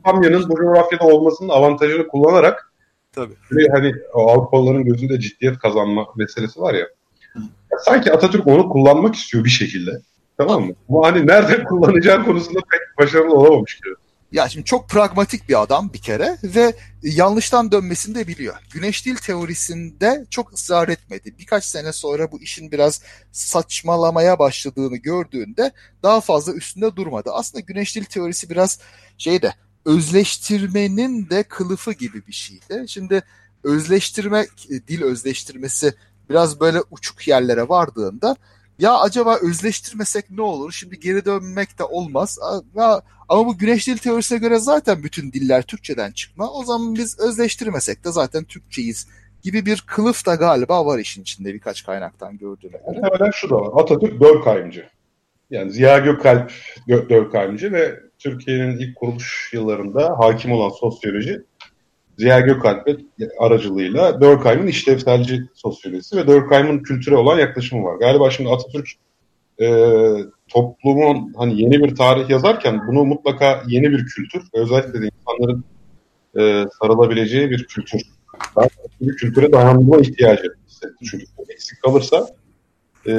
[0.04, 2.72] Atatürk'ün bu coğrafyada olmasının avantajını kullanarak
[3.16, 3.34] Tabii.
[3.52, 6.80] Ve hani Avrupalıların gözünde ciddiyet kazanma meselesi var ya.
[6.80, 6.88] ya.
[7.86, 9.92] Sanki Atatürk onu kullanmak istiyor bir şekilde.
[10.38, 10.74] Tamam mı?
[10.90, 13.96] Ama hani nerede kullanacağı konusunda pek başarılı olamamış gibi.
[14.32, 16.74] Ya şimdi çok pragmatik bir adam bir kere ve
[17.04, 18.56] yanlıştan dönmesini de biliyor.
[18.74, 21.36] Güneş dil teorisinde çok ısrar etmedi.
[21.40, 23.02] Birkaç sene sonra bu işin biraz
[23.32, 25.72] saçmalamaya başladığını gördüğünde
[26.04, 27.30] daha fazla üstünde durmadı.
[27.34, 28.80] Aslında güneş dil teorisi biraz
[29.18, 29.54] şeyde
[29.86, 32.86] özleştirmenin de kılıfı gibi bir şeydi.
[32.88, 33.24] Şimdi
[33.64, 34.46] özleştirme,
[34.88, 35.94] dil özleştirmesi
[36.30, 38.36] biraz böyle uçuk yerlere vardığında
[38.80, 40.72] ya acaba özleştirmesek ne olur?
[40.72, 42.40] Şimdi geri dönmek de olmaz.
[42.76, 46.52] Ya, ama bu güneş dil teorisine göre zaten bütün diller Türkçeden çıkma.
[46.52, 49.08] O zaman biz özleştirmesek de zaten Türkçeyiz
[49.44, 53.00] gibi bir kılıf da galiba var işin içinde birkaç kaynaktan gördüğüme göre.
[53.02, 53.84] Muhtemelen şu da var.
[53.84, 54.90] Atatürk Dörkheimci.
[55.50, 56.52] Yani Ziya Gökalp
[56.88, 61.42] Dörkheimci ve Türkiye'nin ilk kuruluş yıllarında hakim olan sosyoloji
[62.18, 62.88] Ziya Gökalp
[63.40, 67.96] aracılığıyla Durkheim'in işlevselci sosyolojisi ve Durkheim'in kültüre olan yaklaşımı var.
[67.96, 68.88] Galiba şimdi Atatürk
[69.62, 69.68] e,
[70.48, 75.64] toplumun hani yeni bir tarih yazarken bunu mutlaka yeni bir kültür, özellikle de insanların
[76.38, 78.02] e, sarılabileceği bir kültür,
[79.02, 81.06] bir kültüre dayanma ihtiyacı hissetti.
[81.10, 82.28] Çünkü eksik kalırsa
[83.08, 83.14] e,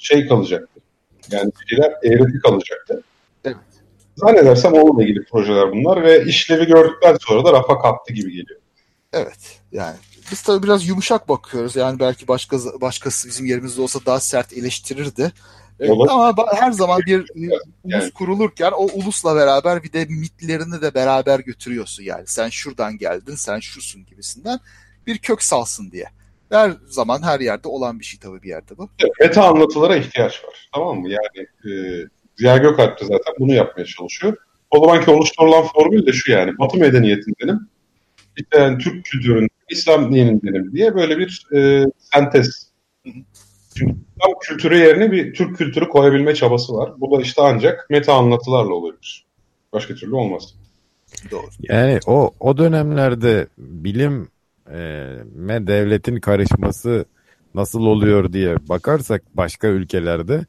[0.00, 0.80] şey kalacaktı.
[1.32, 3.02] Yani şeyler eğreti kalacaktı.
[4.18, 8.60] Zannedersem onunla ilgili projeler bunlar ve işlevi gördükten sonra da rafa kalktı gibi geliyor.
[9.12, 9.96] Evet yani
[10.30, 11.76] biz tabii biraz yumuşak bakıyoruz.
[11.76, 15.32] Yani belki başka başkası bizim yerimizde olsa daha sert eleştirirdi.
[15.80, 18.10] Evet, ama her zaman bir ulus yani.
[18.10, 22.26] kurulurken o ulusla beraber bir de mitlerini de beraber götürüyorsun yani.
[22.26, 24.60] Sen şuradan geldin, sen şusun gibisinden
[25.06, 26.06] bir kök salsın diye.
[26.50, 28.90] Her zaman her yerde olan bir şey tabii bir yerde bu.
[28.98, 30.68] Evet, meta anlatılara ihtiyaç var.
[30.74, 31.08] Tamam mı?
[31.10, 31.70] Yani e,
[32.38, 34.36] Ziya Gökalp de zaten bunu yapmaya çalışıyor.
[34.70, 36.58] O zamanki oluşturulan formül de şu yani.
[36.58, 37.68] Batı medeniyetindenim.
[38.36, 42.72] İşte yani Türk kültürünün, İslam dinindenim diye böyle bir e, sentez.
[43.74, 46.92] Çünkü İslam kültürü yerine bir Türk kültürü koyabilme çabası var.
[46.96, 49.26] Bu da işte ancak meta anlatılarla olabilir.
[49.72, 50.54] Başka türlü olmaz.
[51.30, 51.46] Doğru.
[51.60, 54.28] Yani o o dönemlerde bilim
[54.70, 54.78] e,
[55.34, 57.04] ve devletin karışması
[57.54, 60.46] nasıl oluyor diye bakarsak başka ülkelerde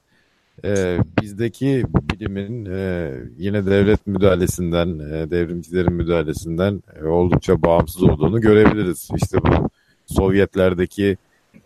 [0.66, 1.84] e, bizdeki
[2.14, 9.10] bilimin e, yine devlet müdahalesinden, e, devrimcilerin müdahalesinden e, oldukça bağımsız olduğunu görebiliriz.
[9.16, 9.70] İşte bu
[10.06, 11.18] Sovyetlerdeki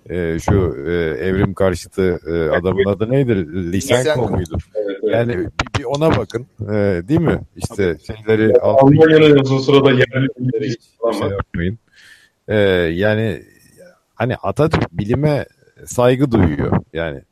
[0.09, 0.91] e, şu e,
[1.27, 3.53] evrim karşıtı e, adamın adı neydi?
[3.71, 4.57] Lisenko muydu?
[4.75, 5.13] Evet, evet.
[5.13, 6.47] Yani bir, bir ona bakın.
[6.61, 7.41] E, değil mi?
[7.55, 10.81] İşte şeyleri Almanya'nın yazı sırada yerli bilgileri hiç
[11.19, 11.79] şey yapmayın.
[12.47, 12.55] Ee,
[12.93, 13.43] yani
[14.15, 15.45] hani Atatürk bilime
[15.85, 16.79] saygı duyuyor.
[16.93, 17.23] Yani e,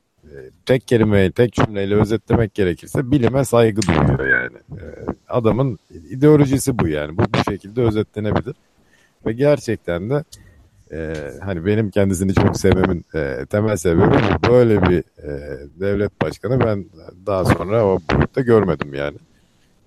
[0.66, 4.58] tek kelimeyle, tek cümleyle özetlemek gerekirse bilime saygı duyuyor yani.
[4.82, 5.80] Ee, adamın
[6.10, 7.18] ideolojisi bu yani.
[7.18, 8.56] Bu bu şekilde özetlenebilir.
[9.26, 10.24] Ve gerçekten de
[10.92, 11.14] e,
[11.44, 14.50] hani benim kendisini çok sevmemin e, temel sebebi bu.
[14.52, 16.86] Böyle bir e, devlet başkanı ben
[17.26, 19.18] daha sonra o boyutta görmedim yani.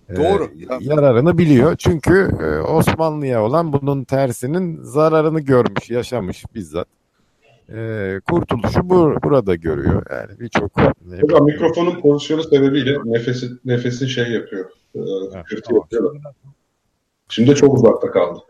[0.08, 0.50] E, Doğru.
[0.80, 1.76] yararını biliyor.
[1.76, 6.88] Çünkü e, Osmanlı'ya olan bunun tersinin zararını görmüş, yaşamış bizzat.
[7.72, 10.02] E, kurtuluşu bu, burada görüyor.
[10.10, 10.78] Yani birçok
[11.20, 14.70] Hocam mikrofonun pozisyonu sebebiyle nefesi, nefesi şey yapıyor.
[14.94, 15.00] E,
[15.32, 15.44] tamam.
[15.92, 16.20] yapıyor.
[17.28, 18.40] Şimdi çok uzakta kaldı.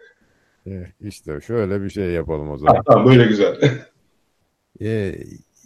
[0.66, 2.74] E, işte şöyle bir şey yapalım o zaman.
[2.74, 3.60] Ha, tamam böyle güzel.
[4.80, 5.14] E,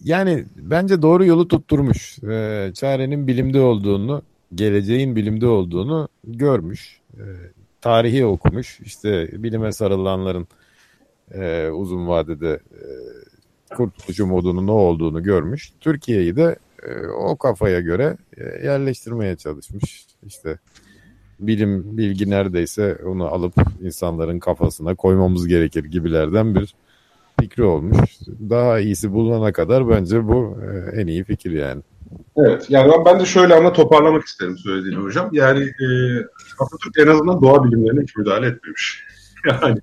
[0.04, 2.18] yani bence doğru yolu tutturmuş.
[2.22, 4.22] E, çarenin bilimde olduğunu,
[4.54, 7.00] geleceğin bilimde olduğunu görmüş.
[7.14, 7.24] E,
[7.80, 8.80] tarihi okumuş.
[8.80, 10.48] İşte bilime sarılanların
[11.34, 12.82] e, uzun vadede e,
[13.76, 15.72] kurtuluş umudunun ne olduğunu görmüş.
[15.80, 20.06] Türkiye'yi de e, o kafaya göre e, yerleştirmeye çalışmış.
[20.26, 20.58] İşte
[21.40, 26.74] bilim, bilgi neredeyse onu alıp insanların kafasına koymamız gerekir gibilerden bir
[27.40, 27.98] fikri olmuş.
[28.50, 31.82] Daha iyisi bulunana kadar bence bu e, en iyi fikir yani.
[32.36, 32.66] Evet.
[32.68, 35.28] Yani ben de şöyle ama toparlamak isterim söylediğini hocam.
[35.32, 35.86] Yani e,
[36.58, 39.08] Atatürk en azından doğa bilimlerine hiç müdahale etmemiş.
[39.62, 39.78] Yani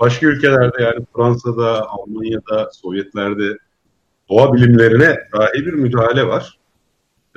[0.00, 3.58] başka ülkelerde yani Fransa'da, Almanya'da, Sovyetlerde
[4.30, 6.58] doğa bilimlerine dahi bir müdahale var.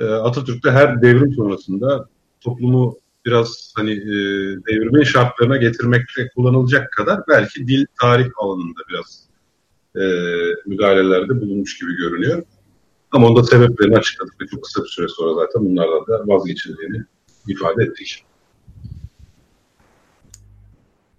[0.00, 2.08] E, Atatürk'te her devrim sonrasında
[2.40, 4.14] toplumu biraz hani e,
[4.66, 9.26] devrimin şartlarına getirmekte kullanılacak kadar belki dil, tarih alanında biraz
[9.96, 10.02] e,
[10.66, 12.42] müdahalelerde bulunmuş gibi görünüyor.
[13.10, 17.04] Ama onda sebeplerini açıkladık ve çok kısa bir süre sonra zaten bunlardan da vazgeçildiğini
[17.48, 18.24] ifade ettik.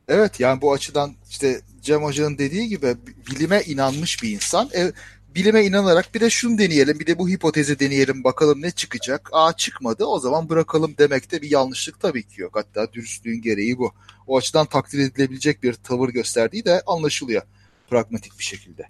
[0.08, 2.96] Evet yani bu açıdan işte Cem Hoca'nın dediği gibi
[3.32, 4.70] bilime inanmış bir insan.
[4.76, 4.92] E,
[5.36, 9.30] bilime inanarak bir de şunu deneyelim, bir de bu hipotezi deneyelim bakalım ne çıkacak.
[9.32, 12.56] Aa çıkmadı o zaman bırakalım demekte bir yanlışlık tabii ki yok.
[12.56, 13.94] Hatta dürüstlüğün gereği bu.
[14.28, 17.42] O açıdan takdir edilebilecek bir tavır gösterdiği de anlaşılıyor
[17.90, 18.88] pragmatik bir şekilde.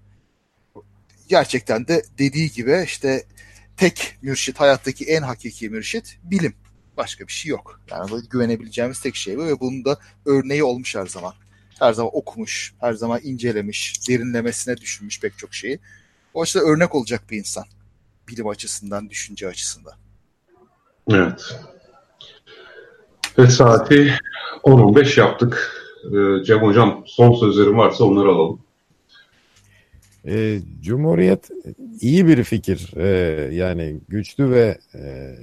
[1.28, 3.24] Gerçekten de dediği gibi işte
[3.78, 6.54] tek mürşit, hayattaki en hakiki mürşit bilim.
[6.98, 7.82] Başka bir şey yok.
[7.92, 11.34] Yani böyle güvenebileceğimiz tek şey bu ve bunun da örneği olmuş her zaman.
[11.80, 15.80] Her zaman okumuş, her zaman incelemiş, derinlemesine düşünmüş pek çok şeyi.
[16.34, 17.66] O açıdan örnek olacak bir insan.
[18.28, 19.94] Bilim açısından, düşünce açısından.
[21.10, 21.60] Evet.
[23.38, 24.14] Ve saati
[24.64, 25.74] 10-15 yaptık.
[26.06, 28.60] Ee, Cem Hocam son sözlerim varsa onları alalım.
[30.28, 31.50] E, Cumhuriyet
[32.02, 32.94] iyi bir fikir.
[32.98, 33.08] E,
[33.56, 35.36] yani güçlü ve e,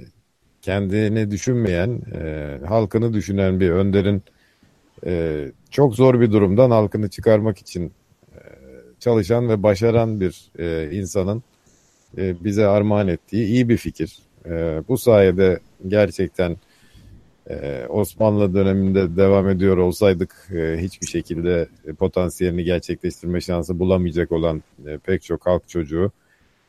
[0.65, 4.23] kendini düşünmeyen, e, halkını düşünen bir önderin
[5.05, 7.91] e, çok zor bir durumdan halkını çıkarmak için
[8.33, 8.39] e,
[8.99, 11.43] çalışan ve başaran bir e, insanın
[12.17, 14.19] e, bize armağan ettiği iyi bir fikir.
[14.45, 16.57] E, bu sayede gerçekten
[17.49, 24.63] e, Osmanlı döneminde devam ediyor olsaydık e, hiçbir şekilde e, potansiyelini gerçekleştirme şansı bulamayacak olan
[24.87, 26.11] e, pek çok halk çocuğu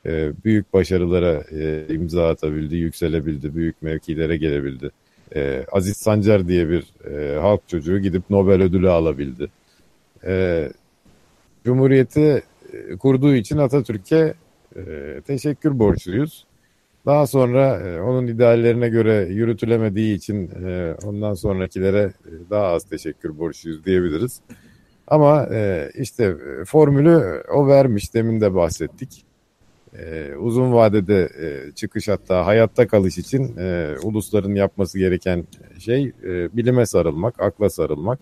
[0.07, 4.91] e, büyük başarılara e, imza atabildi, yükselebildi, büyük mevkilere gelebildi.
[5.35, 9.49] E, Aziz Sancar diye bir e, halk çocuğu gidip Nobel ödülü alabildi.
[10.25, 10.69] E,
[11.65, 12.43] Cumhuriyeti
[12.73, 14.35] e, kurduğu için Atatürk'e
[15.27, 16.47] teşekkür borçluyuz.
[17.07, 20.51] Daha sonra onun ideallerine göre yürütülemediği için
[21.05, 22.13] ondan sonrakilere
[22.51, 24.41] daha az teşekkür borçluyuz diyebiliriz.
[25.07, 25.49] Ama
[25.95, 29.26] işte formülü o vermiş demin de bahsettik.
[29.99, 35.47] E, uzun vadede e, çıkış hatta hayatta kalış için e, ulusların yapması gereken
[35.79, 38.19] şey e, bilime sarılmak, akla sarılmak.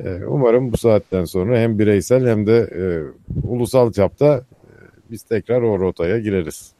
[0.00, 2.84] E, umarım bu saatten sonra hem bireysel hem de e,
[3.48, 4.70] ulusal çapta e,
[5.10, 6.72] biz tekrar o rotaya gireriz.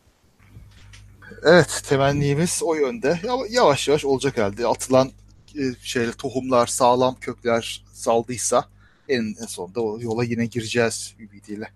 [1.45, 3.21] Evet temennimiz o yönde.
[3.51, 4.67] Yavaş yavaş olacak herhalde.
[4.67, 5.11] Atılan
[5.59, 8.65] e, şeyle tohumlar sağlam kökler saldıysa
[9.09, 11.69] en sonunda o yola yine gireceğiz ümidiyle.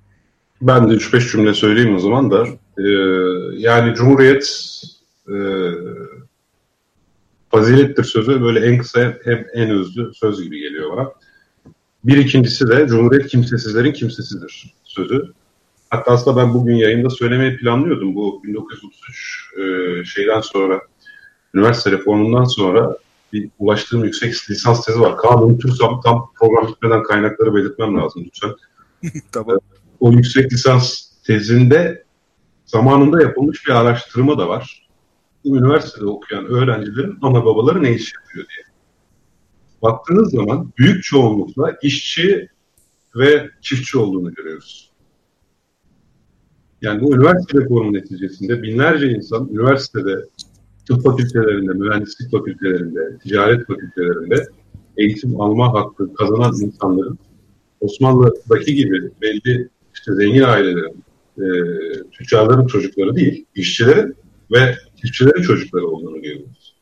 [0.63, 2.47] Ben de 3-5 cümle söyleyeyim o zaman da.
[2.79, 2.83] Ee,
[3.57, 4.73] yani Cumhuriyet
[5.29, 5.37] e,
[7.51, 11.13] fazilettir sözü böyle en kısa hem en özlü söz gibi geliyor bana.
[12.05, 15.33] Bir ikincisi de Cumhuriyet kimsesizlerin kimsesidir sözü.
[15.91, 18.15] Hatta aslında ben bugün yayında söylemeyi planlıyordum.
[18.15, 20.81] Bu 1933 e, şeyden sonra,
[21.55, 22.97] üniversite reformundan sonra
[23.33, 25.17] bir ulaştığım yüksek lisans tezi var.
[25.17, 28.51] Kaan unutursam tam program bitmeden kaynakları belirtmem lazım lütfen.
[29.33, 29.59] tamam.
[30.01, 32.05] O yüksek lisans tezinde
[32.65, 34.89] zamanında yapılmış bir araştırma da var.
[35.45, 38.67] Üniversitede okuyan öğrencilerin ana babaları ne iş yapıyor diye.
[39.83, 42.49] Baktığınız zaman büyük çoğunlukla işçi
[43.17, 44.91] ve çiftçi olduğunu görüyoruz.
[46.83, 50.25] Yani bu üniversite reformu neticesinde binlerce insan üniversitede
[50.89, 54.47] tıp fakültelerinde, mühendislik fakültelerinde, ticaret fakültelerinde
[54.97, 57.19] eğitim alma hakkı kazanan insanların
[57.81, 59.69] Osmanlı'daki gibi belli
[60.07, 61.05] işte zengin ailelerin,
[61.39, 61.47] e,
[62.13, 64.15] tüccarların çocukları değil, işçilerin
[64.53, 66.77] ve çiftçilerin çocukları olduğunu görüyoruz.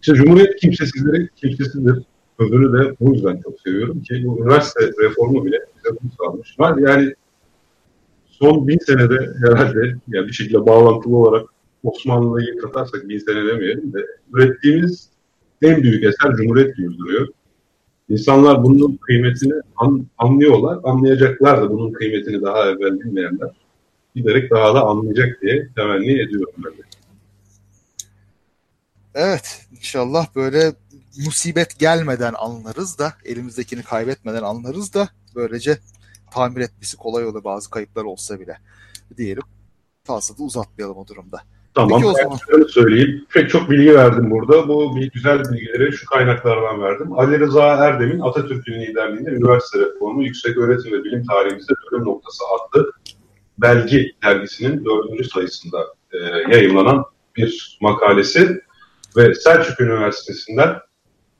[0.00, 2.02] İşte Cumhuriyet kimsesizleri kimsesizdir.
[2.40, 6.58] Sözünü de bu yüzden çok seviyorum ki bu üniversite reformu bile bize bunu sağlamış.
[6.58, 7.14] Var yani
[8.26, 11.48] son bin senede herhalde yani bir şekilde bağlantılı olarak
[11.82, 15.08] Osmanlı'yı katarsak bin sene demeyelim de ürettiğimiz
[15.62, 17.28] en büyük eser Cumhuriyet gibi duruyor.
[18.08, 23.50] İnsanlar bunun kıymetini an, anlıyorlar, anlayacaklar da bunun kıymetini daha evvel bilmeyenler
[24.14, 26.82] giderek daha da anlayacak diye temenni ediyorum ben de.
[29.14, 30.72] Evet, inşallah böyle
[31.24, 35.78] musibet gelmeden anlarız da, elimizdekini kaybetmeden anlarız da böylece
[36.30, 38.58] tamir etmesi kolay olur bazı kayıplar olsa bile
[39.16, 39.42] diyelim.
[40.04, 41.42] Fazla da uzatmayalım o durumda.
[41.76, 42.00] Tamam.
[42.00, 42.38] Zaman.
[42.50, 43.26] Şöyle söyleyeyim.
[43.34, 44.68] Pek çok bilgi verdim burada.
[44.68, 47.12] Bu güzel bilgileri şu kaynaklardan verdim.
[47.12, 52.92] Ali Rıza Erdem'in Atatürk'ün liderliğinde üniversite reformu yüksek öğretim ve bilim tarihimizde bölüm noktası adlı
[53.58, 56.18] belgi dergisinin dördüncü sayısında e,
[56.56, 57.04] yayınlanan
[57.36, 58.60] bir makalesi
[59.16, 60.76] ve Selçuk Üniversitesi'nden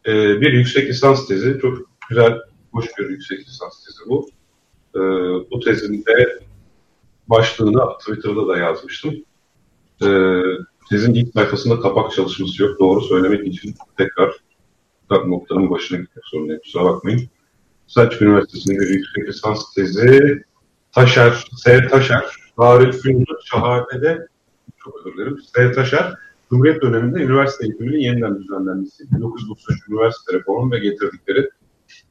[0.06, 1.58] e, bir yüksek lisans tezi.
[1.62, 2.38] Çok güzel,
[2.72, 4.28] hoş bir yüksek lisans tezi bu.
[4.94, 5.00] E,
[5.50, 6.40] bu tezin de
[7.26, 9.14] başlığını Twitter'da da yazmıştım.
[10.02, 10.09] E,
[10.90, 12.81] tezin ilk sayfasında kapak çalışması yok.
[12.81, 14.32] Doğru söylemek için tekrar
[15.10, 16.60] noktanın başına gitmek zorundayım.
[16.62, 17.20] Kusura bakmayın.
[17.86, 20.43] Selçuk Üniversitesi'nde bir yüksek lisans tezi
[20.93, 21.89] Taşer, S.
[21.89, 22.24] Taşer,
[22.56, 24.27] Tarih Günlü Şahane'de
[24.85, 25.39] çok özür dilerim.
[25.55, 25.73] S.
[25.73, 26.14] Taşer,
[26.51, 31.51] Cumhuriyet döneminde üniversite eğitiminin yeniden düzenlenmesi, 1933 üniversite reformu ve getirdikleri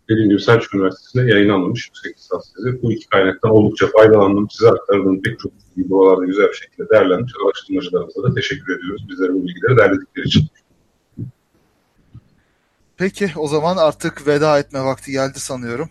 [0.07, 2.81] gibi Selçuk Üniversitesi'nde yayınlanmış yüksek lisans tezi.
[2.81, 4.49] Bu iki kaynaktan oldukça faydalandım.
[4.49, 7.33] Size aktardığım pek çok bilgi buralarda güzel bir şekilde değerlenmiş.
[7.45, 9.05] Araştırmacılarımıza da teşekkür ediyoruz.
[9.09, 10.47] Bizlere bu bilgileri derledikleri için.
[12.97, 15.89] Peki o zaman artık veda etme vakti geldi sanıyorum.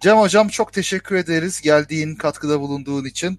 [0.00, 3.38] Cem Hocam çok teşekkür ederiz geldiğin, katkıda bulunduğun için.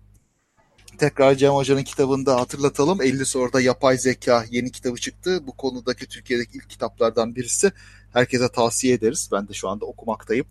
[0.98, 3.02] Tekrar Cem Hoca'nın kitabını da hatırlatalım.
[3.02, 5.48] 50 soruda yapay zeka yeni kitabı çıktı.
[5.48, 7.72] Bu konudaki Türkiye'deki ilk kitaplardan birisi.
[8.14, 9.30] Herkese tavsiye ederiz.
[9.32, 10.46] Ben de şu anda okumaktayım.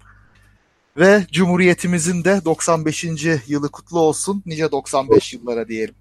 [0.96, 3.04] Ve Cumhuriyetimizin de 95.
[3.46, 4.42] yılı kutlu olsun.
[4.46, 5.94] Nice 95 yıllara diyelim.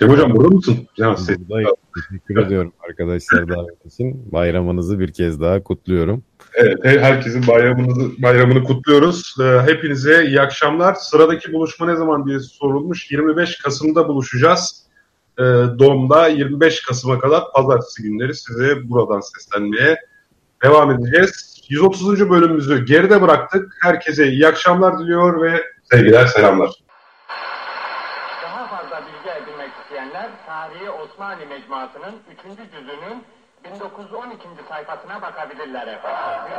[0.00, 0.88] Cem Hocam burada mısın?
[0.98, 1.70] Buradayım.
[1.94, 4.32] Teşekkür ediyorum arkadaşlar davet için.
[4.32, 6.22] Bayramınızı bir kez daha kutluyorum.
[6.54, 9.34] Evet, herkesin bayramını, bayramını kutluyoruz.
[9.40, 10.94] Ee, hepinize iyi akşamlar.
[10.94, 13.10] Sıradaki buluşma ne zaman diye sorulmuş.
[13.10, 14.82] 25 Kasım'da buluşacağız.
[15.38, 15.42] Ee,
[15.78, 20.00] Dom'da 25 Kasım'a kadar pazartesi günleri size buradan seslenmeye
[20.64, 21.60] devam edeceğiz.
[21.68, 22.30] 130.
[22.30, 23.72] bölümümüzü geride bıraktık.
[23.82, 26.70] Herkese iyi akşamlar diliyor ve sevgiler, selamlar.
[28.42, 32.70] Daha fazla bilgi edinmek isteyenler Tarihi Osmanlı Mecmuası'nın 3.
[32.72, 33.24] cüzünün
[33.64, 34.48] 1912.
[34.68, 36.52] sayfasına bakabilirler efendim.